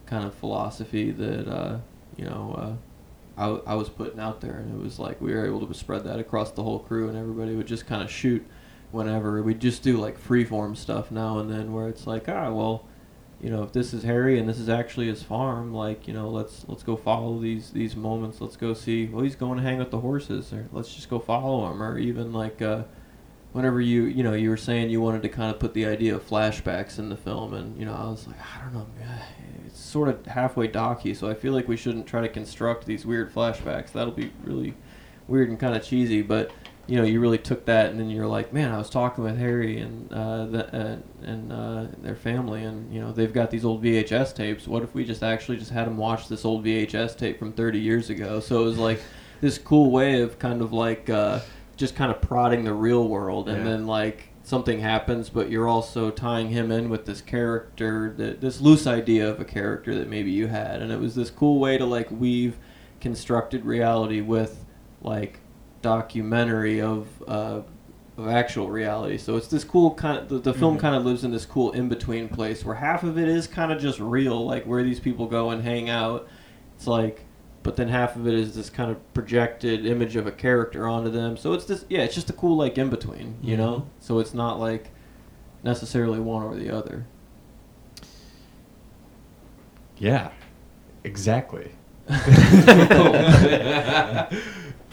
kind 0.07 0.24
of 0.24 0.35
philosophy 0.35 1.11
that 1.11 1.48
uh, 1.48 1.78
you 2.16 2.24
know 2.24 2.54
uh, 2.59 2.74
I, 3.37 3.72
I 3.72 3.74
was 3.74 3.88
putting 3.88 4.20
out 4.20 4.40
there, 4.40 4.57
and 4.57 4.72
it 4.72 4.83
was 4.83 4.98
like 4.98 5.20
we 5.20 5.35
were 5.35 5.46
able 5.46 5.66
to 5.66 5.74
spread 5.74 6.04
that 6.04 6.18
across 6.18 6.52
the 6.52 6.62
whole 6.62 6.78
crew, 6.78 7.09
and 7.09 7.18
everybody 7.18 7.54
would 7.54 7.66
just 7.66 7.87
kind 7.87 8.02
of 8.02 8.11
shoot 8.11 8.46
whenever. 8.92 9.42
We'd 9.42 9.61
just 9.61 9.83
do 9.83 9.98
like 9.98 10.20
freeform 10.20 10.76
stuff 10.76 11.11
now 11.11 11.38
and 11.38 11.50
then, 11.50 11.72
where 11.72 11.88
it's 11.88 12.07
like, 12.07 12.28
ah, 12.28 12.52
well, 12.52 12.85
you 13.40 13.50
know, 13.50 13.62
if 13.64 13.72
this 13.72 13.92
is 13.92 14.04
Harry 14.04 14.38
and 14.38 14.48
this 14.48 14.59
is 14.59 14.68
actually 14.68 15.09
his 15.09 15.22
farm, 15.22 15.74
like 15.74 16.07
you 16.07 16.14
know, 16.14 16.28
let's 16.28 16.64
let's 16.68 16.83
go 16.83 16.96
follow 16.96 17.38
these 17.40 17.70
these 17.70 17.96
moments. 17.96 18.40
Let's 18.40 18.57
go 18.57 18.72
see. 18.72 19.07
Well, 19.07 19.24
he's 19.24 19.37
going 19.37 19.57
to 19.59 19.64
hang 19.64 19.78
with 19.78 19.90
the 19.90 20.00
horses, 20.00 20.52
or 20.52 20.68
let's 20.72 20.94
just 20.94 21.11
go 21.11 21.18
follow 21.18 21.70
him, 21.70 21.83
or 21.83 21.98
even 21.98 22.33
like. 22.33 22.62
Uh, 22.62 22.85
whenever 23.54 23.80
you 23.80 24.02
you 24.02 24.24
know 24.24 24.32
you 24.32 24.50
were 24.50 24.56
saying 24.56 24.90
you 24.90 25.00
wanted 25.00 25.22
to 25.22 25.28
kind 25.28 25.48
of 25.48 25.60
put 25.60 25.72
the 25.74 25.86
idea 25.86 26.12
of 26.12 26.28
flashbacks 26.28 26.98
in 26.98 27.08
the 27.08 27.16
film 27.16 27.54
and 27.54 27.78
you 27.78 27.86
know 27.86 27.94
I 27.94 28.04
was 28.10 28.26
like 28.26 28.36
I 28.36 28.64
don't 28.64 28.74
know 28.74 28.86
it's 29.64 29.78
sort 29.78 30.08
of 30.08 30.26
halfway 30.26 30.66
docky 30.66 31.16
so 31.16 31.30
I 31.30 31.34
feel 31.34 31.52
like 31.52 31.68
we 31.68 31.76
shouldn't 31.76 32.04
try 32.04 32.20
to 32.20 32.28
construct 32.28 32.84
these 32.84 33.06
weird 33.06 33.32
flashbacks. 33.32 33.92
That'll 33.92 34.12
be 34.12 34.32
really 34.42 34.74
weird 35.28 35.50
and 35.50 35.58
kind 35.58 35.76
of 35.76 35.84
cheesy 35.84 36.20
but 36.20 36.50
you 36.88 36.96
know 36.96 37.04
you 37.04 37.20
really 37.20 37.38
took 37.38 37.64
that 37.66 37.90
and 37.90 38.00
then 38.00 38.10
you're 38.10 38.26
like 38.26 38.52
man 38.52 38.72
I 38.72 38.76
was 38.76 38.90
talking 38.90 39.22
with 39.22 39.38
Harry 39.38 39.78
and 39.78 40.12
uh, 40.12 40.46
the, 40.46 40.76
uh, 40.76 40.96
and 41.22 41.52
uh, 41.52 41.86
their 42.02 42.16
family 42.16 42.64
and 42.64 42.92
you 42.92 43.00
know 43.00 43.12
they've 43.12 43.32
got 43.32 43.52
these 43.52 43.64
old 43.64 43.84
VHS 43.84 44.34
tapes. 44.34 44.66
What 44.66 44.82
if 44.82 44.96
we 44.96 45.04
just 45.04 45.22
actually 45.22 45.58
just 45.58 45.70
had 45.70 45.86
them 45.86 45.96
watch 45.96 46.26
this 46.26 46.44
old 46.44 46.64
VHS 46.64 47.16
tape 47.16 47.38
from 47.38 47.52
30 47.52 47.78
years 47.78 48.10
ago? 48.10 48.40
So 48.40 48.62
it 48.62 48.64
was 48.64 48.78
like 48.78 49.00
this 49.40 49.58
cool 49.58 49.92
way 49.92 50.22
of 50.22 50.40
kind 50.40 50.60
of 50.60 50.72
like 50.72 51.08
uh, 51.08 51.38
just 51.76 51.94
kind 51.96 52.10
of 52.10 52.20
prodding 52.20 52.64
the 52.64 52.72
real 52.72 53.08
world 53.08 53.48
and 53.48 53.58
Yeah. 53.58 53.64
then 53.72 53.87
like 53.87 54.28
something 54.42 54.80
happens 54.80 55.30
but 55.30 55.50
you're 55.50 55.66
also 55.68 56.10
tying 56.10 56.50
him 56.50 56.70
in 56.70 56.90
with 56.90 57.06
this 57.06 57.20
character 57.22 58.12
that 58.18 58.40
this 58.42 58.60
loose 58.60 58.87
idea 58.87 59.28
of 59.30 59.40
a 59.40 59.44
character 59.44 59.94
that 59.94 60.08
maybe 60.08 60.30
you 60.30 60.46
had 60.48 60.82
and 60.82 60.92
it 60.92 61.00
was 61.00 61.14
this 61.14 61.30
cool 61.30 61.58
way 61.58 61.78
to 61.78 61.84
like 61.87 62.10
weave 62.10 62.56
constructed 63.00 63.64
reality 63.64 64.20
with 64.20 64.64
like 65.02 65.40
documentary 65.82 66.80
of 66.80 67.06
uh, 67.28 67.60
of 68.16 68.28
actual 68.28 68.68
reality 68.70 69.16
so 69.18 69.37
it's 69.37 69.48
this 69.48 69.64
cool 69.64 69.92
kind 69.94 70.18
of 70.18 70.28
the, 70.28 70.38
the 70.38 70.54
film 70.54 70.76
Mhm. 70.76 70.80
kind 70.80 70.94
of 70.94 71.04
lives 71.04 71.24
in 71.24 71.30
this 71.30 71.44
cool 71.46 71.72
in 71.72 71.88
between 71.88 72.28
place 72.28 72.64
where 72.64 72.76
half 72.76 73.02
of 73.02 73.18
it 73.18 73.28
is 73.28 73.46
kind 73.46 73.72
of 73.72 73.80
just 73.80 73.98
real 73.98 74.44
like 74.46 74.64
where 74.66 74.82
these 74.84 75.00
people 75.00 75.26
go 75.26 75.50
and 75.50 75.62
hang 75.62 75.88
out 75.90 76.28
it's 76.76 76.87
like 76.87 77.24
but 77.64 77.77
then 77.77 77.88
half 77.88 78.14
of 78.14 78.29
it 78.29 78.35
is 78.35 78.55
this 78.55 78.70
kind 78.70 78.90
of 78.90 79.14
projected 79.14 79.87
image 79.87 80.16
of 80.16 80.27
a 80.27 80.33
character 80.33 80.87
onto 80.87 81.11
them. 81.11 81.37
So 81.37 81.55
it's 81.55 81.64
this, 81.64 81.87
yeah, 81.88 82.03
it's 82.03 82.14
just 82.14 82.29
a 82.31 82.35
cool 82.35 82.57
like 82.57 82.79
in 82.79 82.90
between, 82.90 83.38
you 83.42 83.57
mm-hmm. 83.57 83.62
know. 83.62 83.87
So 83.98 84.20
it's 84.20 84.35
not 84.35 84.61
like 84.61 84.90
necessarily 85.64 86.20
one 86.20 86.42
or 86.42 86.55
the 86.55 86.70
other. 86.70 87.07
Yeah, 89.96 90.31
exactly. 91.05 91.72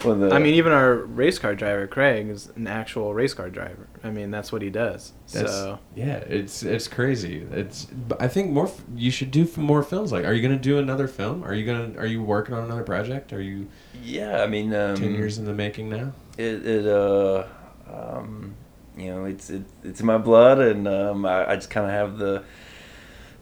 Well, 0.04 0.16
the, 0.16 0.32
I 0.34 0.40
mean, 0.40 0.56
even 0.56 0.72
our 0.72 0.96
race 0.96 1.38
car 1.38 1.54
driver 1.54 1.86
Craig 1.86 2.28
is 2.30 2.50
an 2.56 2.66
actual 2.66 3.14
race 3.14 3.34
car 3.36 3.50
driver. 3.50 3.88
I 4.04 4.10
mean, 4.10 4.32
that's 4.32 4.52
what 4.52 4.62
he 4.64 4.70
does. 4.70 5.14
So 5.28 5.80
yeah, 5.96 6.18
it's 6.18 6.64
it's 6.64 6.88
crazy. 6.88 7.46
It's 7.52 7.88
I 8.20 8.28
think 8.28 8.52
more 8.52 8.66
f- 8.68 8.82
you 8.96 9.12
should 9.12 9.30
do 9.32 9.48
more 9.58 9.84
films. 9.84 10.12
Like, 10.12 10.26
are 10.26 10.34
you 10.34 10.42
gonna 10.42 10.58
do 10.58 10.80
another 10.80 11.08
film? 11.08 11.44
Are 11.44 11.54
you 11.54 11.66
gonna 11.66 12.00
are 12.00 12.06
you 12.08 12.24
working 12.24 12.56
on 12.56 12.64
another 12.64 12.84
project? 12.84 13.32
Are 13.32 13.42
you 13.42 13.68
yeah, 14.02 14.42
I 14.42 14.48
mean, 14.48 14.74
um, 14.74 14.96
ten 14.96 15.14
years 15.14 15.38
in 15.38 15.46
the 15.46 15.54
making 15.54 15.90
now? 15.90 16.14
it, 16.38 16.66
it 16.66 16.88
uh 16.88 17.46
um 17.88 18.56
you 18.98 19.14
know 19.14 19.26
it's 19.26 19.50
it, 19.50 19.64
it's 19.84 20.00
in 20.00 20.06
my 20.06 20.18
blood 20.18 20.60
and 20.60 20.88
um 20.88 21.26
I, 21.26 21.52
I 21.52 21.56
just 21.56 21.70
kind 21.70 21.86
of 21.86 21.92
have 21.92 22.18
the 22.18 22.44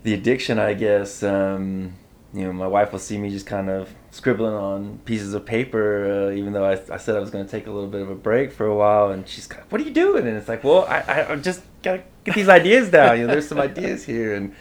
the 0.03 0.13
addiction 0.13 0.59
I 0.59 0.73
guess 0.73 1.23
um 1.23 1.93
you 2.33 2.43
know 2.43 2.53
my 2.53 2.67
wife 2.67 2.91
will 2.91 2.99
see 2.99 3.17
me 3.17 3.29
just 3.29 3.45
kind 3.45 3.69
of 3.69 3.93
scribbling 4.11 4.53
on 4.53 4.99
pieces 4.99 5.33
of 5.33 5.45
paper 5.45 6.27
uh, 6.29 6.31
even 6.31 6.53
though 6.53 6.65
I, 6.65 6.73
I 6.93 6.97
said 6.97 7.15
I 7.15 7.19
was 7.19 7.31
going 7.31 7.45
to 7.45 7.49
take 7.49 7.67
a 7.67 7.71
little 7.71 7.89
bit 7.89 8.01
of 8.01 8.09
a 8.09 8.15
break 8.15 8.51
for 8.51 8.65
a 8.65 8.75
while 8.75 9.09
and 9.09 9.27
she's 9.27 9.49
like, 9.49 9.71
what 9.71 9.81
are 9.81 9.83
you 9.83 9.91
doing? 9.91 10.27
And 10.27 10.37
it's 10.37 10.47
like 10.47 10.63
well 10.63 10.85
I, 10.85 11.25
I 11.29 11.35
just 11.37 11.61
gotta 11.81 12.03
get 12.23 12.35
these 12.35 12.49
ideas 12.49 12.89
down 12.89 13.17
you 13.17 13.25
know 13.25 13.33
there's 13.33 13.47
some 13.47 13.59
ideas 13.59 14.05
here. 14.05 14.35
And 14.35 14.55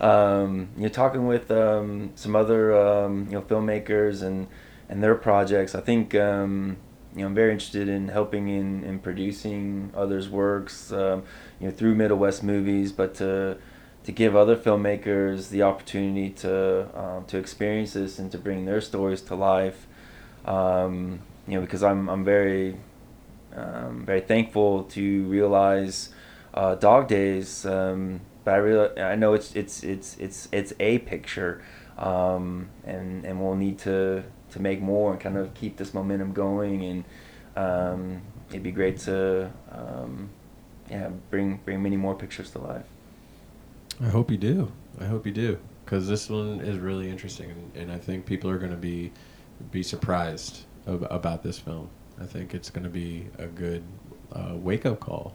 um, 0.00 0.68
you 0.76 0.82
know 0.82 0.88
talking 0.88 1.26
with 1.26 1.50
um, 1.50 2.12
some 2.14 2.36
other 2.36 2.76
um, 2.76 3.26
you 3.26 3.32
know 3.32 3.42
filmmakers 3.42 4.22
and 4.22 4.46
and 4.88 5.02
their 5.02 5.14
projects 5.14 5.74
I 5.74 5.80
think 5.80 6.14
um, 6.14 6.76
you 7.14 7.20
know, 7.20 7.26
I'm 7.26 7.34
very 7.34 7.52
interested 7.52 7.88
in 7.88 8.08
helping 8.08 8.48
in, 8.48 8.82
in 8.82 8.98
producing 8.98 9.92
others' 9.94 10.28
works, 10.28 10.90
um, 10.90 11.22
you 11.60 11.68
know, 11.68 11.72
through 11.72 11.94
Middle 11.94 12.18
West 12.18 12.42
movies, 12.42 12.90
but 12.90 13.14
to 13.16 13.56
to 14.04 14.12
give 14.12 14.36
other 14.36 14.56
filmmakers 14.56 15.48
the 15.48 15.62
opportunity 15.62 16.30
to 16.30 16.86
um, 16.98 17.24
to 17.26 17.38
experience 17.38 17.94
this 17.94 18.18
and 18.18 18.30
to 18.32 18.38
bring 18.38 18.66
their 18.66 18.80
stories 18.80 19.20
to 19.22 19.34
life. 19.34 19.86
Um, 20.44 21.20
you 21.48 21.54
know, 21.54 21.62
because 21.62 21.82
I'm 21.82 22.08
I'm 22.08 22.24
very 22.24 22.76
um, 23.54 24.04
very 24.04 24.20
thankful 24.20 24.84
to 24.84 25.24
realize 25.24 26.10
uh, 26.52 26.74
Dog 26.74 27.08
Days, 27.08 27.64
um, 27.64 28.20
but 28.44 28.54
I 28.54 28.56
real 28.58 28.92
I 28.98 29.16
know 29.16 29.32
it's 29.32 29.56
it's 29.56 29.82
it's 29.82 30.16
it's 30.18 30.48
it's 30.52 30.74
a 30.78 30.98
picture, 30.98 31.62
um, 31.98 32.68
and 32.84 33.24
and 33.24 33.40
we'll 33.40 33.56
need 33.56 33.78
to 33.80 34.22
to 34.50 34.60
make 34.60 34.80
more 34.80 35.12
and 35.12 35.20
kind 35.20 35.36
of 35.36 35.52
keep 35.54 35.78
this 35.78 35.92
momentum 35.92 36.32
going 36.32 36.84
and 36.84 37.04
um, 37.56 38.22
it'd 38.50 38.62
be 38.62 38.70
great 38.70 38.98
to 38.98 39.50
yeah 40.90 41.08
bring 41.30 41.58
bring 41.64 41.82
many 41.82 41.96
more 41.96 42.14
pictures 42.14 42.50
to 42.50 42.58
life 42.58 42.84
I 44.00 44.08
hope 44.08 44.30
you 44.30 44.36
do. 44.36 44.72
I 45.00 45.04
hope 45.06 45.26
you 45.26 45.32
do 45.32 45.58
because 45.84 46.08
this 46.08 46.28
one 46.28 46.60
is 46.60 46.78
really 46.78 47.08
interesting, 47.08 47.50
and, 47.50 47.76
and 47.76 47.92
I 47.92 47.98
think 47.98 48.26
people 48.26 48.50
are 48.50 48.58
going 48.58 48.70
to 48.70 48.76
be 48.76 49.12
be 49.70 49.82
surprised 49.82 50.64
ab- 50.86 51.06
about 51.10 51.42
this 51.42 51.58
film. 51.58 51.88
I 52.20 52.26
think 52.26 52.54
it's 52.54 52.70
going 52.70 52.84
to 52.84 52.90
be 52.90 53.28
a 53.38 53.46
good 53.46 53.82
uh, 54.32 54.54
wake 54.56 54.86
up 54.86 55.00
call, 55.00 55.34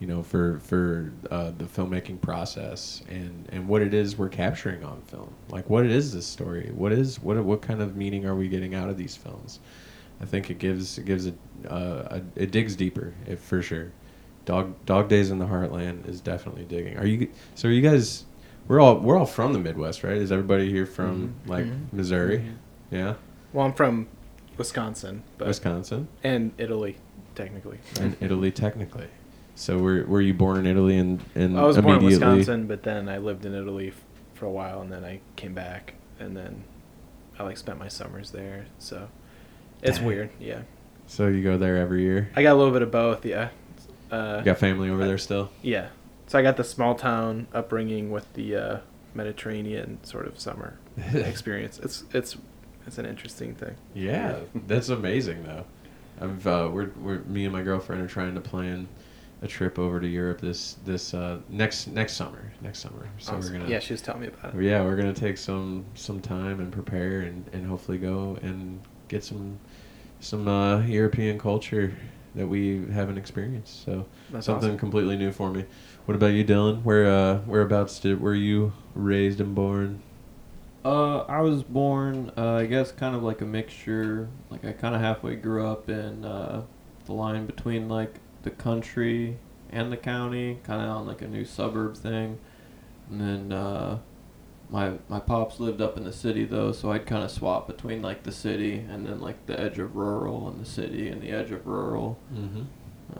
you 0.00 0.06
know, 0.06 0.22
for 0.22 0.58
for 0.60 1.12
uh, 1.30 1.52
the 1.56 1.64
filmmaking 1.64 2.20
process 2.20 3.02
and 3.08 3.48
and 3.52 3.68
what 3.68 3.82
it 3.82 3.94
is 3.94 4.16
we're 4.18 4.28
capturing 4.28 4.84
on 4.84 5.00
film. 5.02 5.34
Like, 5.50 5.68
what 5.70 5.86
is 5.86 6.12
this 6.12 6.26
story? 6.26 6.70
What 6.74 6.92
is 6.92 7.20
what 7.20 7.42
what 7.44 7.62
kind 7.62 7.80
of 7.82 7.96
meaning 7.96 8.26
are 8.26 8.34
we 8.34 8.48
getting 8.48 8.74
out 8.74 8.88
of 8.90 8.96
these 8.96 9.16
films? 9.16 9.60
I 10.20 10.26
think 10.26 10.50
it 10.50 10.58
gives 10.58 10.98
it 10.98 11.04
gives 11.04 11.26
it 11.26 11.36
uh, 11.68 12.18
a, 12.18 12.22
it 12.36 12.50
digs 12.50 12.76
deeper, 12.76 13.14
if 13.26 13.40
for 13.40 13.62
sure. 13.62 13.92
Dog 14.44 14.74
Dog 14.86 15.08
Days 15.08 15.30
in 15.30 15.38
the 15.38 15.46
Heartland 15.46 16.08
is 16.08 16.20
definitely 16.20 16.64
digging. 16.64 16.96
Are 16.98 17.06
you 17.06 17.28
so? 17.54 17.68
Are 17.68 17.72
you 17.72 17.80
guys? 17.80 18.24
We're 18.68 18.80
all 18.80 18.96
we're 18.98 19.18
all 19.18 19.26
from 19.26 19.52
the 19.52 19.58
Midwest, 19.58 20.02
right? 20.04 20.16
Is 20.16 20.30
everybody 20.32 20.70
here 20.70 20.86
from 20.86 21.34
like 21.46 21.64
Mhm. 21.66 21.92
Missouri? 21.92 22.38
Mhm. 22.38 22.52
Yeah, 22.90 23.14
well, 23.52 23.66
I'm 23.66 23.72
from 23.72 24.06
Wisconsin, 24.56 25.22
but 25.38 25.48
Wisconsin 25.48 26.08
and 26.22 26.52
Italy, 26.58 26.96
technically. 27.34 27.78
and 28.00 28.16
Italy, 28.20 28.50
technically. 28.50 29.06
So 29.54 29.78
were 29.78 30.04
were 30.04 30.20
you 30.20 30.34
born 30.34 30.58
in 30.58 30.66
Italy 30.66 30.96
and 30.98 31.22
and 31.34 31.58
I 31.58 31.62
was 31.64 31.78
born 31.78 31.98
in? 31.98 32.04
Wisconsin, 32.04 32.66
but 32.66 32.82
then 32.82 33.08
I 33.08 33.18
lived 33.18 33.44
in 33.46 33.54
Italy 33.54 33.88
f- 33.88 34.02
for 34.34 34.46
a 34.46 34.50
while, 34.50 34.80
and 34.82 34.90
then 34.92 35.04
I 35.04 35.20
came 35.36 35.54
back, 35.54 35.94
and 36.20 36.36
then 36.36 36.64
I 37.38 37.42
like 37.44 37.56
spent 37.56 37.78
my 37.78 37.88
summers 37.88 38.30
there. 38.30 38.66
So 38.78 39.08
it's 39.82 39.98
Dang. 39.98 40.06
weird. 40.06 40.30
Yeah, 40.40 40.62
So 41.06 41.28
you 41.28 41.42
go 41.42 41.56
there 41.58 41.76
every 41.76 42.02
year. 42.02 42.30
I 42.36 42.42
got 42.42 42.52
a 42.54 42.58
little 42.58 42.72
bit 42.72 42.82
of 42.82 42.90
both. 42.90 43.24
Yeah. 43.26 43.48
Uh, 44.14 44.40
got 44.42 44.58
family 44.58 44.90
over 44.90 45.04
there 45.06 45.18
still? 45.18 45.50
Yeah. 45.62 45.88
So 46.26 46.38
I 46.38 46.42
got 46.42 46.56
the 46.56 46.64
small 46.64 46.94
town 46.94 47.46
upbringing 47.52 48.10
with 48.10 48.32
the 48.34 48.56
uh, 48.56 48.78
Mediterranean 49.14 49.98
sort 50.04 50.26
of 50.26 50.38
summer 50.38 50.78
experience. 51.14 51.78
It's 51.82 52.04
it's 52.12 52.36
it's 52.86 52.98
an 52.98 53.06
interesting 53.06 53.54
thing. 53.54 53.74
Yeah, 53.94 54.36
that's 54.66 54.88
amazing 54.88 55.44
though. 55.44 55.64
I've 56.20 56.46
uh, 56.46 56.70
we're 56.72 56.90
we're 57.00 57.18
me 57.20 57.44
and 57.44 57.52
my 57.52 57.62
girlfriend 57.62 58.02
are 58.02 58.06
trying 58.08 58.34
to 58.34 58.40
plan 58.40 58.88
a 59.42 59.46
trip 59.46 59.78
over 59.78 60.00
to 60.00 60.06
Europe 60.06 60.40
this 60.40 60.74
this 60.84 61.12
uh, 61.12 61.38
next 61.48 61.88
next 61.88 62.14
summer 62.14 62.52
next 62.62 62.78
summer. 62.80 63.08
So 63.18 63.34
Awesome. 63.34 63.52
we're 63.52 63.58
gonna 63.58 63.70
yeah, 63.70 63.80
she 63.80 63.92
was 63.92 64.00
telling 64.00 64.22
me 64.22 64.28
about 64.28 64.54
it. 64.54 64.62
yeah 64.62 64.82
we're 64.82 64.96
gonna 64.96 65.12
take 65.12 65.36
some 65.38 65.84
some 65.94 66.20
time 66.20 66.60
and 66.60 66.72
prepare 66.72 67.20
and, 67.20 67.44
and 67.52 67.66
hopefully 67.66 67.98
go 67.98 68.38
and 68.42 68.80
get 69.08 69.24
some 69.24 69.58
some 70.20 70.48
uh, 70.48 70.80
European 70.86 71.38
culture 71.38 71.94
that 72.34 72.46
we 72.46 72.86
haven't 72.92 73.18
experienced. 73.18 73.84
So 73.84 74.06
That's 74.30 74.46
something 74.46 74.70
awesome. 74.70 74.78
completely 74.78 75.16
new 75.16 75.32
for 75.32 75.50
me. 75.50 75.64
What 76.06 76.14
about 76.14 76.28
you, 76.32 76.44
Dylan? 76.44 76.82
Where 76.82 77.06
uh, 77.06 77.38
whereabouts 77.40 77.98
did 78.00 78.20
were 78.20 78.34
you 78.34 78.72
raised 78.94 79.40
and 79.40 79.54
born? 79.54 80.02
Uh, 80.84 81.20
I 81.20 81.40
was 81.40 81.62
born, 81.62 82.30
uh, 82.36 82.56
I 82.56 82.66
guess, 82.66 82.92
kind 82.92 83.16
of 83.16 83.22
like 83.22 83.40
a 83.40 83.46
mixture. 83.46 84.28
Like 84.50 84.64
I 84.64 84.72
kind 84.72 84.94
of 84.94 85.00
halfway 85.00 85.36
grew 85.36 85.66
up 85.66 85.88
in 85.88 86.24
uh, 86.24 86.62
the 87.06 87.12
line 87.12 87.46
between 87.46 87.88
like 87.88 88.16
the 88.42 88.50
country 88.50 89.38
and 89.70 89.90
the 89.90 89.96
county, 89.96 90.58
kind 90.62 90.82
of 90.82 90.88
on 90.88 91.06
like 91.06 91.22
a 91.22 91.28
new 91.28 91.44
suburb 91.44 91.96
thing. 91.96 92.38
And 93.10 93.20
then 93.20 93.52
uh, 93.52 93.98
my 94.70 94.94
my 95.08 95.20
pops 95.20 95.60
lived 95.60 95.80
up 95.80 95.96
in 95.96 96.04
the 96.04 96.12
city 96.12 96.44
though, 96.44 96.72
so 96.72 96.90
I'd 96.92 97.06
kind 97.06 97.22
of 97.24 97.30
swap 97.30 97.66
between 97.66 98.02
like 98.02 98.22
the 98.22 98.32
city 98.32 98.78
and 98.90 99.06
then 99.06 99.20
like 99.20 99.46
the 99.46 99.58
edge 99.58 99.78
of 99.78 99.94
rural 99.96 100.48
and 100.48 100.60
the 100.60 100.64
city 100.68 101.08
and 101.08 101.20
the 101.22 101.30
edge 101.30 101.50
of 101.50 101.66
rural. 101.66 102.18
Mm-hmm. 102.34 102.62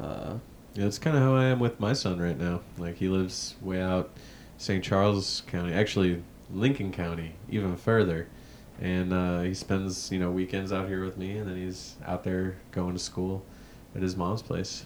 Uh, 0.03 0.35
Yeah, 0.75 0.87
it's 0.87 0.99
kind 0.99 1.17
of 1.17 1.23
how 1.23 1.35
I 1.35 1.45
am 1.45 1.61
with 1.61 1.79
my 1.79 1.93
son 1.93 2.19
right 2.19 2.39
now. 2.39 2.61
Like 2.79 2.97
he 2.97 3.09
lives 3.09 3.55
way 3.63 3.81
out 3.81 4.11
St. 4.59 4.83
Charles 4.83 5.43
County, 5.47 5.73
actually 5.75 6.23
Lincoln 6.53 6.91
County, 6.93 7.35
even 7.49 7.77
further. 7.77 8.29
And 8.81 9.13
uh, 9.13 9.43
he 9.43 9.55
spends, 9.55 10.11
you 10.11 10.19
know, 10.19 10.33
weekends 10.33 10.73
out 10.73 10.89
here 10.89 11.05
with 11.05 11.17
me, 11.17 11.39
and 11.39 11.49
then 11.49 11.57
he's 11.57 11.95
out 12.07 12.25
there 12.25 12.57
going 12.73 12.93
to 12.95 12.99
school 12.99 13.45
at 13.95 14.03
his 14.03 14.17
mom's 14.17 14.43
place. 14.43 14.85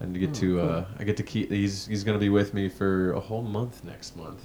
And 0.00 0.14
to 0.14 0.20
get 0.20 0.30
Oh, 0.30 0.32
to, 0.40 0.56
cool. 0.56 0.68
uh, 0.70 0.84
I 0.98 1.04
get 1.04 1.16
to 1.18 1.22
keep. 1.22 1.50
He's 1.50 1.86
he's 1.86 2.02
gonna 2.02 2.18
be 2.18 2.30
with 2.30 2.54
me 2.54 2.68
for 2.70 3.12
a 3.12 3.20
whole 3.20 3.42
month 3.42 3.84
next 3.84 4.16
month, 4.16 4.42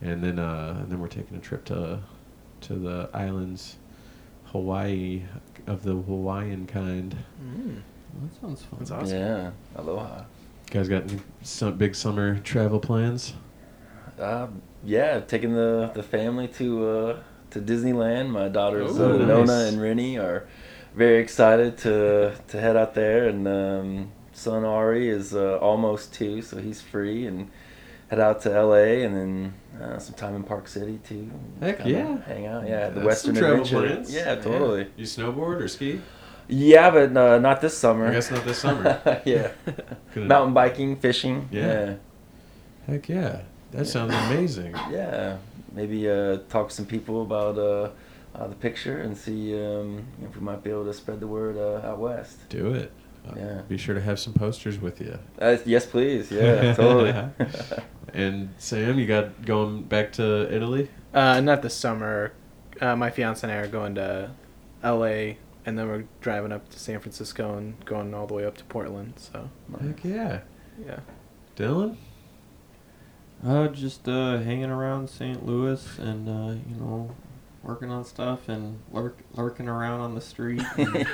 and 0.00 0.22
then 0.22 0.38
uh, 0.38 0.76
and 0.80 0.90
then 0.90 1.00
we're 1.00 1.08
taking 1.08 1.36
a 1.36 1.40
trip 1.40 1.64
to 1.66 2.00
to 2.62 2.74
the 2.74 3.08
islands, 3.14 3.76
Hawaii, 4.46 5.22
of 5.66 5.82
the 5.82 5.94
Hawaiian 5.94 6.66
kind. 6.66 7.16
Mm. 7.42 7.82
that 8.22 8.40
sounds 8.40 8.62
fun. 8.62 8.78
That's 8.78 8.90
awesome. 8.90 9.18
Yeah, 9.18 9.50
aloha. 9.76 10.24
You 10.68 10.74
guys 10.74 10.88
got 10.88 11.02
any 11.04 11.20
some 11.42 11.76
big 11.76 11.94
summer 11.94 12.38
travel 12.40 12.80
plans? 12.80 13.34
Uh, 14.18 14.48
yeah, 14.84 15.20
taking 15.20 15.54
the 15.54 15.90
the 15.94 16.02
family 16.02 16.48
to 16.48 16.88
uh, 16.88 17.22
to 17.50 17.60
Disneyland. 17.60 18.30
My 18.30 18.48
daughters 18.48 18.98
Oh, 18.98 19.12
uh, 19.14 19.16
nice. 19.18 19.28
Nona 19.28 19.64
and 19.68 19.80
Rennie 19.80 20.18
are 20.18 20.46
very 20.94 21.20
excited 21.20 21.78
to 21.78 22.34
to 22.48 22.60
head 22.60 22.76
out 22.76 22.94
there, 22.94 23.28
and 23.28 23.46
um, 23.48 24.12
son 24.32 24.64
Ari 24.64 25.08
is 25.08 25.34
uh, 25.34 25.58
almost 25.58 26.12
two, 26.12 26.42
so 26.42 26.58
he's 26.58 26.80
free 26.80 27.26
and 27.26 27.50
head 28.08 28.20
out 28.20 28.42
to 28.42 28.52
L.A. 28.52 29.04
and 29.04 29.14
then 29.16 29.54
uh, 29.82 29.98
some 29.98 30.14
time 30.14 30.34
in 30.34 30.42
Park 30.42 30.68
City 30.68 30.98
too. 31.06 31.30
Heck 31.60 31.84
yeah. 31.86 32.18
hang 32.22 32.46
out. 32.46 32.66
Yeah, 32.66 32.88
the 32.88 32.96
That's 32.96 33.06
Western 33.06 33.34
some 33.34 33.42
travel 33.42 33.62
Adventure. 33.62 33.94
plans. 33.94 34.14
Yeah, 34.14 34.34
totally. 34.36 34.86
You 34.96 35.04
snowboard 35.04 35.60
or 35.60 35.68
ski? 35.68 36.00
Yeah, 36.48 36.90
but 36.90 37.16
uh, 37.16 37.38
not 37.38 37.60
this 37.60 37.76
summer. 37.76 38.08
I 38.08 38.12
guess 38.12 38.30
not 38.30 38.44
this 38.44 38.58
summer. 38.58 39.20
yeah, 39.24 39.50
mountain 40.16 40.54
biking, 40.54 40.96
fishing. 40.96 41.48
Yeah. 41.52 41.60
yeah. 41.66 41.94
Heck 42.86 43.08
yeah. 43.08 43.42
That 43.72 43.86
sounds 43.86 44.14
amazing. 44.14 44.74
Yeah, 44.90 45.36
maybe 45.72 46.08
uh, 46.08 46.38
talk 46.48 46.70
to 46.70 46.74
some 46.74 46.86
people 46.86 47.20
about 47.20 47.58
uh, 47.58 47.90
uh, 48.34 48.46
the 48.48 48.54
picture 48.54 48.98
and 49.00 49.14
see 49.16 49.54
um, 49.62 50.06
if 50.24 50.34
we 50.34 50.40
might 50.40 50.62
be 50.64 50.70
able 50.70 50.86
to 50.86 50.94
spread 50.94 51.20
the 51.20 51.26
word 51.26 51.58
uh, 51.58 51.86
out 51.86 51.98
west. 51.98 52.48
Do 52.48 52.72
it. 52.72 52.90
Uh, 53.28 53.32
Yeah. 53.36 53.60
Be 53.68 53.76
sure 53.76 53.94
to 53.94 54.00
have 54.00 54.18
some 54.18 54.32
posters 54.32 54.80
with 54.80 55.02
you. 55.02 55.18
Uh, 55.38 55.58
yes, 55.66 55.84
please. 55.84 56.30
Yeah, 56.30 56.72
totally. 56.72 57.12
And 58.14 58.54
Sam, 58.58 58.98
you 58.98 59.06
got 59.06 59.44
going 59.44 59.82
back 59.82 60.12
to 60.14 60.52
Italy? 60.54 60.88
Uh, 61.12 61.40
not 61.40 61.62
this 61.62 61.74
summer. 61.74 62.32
Uh, 62.80 62.96
my 62.96 63.10
fiance 63.10 63.46
and 63.46 63.52
I 63.52 63.56
are 63.60 63.68
going 63.68 63.94
to 63.96 64.30
L.A. 64.82 65.38
and 65.66 65.78
then 65.78 65.88
we're 65.88 66.04
driving 66.20 66.52
up 66.52 66.68
to 66.70 66.78
San 66.78 67.00
Francisco 67.00 67.56
and 67.56 67.84
going 67.84 68.14
all 68.14 68.26
the 68.26 68.34
way 68.34 68.44
up 68.44 68.56
to 68.58 68.64
Portland. 68.64 69.14
So 69.16 69.50
Heck 69.80 70.04
yeah. 70.04 70.40
yeah, 70.84 71.00
Dylan? 71.56 71.96
Uh, 73.44 73.68
just 73.68 74.08
uh, 74.08 74.38
hanging 74.38 74.70
around 74.70 75.08
St. 75.08 75.44
Louis 75.46 75.98
and 75.98 76.28
uh, 76.28 76.54
you 76.68 76.76
know, 76.76 77.14
working 77.62 77.90
on 77.90 78.04
stuff 78.04 78.48
and 78.48 78.80
lurk, 78.92 79.18
lurking 79.34 79.68
around 79.68 80.00
on 80.00 80.14
the 80.14 80.20
street, 80.20 80.62
and 80.76 81.06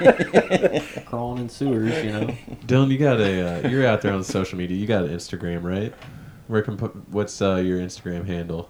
crawling 1.07 1.43
in 1.43 1.49
sewers. 1.49 2.03
You 2.03 2.13
know, 2.13 2.27
Dylan, 2.67 2.91
you 2.91 2.99
got 2.99 3.21
a 3.21 3.67
uh, 3.67 3.69
you're 3.69 3.87
out 3.87 4.01
there 4.01 4.13
on 4.13 4.25
social 4.25 4.57
media. 4.57 4.77
You 4.77 4.87
got 4.87 5.05
an 5.05 5.11
Instagram, 5.11 5.63
right? 5.65 5.93
Where 6.47 6.63
can 6.63 6.77
put 6.77 7.09
what's 7.09 7.41
uh, 7.41 7.57
your 7.57 7.79
Instagram 7.79 8.27
handle? 8.27 8.69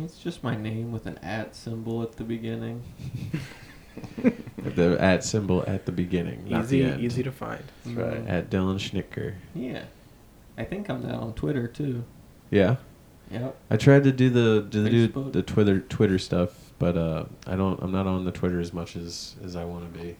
it's 0.00 0.18
just 0.18 0.42
my 0.42 0.56
name 0.56 0.92
with 0.92 1.04
an 1.06 1.18
at 1.18 1.54
symbol 1.54 2.02
at 2.02 2.12
the 2.16 2.24
beginning. 2.24 2.82
The 4.64 4.96
at 5.00 5.22
symbol 5.24 5.62
at 5.66 5.86
the 5.86 5.92
beginning, 5.92 6.48
not 6.48 6.64
easy 6.64 6.82
the 6.82 6.90
end. 6.92 7.00
easy 7.02 7.22
to 7.22 7.30
find. 7.30 7.62
That's 7.84 7.96
right. 7.96 8.24
Mhm. 8.26 8.30
At 8.30 8.50
Dylan 8.50 8.78
Schnicker. 8.78 9.34
Yeah, 9.54 9.84
I 10.56 10.64
think 10.64 10.88
I'm 10.88 11.02
that 11.02 11.14
on 11.14 11.34
Twitter 11.34 11.68
too. 11.68 12.04
Yeah. 12.50 12.76
Yep. 13.30 13.56
I 13.70 13.76
tried 13.76 14.04
to 14.04 14.12
do 14.12 14.30
the 14.30 14.66
do 14.68 14.82
the, 14.82 14.90
do 14.90 15.30
the 15.30 15.42
Twitter 15.42 15.80
Twitter 15.80 16.18
stuff, 16.18 16.72
but 16.78 16.96
uh, 16.96 17.26
I 17.46 17.56
don't. 17.56 17.80
I'm 17.82 17.92
not 17.92 18.06
on 18.06 18.24
the 18.24 18.32
Twitter 18.32 18.58
as 18.58 18.72
much 18.72 18.96
as 18.96 19.36
as 19.44 19.54
I 19.54 19.64
want 19.64 19.92
to 19.92 19.98
be. 19.98 20.16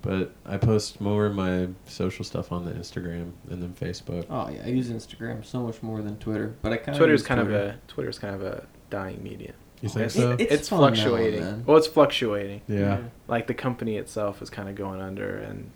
But 0.00 0.32
I 0.46 0.56
post 0.58 1.00
more 1.00 1.26
of 1.26 1.34
my 1.34 1.68
social 1.86 2.24
stuff 2.24 2.52
on 2.52 2.64
the 2.64 2.70
Instagram 2.70 3.32
and 3.50 3.60
then 3.62 3.74
Facebook. 3.74 4.26
Oh 4.30 4.48
yeah, 4.48 4.62
I 4.64 4.68
use 4.68 4.90
Instagram 4.90 5.44
so 5.44 5.60
much 5.62 5.82
more 5.82 6.02
than 6.02 6.16
Twitter, 6.18 6.54
but 6.62 6.72
I 6.72 6.76
kind 6.76 6.90
of 6.90 6.96
Twitter's 6.98 7.22
kind 7.24 7.40
of 7.40 7.50
a 7.52 7.78
Twitter's 7.88 8.18
kind 8.18 8.34
of 8.34 8.42
a 8.42 8.64
dying 8.90 9.22
medium. 9.22 9.54
You 9.80 9.88
think 9.88 10.06
It's- 10.06 10.14
so? 10.14 10.32
it- 10.32 10.40
It's, 10.40 10.52
It's 10.52 10.68
fun 10.68 10.80
now 10.80 10.86
fluctuating. 11.02 11.64
Well, 11.64 11.76
it's 11.76 11.86
fluctuating. 11.88 12.62
yeah. 12.68 13.00
Like 13.26 13.46
the 13.48 13.54
company 13.54 13.96
itself 13.96 14.40
is 14.40 14.50
kind 14.50 14.68
of 14.68 14.74
going 14.76 15.00
under, 15.00 15.36
and 15.36 15.70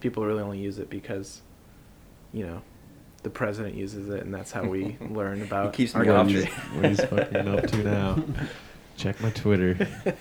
people 0.00 0.24
really 0.24 0.42
only 0.42 0.58
use 0.58 0.78
it 0.78 0.88
because, 0.90 1.42
you 2.32 2.46
know, 2.46 2.62
the 3.24 3.30
president 3.30 3.74
uses 3.74 4.08
it, 4.10 4.22
and 4.24 4.32
that's 4.32 4.52
how 4.52 4.62
we 4.64 4.96
learn 5.10 5.42
about 5.42 5.72
keeps 5.72 5.94
our 5.96 6.04
me 6.04 6.10
What 6.10 6.28
he's, 6.28 6.44
country. 6.44 6.76
what 6.80 6.88
he's 6.90 7.04
fucking 7.04 7.48
up 7.48 7.66
to 7.66 7.76
now? 7.82 8.22
Check 8.96 9.20
my 9.20 9.30
Twitter. 9.30 9.74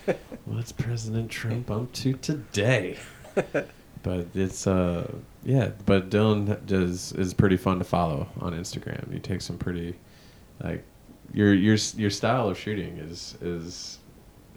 What's 0.45 0.71
President 0.71 1.29
Trump 1.31 1.69
up 1.71 1.93
to 1.93 2.13
today? 2.13 2.97
But 4.03 4.27
it's 4.35 4.67
uh 4.67 5.11
yeah, 5.43 5.71
but 5.87 6.11
Dylan 6.11 6.63
does 6.67 7.11
is 7.13 7.33
pretty 7.33 7.57
fun 7.57 7.79
to 7.79 7.83
follow 7.85 8.27
on 8.39 8.53
Instagram. 8.53 9.11
You 9.11 9.17
take 9.19 9.41
some 9.41 9.57
pretty 9.57 9.95
like 10.63 10.83
your 11.33 11.53
your 11.55 11.75
your 11.97 12.11
style 12.11 12.47
of 12.49 12.57
shooting 12.59 12.97
is 12.97 13.35
is 13.41 13.97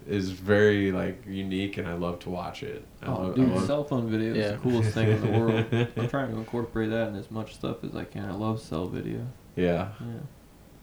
is 0.06 0.30
very 0.32 0.92
like 0.92 1.24
unique, 1.26 1.78
and 1.78 1.88
I 1.88 1.94
love 1.94 2.18
to 2.20 2.30
watch 2.30 2.62
it. 2.62 2.84
I 3.02 3.06
Oh, 3.06 3.12
love- 3.22 3.32
I 3.32 3.34
dude, 3.36 3.48
love- 3.50 3.66
cell 3.66 3.84
phone 3.84 4.10
video 4.10 4.32
is 4.32 4.36
Yeah. 4.36 4.50
the 4.52 4.56
coolest 4.58 4.90
thing 4.92 5.08
in 5.08 5.20
the 5.22 5.38
world. 5.38 5.64
I'm 5.96 6.08
trying 6.10 6.30
to 6.32 6.36
incorporate 6.36 6.90
that 6.90 7.08
in 7.08 7.16
as 7.16 7.30
much 7.30 7.54
stuff 7.54 7.82
as 7.84 7.96
I 7.96 8.04
can. 8.04 8.26
I 8.26 8.34
love 8.34 8.60
cell 8.60 8.86
video. 8.86 9.26
yeah, 9.56 9.88
Yeah. 10.00 10.06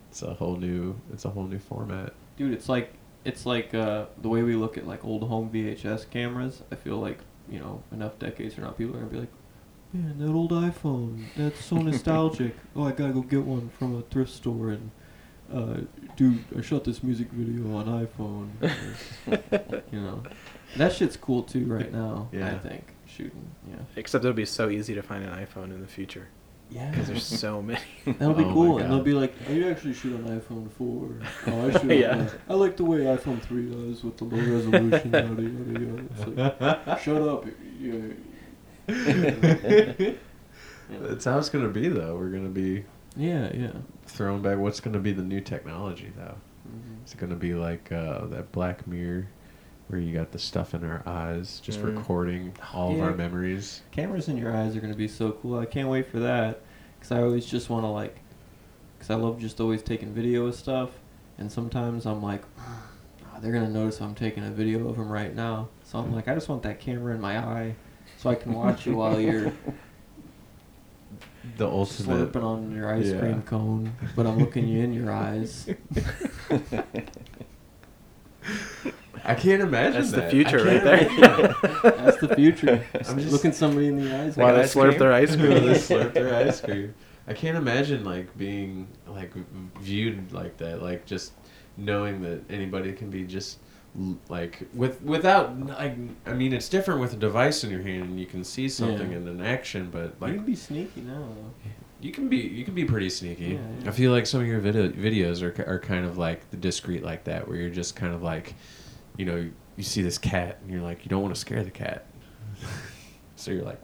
it's 0.10 0.24
a 0.24 0.34
whole 0.34 0.56
new 0.58 0.96
it's 1.14 1.26
a 1.26 1.30
whole 1.30 1.46
new 1.46 1.60
format. 1.60 2.14
Dude, 2.36 2.52
it's 2.52 2.68
like 2.68 2.94
it's 3.26 3.46
like 3.46 3.76
uh, 3.76 4.06
the 4.24 4.30
way 4.30 4.42
we 4.42 4.56
look 4.56 4.76
at 4.76 4.88
like 4.88 5.06
old 5.06 5.22
home 5.28 5.52
VHS 5.54 6.10
cameras. 6.10 6.64
I 6.72 6.76
feel 6.76 6.98
like 6.98 7.20
you 7.50 7.60
know 7.60 7.84
enough 7.92 8.18
decades 8.20 8.54
from 8.56 8.64
now, 8.66 8.72
people 8.72 8.96
are 8.96 9.00
gonna 9.00 9.12
be 9.12 9.20
like, 9.20 9.32
"Man, 9.94 10.18
that 10.20 10.32
old 10.32 10.52
iPhone, 10.52 11.24
that's 11.36 11.64
so 11.64 11.76
nostalgic. 11.90 12.56
oh, 12.76 12.84
I 12.88 12.92
gotta 12.92 13.14
go 13.14 13.22
get 13.22 13.44
one 13.44 13.70
from 13.70 13.96
a 13.96 14.02
thrift 14.02 14.32
store 14.32 14.70
and." 14.72 14.92
Uh, 15.54 15.82
dude, 16.16 16.44
I 16.58 16.62
shot 16.62 16.86
this 16.86 17.04
music 17.04 17.28
video 17.32 17.78
on 17.78 17.86
iPhone. 17.86 18.50
you 19.92 20.02
know, 20.02 20.24
that 20.76 20.92
shit's 20.92 21.16
cool 21.18 21.44
too 21.44 21.66
right 21.68 21.92
now. 21.94 22.30
Yeah. 22.32 22.48
I 22.56 22.58
think 22.58 22.84
shooting. 23.06 23.48
Yeah. 23.70 23.76
Except 23.96 24.26
it'll 24.26 24.34
be 24.36 24.46
so 24.46 24.70
easy 24.70 24.96
to 24.96 25.04
find 25.04 25.24
an 25.24 25.30
iPhone 25.30 25.66
in 25.66 25.82
the 25.82 25.88
future 25.88 26.30
Yeah. 26.72 26.90
because 26.90 27.08
there's 27.10 27.24
so 27.28 27.62
many. 27.72 27.80
That'll 28.08 28.34
be 28.34 28.44
Oh 28.44 28.54
cool, 28.54 28.78
and 28.80 28.92
they'll 28.92 29.04
be 29.04 29.14
like, 29.14 29.36
"Oh, 29.48 29.54
you 29.54 29.70
actually 29.70 29.94
shoot 29.94 30.16
on 30.16 30.24
iPhone 30.40 30.72
4. 30.72 31.10
Oh, 31.54 31.68
I 31.68 31.80
shoot 31.80 31.92
Yeah. 32.00 32.18
on, 32.18 32.30
I 32.50 32.54
like 32.56 32.76
the 32.78 32.84
way 32.86 32.98
iPhone 33.02 33.40
3 33.40 33.70
does 33.70 34.04
with 34.04 34.18
the 34.18 34.24
low 34.24 34.38
resolution." 34.40 35.12
yada 35.14 35.28
yada 35.28 35.80
yada. 35.80 35.95
It's 35.95 35.95
like, 36.20 37.00
Shut 37.00 37.22
up! 37.22 37.46
That's 40.90 41.26
how 41.26 41.38
it's 41.40 41.50
gonna 41.50 41.70
be 41.70 41.88
though. 41.88 42.16
We're 42.16 42.30
gonna 42.30 42.50
be 42.50 42.84
yeah, 43.16 43.52
yeah. 43.56 43.72
throwing 44.06 44.42
back. 44.42 44.58
What's 44.60 44.80
gonna 44.80 45.00
be 45.00 45.12
the 45.14 45.24
new 45.24 45.42
technology 45.42 46.12
though? 46.16 46.36
Mhm. 46.68 47.06
Is 47.06 47.14
it 47.14 47.18
gonna 47.18 47.36
be 47.36 47.54
like 47.56 47.92
uh, 47.92 48.26
that 48.28 48.52
Black 48.52 48.86
Mirror, 48.88 49.28
where 49.88 50.00
you 50.00 50.14
got 50.14 50.32
the 50.32 50.40
stuff 50.40 50.74
in 50.76 50.84
our 50.84 51.02
eyes, 51.08 51.60
just 51.64 51.80
Mm. 51.80 51.98
recording 51.98 52.54
all 52.74 52.94
of 52.94 53.02
our 53.02 53.14
memories? 53.16 53.82
Cameras 53.92 54.28
in 54.28 54.38
your 54.38 54.56
eyes 54.56 54.76
are 54.76 54.82
gonna 54.82 54.94
be 54.96 55.08
so 55.08 55.32
cool. 55.32 55.58
I 55.60 55.66
can't 55.66 55.90
wait 55.90 56.08
for 56.08 56.20
that, 56.20 56.62
cause 57.02 57.12
I 57.12 57.22
always 57.22 57.46
just 57.48 57.70
want 57.70 57.84
to 57.84 57.90
like, 57.90 58.18
cause 59.00 59.10
I 59.10 59.16
love 59.16 59.40
just 59.40 59.60
always 59.60 59.82
taking 59.82 60.14
video 60.14 60.46
of 60.46 60.54
stuff, 60.56 60.92
and 61.40 61.52
sometimes 61.52 62.06
I'm 62.06 62.22
like, 62.22 62.44
"Ah, 62.60 62.84
they're 63.42 63.52
gonna 63.54 63.70
notice 63.70 64.00
I'm 64.02 64.14
taking 64.16 64.44
a 64.46 64.52
video 64.52 64.88
of 64.88 64.98
them 64.98 65.10
right 65.12 65.34
now. 65.36 65.70
So 65.86 66.00
I'm 66.00 66.14
like, 66.14 66.28
I 66.28 66.34
just 66.34 66.50
want 66.50 66.64
that 66.64 66.80
camera 66.80 67.14
in 67.16 67.22
my 67.22 67.38
eye, 67.38 67.76
so 68.18 68.30
I 68.30 68.36
can 68.36 68.52
watch 68.54 68.86
you 68.86 68.96
while 68.98 69.20
you're 69.20 69.54
The 71.58 71.68
ultimate. 71.68 72.32
slurping 72.34 72.44
on 72.44 72.76
your 72.76 72.92
ice 72.94 73.06
Yeah. 73.08 73.20
cream 73.20 73.42
cone, 73.44 73.94
but 74.16 74.26
I'm 74.26 74.38
looking 74.40 74.68
you 74.68 74.82
in 74.84 74.94
your 74.94 75.12
eyes. 75.12 75.70
I 79.24 79.34
can't 79.34 79.62
imagine 79.62 80.02
That's 80.02 80.12
the 80.12 80.30
future 80.30 80.58
right 80.64 80.84
there. 80.84 81.56
That's 81.84 82.18
the 82.18 82.34
future. 82.36 82.84
I'm 82.94 83.00
I'm 83.00 83.04
just- 83.04 83.20
just 83.20 83.32
looking 83.32 83.52
somebody 83.54 83.88
in 83.88 83.98
the 84.04 84.16
eyes. 84.16 84.38
While 84.38 84.56
they 84.56 84.64
slurp 84.64 84.90
cream? 84.90 85.00
their 85.00 85.14
ice 85.14 85.36
While 85.36 85.48
they 85.62 85.74
slurp 85.74 86.14
their 86.14 86.36
ice 86.36 86.62
cream. 86.62 86.94
I 87.28 87.34
can't 87.34 87.58
imagine 87.58 88.04
like 88.04 88.36
being 88.38 88.88
like 89.08 89.34
viewed 89.82 90.32
like 90.32 90.58
that, 90.58 90.82
like 90.84 91.06
just 91.08 91.34
knowing 91.78 92.22
that 92.22 92.42
anybody 92.52 92.94
can 92.94 93.10
be 93.10 93.24
just 93.24 93.58
l- 93.58 93.65
like 94.28 94.68
with 94.74 95.02
without 95.02 95.58
like 95.68 95.96
I 96.26 96.34
mean 96.34 96.52
it's 96.54 96.68
different 96.68 97.00
with 97.00 97.14
a 97.14 97.16
device 97.18 97.64
in 97.64 97.70
your 97.70 97.82
hand 97.82 98.04
and 98.04 98.20
you 98.20 98.26
can 98.26 98.44
see 98.44 98.68
something 98.68 99.12
Yeah. 99.12 99.18
in 99.18 99.28
an 99.28 99.42
action, 99.42 99.90
but 99.92 100.20
like 100.20 100.32
you 100.32 100.38
can 100.38 100.46
be 100.46 100.56
sneaky 100.56 101.02
now. 101.02 101.20
Though. 101.20 101.72
you 102.02 102.12
can 102.12 102.28
be 102.28 102.38
you 102.38 102.66
can 102.66 102.76
be 102.76 102.84
pretty 102.86 103.10
sneaky. 103.10 103.46
Yeah, 103.54 103.60
yeah. 103.84 103.90
I 103.90 103.92
feel 103.92 104.12
like 104.12 104.26
some 104.26 104.42
of 104.42 104.48
your 104.48 104.60
video, 104.60 104.90
videos 104.90 105.42
are 105.42 105.64
are 105.70 105.80
kind 105.80 106.06
of 106.06 106.18
like 106.18 106.50
the 106.52 106.58
discreet 106.58 107.04
like 107.04 107.24
that, 107.26 107.48
where 107.48 107.58
you're 107.58 107.70
just 107.70 107.96
kind 107.96 108.14
of 108.14 108.22
like, 108.22 108.54
you 109.18 109.26
know, 109.26 109.50
you 109.78 109.84
see 109.84 110.02
this 110.02 110.18
cat 110.18 110.60
and 110.62 110.72
you're 110.72 110.82
like, 110.84 111.06
you 111.06 111.10
don't 111.10 111.22
want 111.22 111.34
to 111.34 111.40
scare 111.40 111.64
the 111.64 111.72
cat, 111.72 112.06
so 113.38 113.52
you're 113.52 113.64
like, 113.64 113.82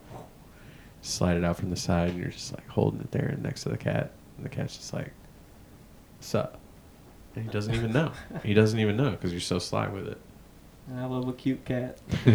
slide 1.01 1.37
it 1.37 1.43
out 1.45 1.55
from 1.57 1.69
the 1.69 1.75
side 1.77 2.09
and 2.09 2.19
you're 2.19 2.29
just 2.31 2.51
like 2.53 2.67
holding 2.67 2.99
it 2.99 3.11
there 3.11 3.35
next 3.41 3.63
to 3.63 3.69
the 3.69 3.77
cat, 3.77 4.11
and 4.35 4.45
the 4.45 4.49
cat's 4.49 4.75
just 4.75 4.93
like, 4.93 5.13
"What's 6.17 6.35
up?" 6.35 6.59
And 7.35 7.45
he 7.45 7.51
doesn't 7.51 7.73
even 7.73 7.91
know. 7.91 8.11
he 8.43 8.53
doesn't 8.53 8.79
even 8.79 8.97
know 8.97 9.11
because 9.11 9.31
you're 9.31 9.41
so 9.41 9.59
sly 9.59 9.87
with 9.87 10.07
it. 10.07 10.19
I 10.95 11.05
love 11.05 11.27
a 11.27 11.33
cute 11.33 11.63
cat. 11.63 11.99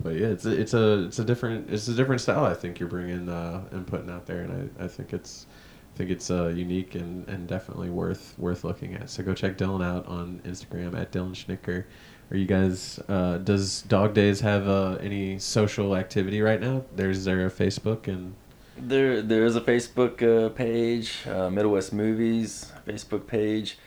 but 0.00 0.14
yeah, 0.14 0.26
it's 0.28 0.46
a, 0.46 0.50
it's 0.50 0.74
a 0.74 1.04
it's 1.04 1.18
a 1.18 1.24
different 1.24 1.70
it's 1.70 1.88
a 1.88 1.94
different 1.94 2.20
style. 2.20 2.44
I 2.44 2.54
think 2.54 2.80
you're 2.80 2.88
bringing 2.88 3.28
uh, 3.28 3.64
and 3.70 3.86
putting 3.86 4.10
out 4.10 4.26
there, 4.26 4.40
and 4.40 4.70
I, 4.78 4.84
I 4.84 4.88
think 4.88 5.12
it's 5.12 5.46
I 5.94 5.96
think 5.96 6.10
it's 6.10 6.30
uh, 6.30 6.48
unique 6.48 6.96
and, 6.96 7.28
and 7.28 7.46
definitely 7.46 7.90
worth 7.90 8.34
worth 8.38 8.64
looking 8.64 8.94
at. 8.94 9.10
So 9.10 9.22
go 9.22 9.32
check 9.32 9.56
Dylan 9.56 9.84
out 9.84 10.06
on 10.06 10.40
Instagram 10.44 10.98
at 10.98 11.12
Dylan 11.12 11.34
Schnicker. 11.34 11.84
Are 12.30 12.36
you 12.36 12.46
guys? 12.46 12.98
Uh, 13.08 13.38
does 13.38 13.82
Dog 13.82 14.14
Days 14.14 14.40
have 14.40 14.66
uh, 14.66 14.96
any 15.00 15.38
social 15.38 15.94
activity 15.94 16.40
right 16.40 16.60
now? 16.60 16.84
There's 16.96 17.24
there 17.24 17.46
a 17.46 17.50
Facebook 17.50 18.08
and 18.08 18.34
There, 18.76 19.22
there 19.22 19.44
is 19.44 19.56
a 19.56 19.60
Facebook 19.60 20.22
uh, 20.22 20.48
page, 20.50 21.26
uh, 21.26 21.48
Middle 21.50 21.72
West 21.72 21.92
Movies 21.92 22.72
Facebook 22.86 23.26
page. 23.26 23.78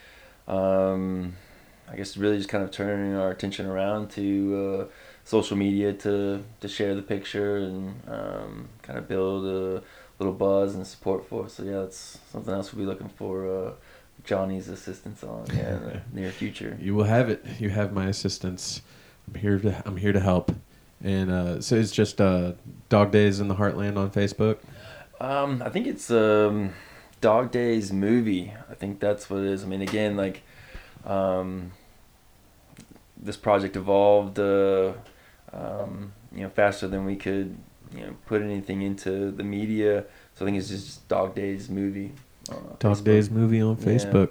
Um, 0.47 1.35
I 1.89 1.95
guess 1.95 2.17
really 2.17 2.37
just 2.37 2.49
kind 2.49 2.63
of 2.63 2.71
turning 2.71 3.15
our 3.15 3.31
attention 3.31 3.65
around 3.65 4.09
to 4.11 4.87
uh, 4.89 4.93
social 5.23 5.57
media 5.57 5.93
to 5.93 6.43
to 6.59 6.67
share 6.67 6.95
the 6.95 7.01
picture 7.01 7.57
and 7.57 8.01
um, 8.07 8.69
kind 8.81 8.99
of 8.99 9.07
build 9.07 9.45
a 9.45 9.83
little 10.19 10.33
buzz 10.33 10.75
and 10.75 10.85
support 10.85 11.27
for. 11.27 11.47
So 11.47 11.63
yeah, 11.63 11.81
that's 11.81 12.19
something 12.31 12.53
else 12.53 12.73
we'll 12.73 12.85
be 12.85 12.89
looking 12.89 13.09
for 13.09 13.47
uh, 13.47 13.71
Johnny's 14.23 14.67
assistance 14.67 15.23
on 15.23 15.45
yeah, 15.53 15.75
in 15.75 15.83
the 15.83 16.01
near 16.13 16.31
future. 16.31 16.77
you 16.81 16.95
will 16.95 17.05
have 17.05 17.29
it. 17.29 17.45
You 17.59 17.69
have 17.69 17.93
my 17.93 18.07
assistance. 18.07 18.81
I'm 19.27 19.39
here 19.39 19.59
to 19.59 19.83
I'm 19.85 19.97
here 19.97 20.13
to 20.13 20.19
help. 20.21 20.51
And 21.03 21.29
uh, 21.29 21.61
so 21.61 21.75
it's 21.75 21.91
just 21.91 22.19
uh, 22.19 22.53
Dog 22.89 23.11
Days 23.11 23.39
in 23.39 23.47
the 23.47 23.55
Heartland 23.55 23.97
on 23.97 24.09
Facebook. 24.09 24.57
Um, 25.19 25.61
I 25.65 25.69
think 25.69 25.87
it's 25.87 26.11
um, 26.11 26.73
Dog 27.21 27.51
Days 27.51 27.91
movie. 27.91 28.53
I 28.69 28.73
think 28.75 28.99
that's 28.99 29.29
what 29.29 29.39
it 29.41 29.47
is. 29.47 29.63
I 29.63 29.67
mean, 29.67 29.81
again, 29.81 30.15
like 30.15 30.43
um, 31.05 31.71
this 33.17 33.37
project 33.37 33.75
evolved, 33.75 34.39
uh, 34.39 34.93
um, 35.53 36.13
you 36.31 36.43
know, 36.43 36.49
faster 36.49 36.87
than 36.87 37.05
we 37.05 37.15
could, 37.15 37.57
you 37.93 38.01
know, 38.01 38.15
put 38.25 38.41
anything 38.41 38.81
into 38.81 39.31
the 39.31 39.43
media. 39.43 40.05
So 40.35 40.45
I 40.45 40.47
think 40.47 40.57
it's 40.57 40.69
just 40.69 41.07
Dog 41.07 41.33
Days 41.35 41.69
movie. 41.69 42.11
uh, 42.49 42.55
Dog 42.79 42.97
Facebook. 42.97 43.03
Days 43.03 43.31
movie 43.31 43.61
on 43.61 43.77
Yeah. 43.77 44.27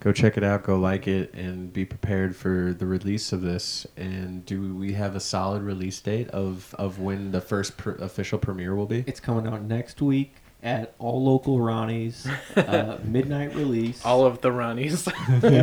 Facebook. 0.00 0.04
Go 0.04 0.12
check 0.12 0.36
it 0.36 0.44
out. 0.44 0.62
Go 0.62 0.78
like 0.78 1.06
it, 1.06 1.32
and 1.34 1.72
be 1.72 1.84
prepared 1.84 2.34
for 2.36 2.74
the 2.76 2.86
release 2.86 3.32
of 3.32 3.42
this. 3.42 3.86
And 3.96 4.44
do 4.44 4.74
we 4.74 4.94
have 4.94 5.14
a 5.14 5.20
solid 5.20 5.62
release 5.62 6.00
date 6.00 6.28
of 6.30 6.74
of 6.78 6.98
when 6.98 7.32
the 7.32 7.40
first 7.40 7.76
pr- 7.76 7.90
official 7.92 8.38
premiere 8.38 8.74
will 8.74 8.86
be? 8.86 9.04
It's 9.06 9.20
coming 9.20 9.46
out 9.46 9.62
next 9.62 10.00
week 10.02 10.34
at 10.62 10.94
all 10.98 11.22
local 11.22 11.60
Ronnie's. 11.60 12.26
Uh, 12.56 12.98
midnight 13.04 13.54
release. 13.54 14.04
All 14.04 14.24
of 14.26 14.40
the 14.40 14.50
Ronnies. 14.50 15.06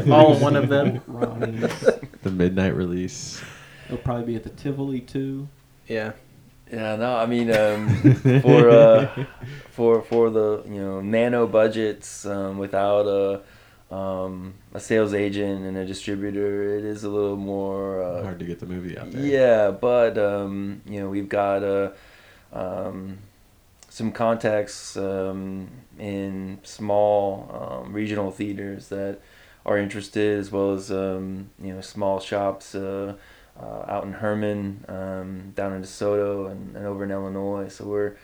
All 0.11 0.35
one 0.39 0.55
of 0.55 0.69
them. 0.69 1.01
Ronnie's. 1.07 1.99
The 2.23 2.31
midnight 2.31 2.75
release. 2.75 3.41
It'll 3.85 3.97
probably 3.97 4.25
be 4.25 4.35
at 4.35 4.43
the 4.43 4.49
Tivoli 4.49 5.01
too. 5.01 5.47
Yeah. 5.87 6.13
Yeah, 6.71 6.97
no, 6.97 7.15
I 7.15 7.25
mean, 7.25 7.49
um, 7.55 8.13
for 8.41 8.69
uh, 8.69 9.25
for 9.71 10.01
for 10.01 10.29
the 10.29 10.63
you 10.67 10.81
know 10.81 10.99
nano 10.99 11.47
budgets 11.47 12.25
um, 12.25 12.57
without 12.57 13.07
a 13.07 13.41
um, 13.89 14.55
a 14.73 14.79
sales 14.79 15.13
agent 15.13 15.65
and 15.65 15.77
a 15.77 15.85
distributor, 15.85 16.77
it 16.77 16.83
is 16.83 17.03
a 17.03 17.09
little 17.09 17.37
more 17.37 18.01
uh, 18.01 18.23
Hard 18.23 18.39
to 18.39 18.45
get 18.45 18.59
the 18.59 18.65
movie 18.65 18.97
out 18.97 19.11
there. 19.11 19.25
Yeah, 19.25 19.71
but 19.71 20.17
um, 20.17 20.81
you 20.85 20.99
know 20.99 21.09
we've 21.09 21.29
got 21.29 21.63
uh, 21.63 21.91
um, 22.51 23.19
some 23.89 24.11
contacts 24.11 24.97
um, 24.97 25.69
in 25.97 26.59
small 26.63 27.81
um, 27.85 27.93
regional 27.93 28.31
theaters 28.31 28.89
that 28.89 29.19
are 29.65 29.77
interested, 29.77 30.37
as 30.37 30.51
well 30.51 30.73
as 30.73 30.91
um, 30.91 31.49
you 31.61 31.73
know 31.73 31.81
small 31.81 32.19
shops 32.19 32.75
uh, 32.75 33.15
uh, 33.59 33.85
out 33.87 34.03
in 34.03 34.13
Hermann, 34.13 34.85
um, 34.87 35.53
down 35.55 35.73
in 35.73 35.81
DeSoto, 35.81 36.51
and, 36.51 36.75
and 36.75 36.85
over 36.85 37.03
in 37.03 37.11
Illinois. 37.11 37.69
So 37.69 37.85
we're 37.85 38.15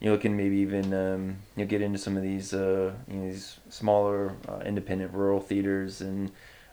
you 0.00 0.06
know 0.06 0.12
looking 0.12 0.36
maybe 0.36 0.56
even 0.56 0.92
um, 0.94 1.36
you 1.56 1.64
know 1.64 1.68
get 1.68 1.82
into 1.82 1.98
some 1.98 2.16
of 2.16 2.22
these 2.22 2.54
uh, 2.54 2.92
you 3.08 3.16
know 3.16 3.30
these 3.30 3.58
smaller 3.68 4.34
uh, 4.48 4.60
independent 4.64 5.12
rural 5.12 5.40
theaters 5.40 6.00
and 6.00 6.32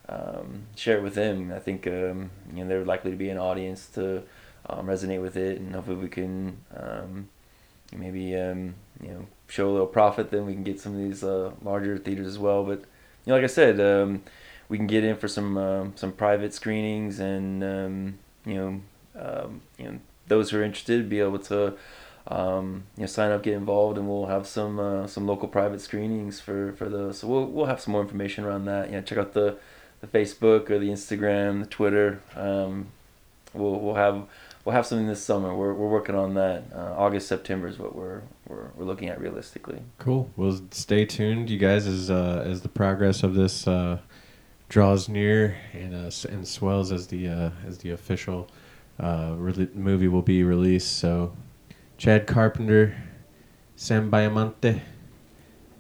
um, 0.09 0.63
share 0.75 0.97
it 0.97 1.03
with 1.03 1.15
them. 1.15 1.51
I 1.53 1.59
think 1.59 1.86
um, 1.88 2.32
you 2.53 2.63
know 2.63 2.69
they're 2.69 2.86
likely 2.86 3.11
to 3.11 3.17
be 3.17 3.30
an 3.30 3.38
audience 3.38 3.88
to 3.89 4.23
um, 4.69 4.88
resonate 4.88 5.21
with 5.21 5.36
it, 5.36 5.59
and 5.59 5.75
hopefully 5.75 5.97
we 5.97 6.07
can 6.07 6.57
um, 6.75 7.28
maybe 7.93 8.36
um, 8.38 8.75
you 9.01 9.09
know 9.09 9.25
show 9.49 9.69
a 9.69 9.71
little 9.71 9.88
profit. 9.88 10.32
Then 10.32 10.45
we 10.45 10.53
can 10.53 10.63
get 10.63 10.80
some 10.80 10.93
of 10.93 10.99
these 10.99 11.23
uh, 11.23 11.51
larger 11.61 11.97
theaters 11.97 12.28
as 12.28 12.39
well. 12.39 12.63
But 12.63 12.80
you 12.80 13.34
know, 13.34 13.36
like 13.36 13.43
I 13.43 13.47
said, 13.47 14.21
we 14.69 14.78
can 14.78 14.88
get 14.88 15.03
in 15.03 15.17
for 15.17 15.28
some 15.28 15.91
some 15.97 16.13
private 16.13 16.53
screenings, 16.53 17.19
and 17.19 18.17
you 18.45 18.55
know 18.55 18.82
you 19.78 19.86
know 19.86 19.99
those 20.30 20.51
who 20.51 20.59
are 20.59 20.63
interested 20.63 21.09
be 21.09 21.19
able 21.19 21.39
to. 21.39 21.73
Um, 22.30 22.84
you 22.97 23.01
know, 23.01 23.07
sign 23.07 23.32
up, 23.32 23.43
get 23.43 23.53
involved, 23.53 23.97
and 23.97 24.07
we'll 24.07 24.25
have 24.25 24.47
some 24.47 24.80
uh, 24.80 25.07
some 25.07 25.25
local 25.25 25.47
private 25.47 25.82
screenings 25.82 26.39
for 26.39 26.73
for 26.73 26.89
those. 26.89 27.19
So 27.19 27.28
we'll 27.28 27.45
we'll 27.45 27.65
have 27.67 27.80
some 27.80 27.93
more 27.93 28.01
information 28.01 28.43
around 28.43 28.65
that. 28.65 28.89
You 28.89 28.97
know, 28.97 29.01
check 29.01 29.17
out 29.17 29.34
the 29.34 29.57
the 30.01 30.07
Facebook 30.07 30.69
or 30.69 30.80
the 30.80 30.89
Instagram, 30.89 31.61
the 31.61 31.69
Twitter. 31.69 32.21
Um, 32.36 32.88
we'll 33.53 33.80
we'll 33.80 33.95
have 33.95 34.28
we'll 34.65 34.75
have 34.75 34.86
something 34.86 35.07
this 35.07 35.23
summer. 35.23 35.55
We're 35.55 35.73
we're 35.73 35.88
working 35.88 36.15
on 36.15 36.34
that. 36.34 36.65
Uh, 36.75 36.93
August 36.97 37.28
September 37.28 37.67
is 37.67 37.80
what 37.80 37.95
we're 37.95 38.21
we're 38.47 38.67
we're 38.75 38.86
looking 38.86 39.07
at 39.07 39.19
realistically. 39.19 39.82
Cool. 39.97 40.30
Well, 40.36 40.59
stay 40.71 41.05
tuned, 41.05 41.49
you 41.49 41.57
guys, 41.57 41.88
as 41.88 42.11
uh, 42.11 42.43
as 42.45 42.61
the 42.61 42.69
progress 42.69 43.23
of 43.23 43.34
this 43.34 43.67
uh, 43.67 43.99
draws 44.67 45.07
near 45.07 45.55
and 45.71 45.95
uh, 45.95 46.11
and 46.30 46.45
swells 46.47 46.91
as 46.91 47.07
the 47.07 47.30
uh, 47.30 47.49
as 47.65 47.78
the 47.80 47.91
official 47.91 48.49
movie 48.99 50.07
will 50.07 50.21
be 50.21 50.43
released. 50.43 50.97
So, 50.97 51.34
Chad 51.97 52.27
Carpenter, 52.27 52.95
Sam 53.75 54.11
Baiamonte, 54.11 54.81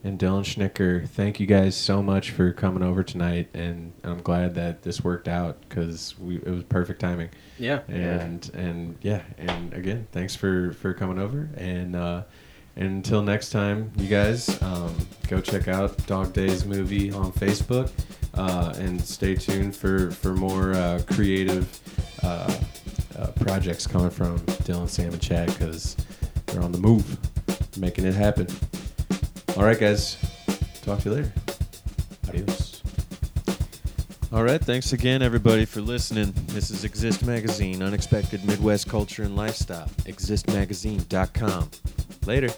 and 0.03 0.17
Dylan 0.19 0.43
Schnicker, 0.43 1.07
thank 1.07 1.39
you 1.39 1.45
guys 1.45 1.75
so 1.75 2.01
much 2.01 2.31
for 2.31 2.53
coming 2.53 2.81
over 2.83 3.03
tonight, 3.03 3.49
and 3.53 3.93
I'm 4.03 4.21
glad 4.21 4.55
that 4.55 4.81
this 4.83 5.03
worked 5.03 5.27
out 5.27 5.57
because 5.67 6.17
we 6.17 6.37
it 6.37 6.47
was 6.49 6.63
perfect 6.63 7.01
timing 7.01 7.29
Yeah. 7.59 7.81
and 7.89 8.49
and 8.53 8.95
yeah 9.01 9.21
and 9.37 9.73
again 9.73 10.07
thanks 10.11 10.35
for 10.35 10.71
for 10.73 10.93
coming 10.93 11.19
over 11.19 11.49
and 11.57 11.95
uh 11.95 12.23
and 12.75 12.87
until 12.87 13.21
next 13.23 13.49
time 13.49 13.91
you 13.97 14.07
guys 14.07 14.61
um, 14.61 14.95
go 15.27 15.41
check 15.41 15.67
out 15.67 16.05
dog 16.07 16.31
days 16.33 16.63
movie 16.63 17.11
on 17.11 17.31
facebook 17.33 17.91
uh, 18.35 18.73
and 18.77 19.01
stay 19.01 19.33
tuned 19.35 19.75
for 19.75 20.11
for 20.11 20.33
more 20.35 20.73
uh, 20.73 21.01
creative 21.11 21.79
uh, 22.23 22.55
uh, 23.17 23.27
projects 23.39 23.87
coming 23.87 24.09
from 24.09 24.37
dylan 24.65 24.89
sam 24.89 25.11
and 25.11 25.21
chad 25.21 25.47
because 25.47 25.95
they're 26.47 26.61
on 26.61 26.71
the 26.71 26.77
move 26.77 27.17
making 27.77 28.05
it 28.05 28.13
happen 28.13 28.47
all 29.57 29.63
right 29.63 29.79
guys 29.79 30.17
talk 30.81 30.99
to 30.99 31.09
you 31.09 31.15
later 31.15 31.31
adios 32.27 32.67
all 34.33 34.43
right, 34.43 34.61
thanks 34.61 34.91
again, 34.91 35.21
everybody, 35.21 35.63
for 35.63 35.79
listening. 35.79 36.33
This 36.47 36.69
is 36.69 36.83
Exist 36.83 37.25
Magazine, 37.25 37.81
unexpected 37.81 38.43
Midwest 38.43 38.89
culture 38.89 39.23
and 39.23 39.37
lifestyle. 39.37 39.87
ExistMagazine.com. 40.05 41.71
Later. 42.25 42.49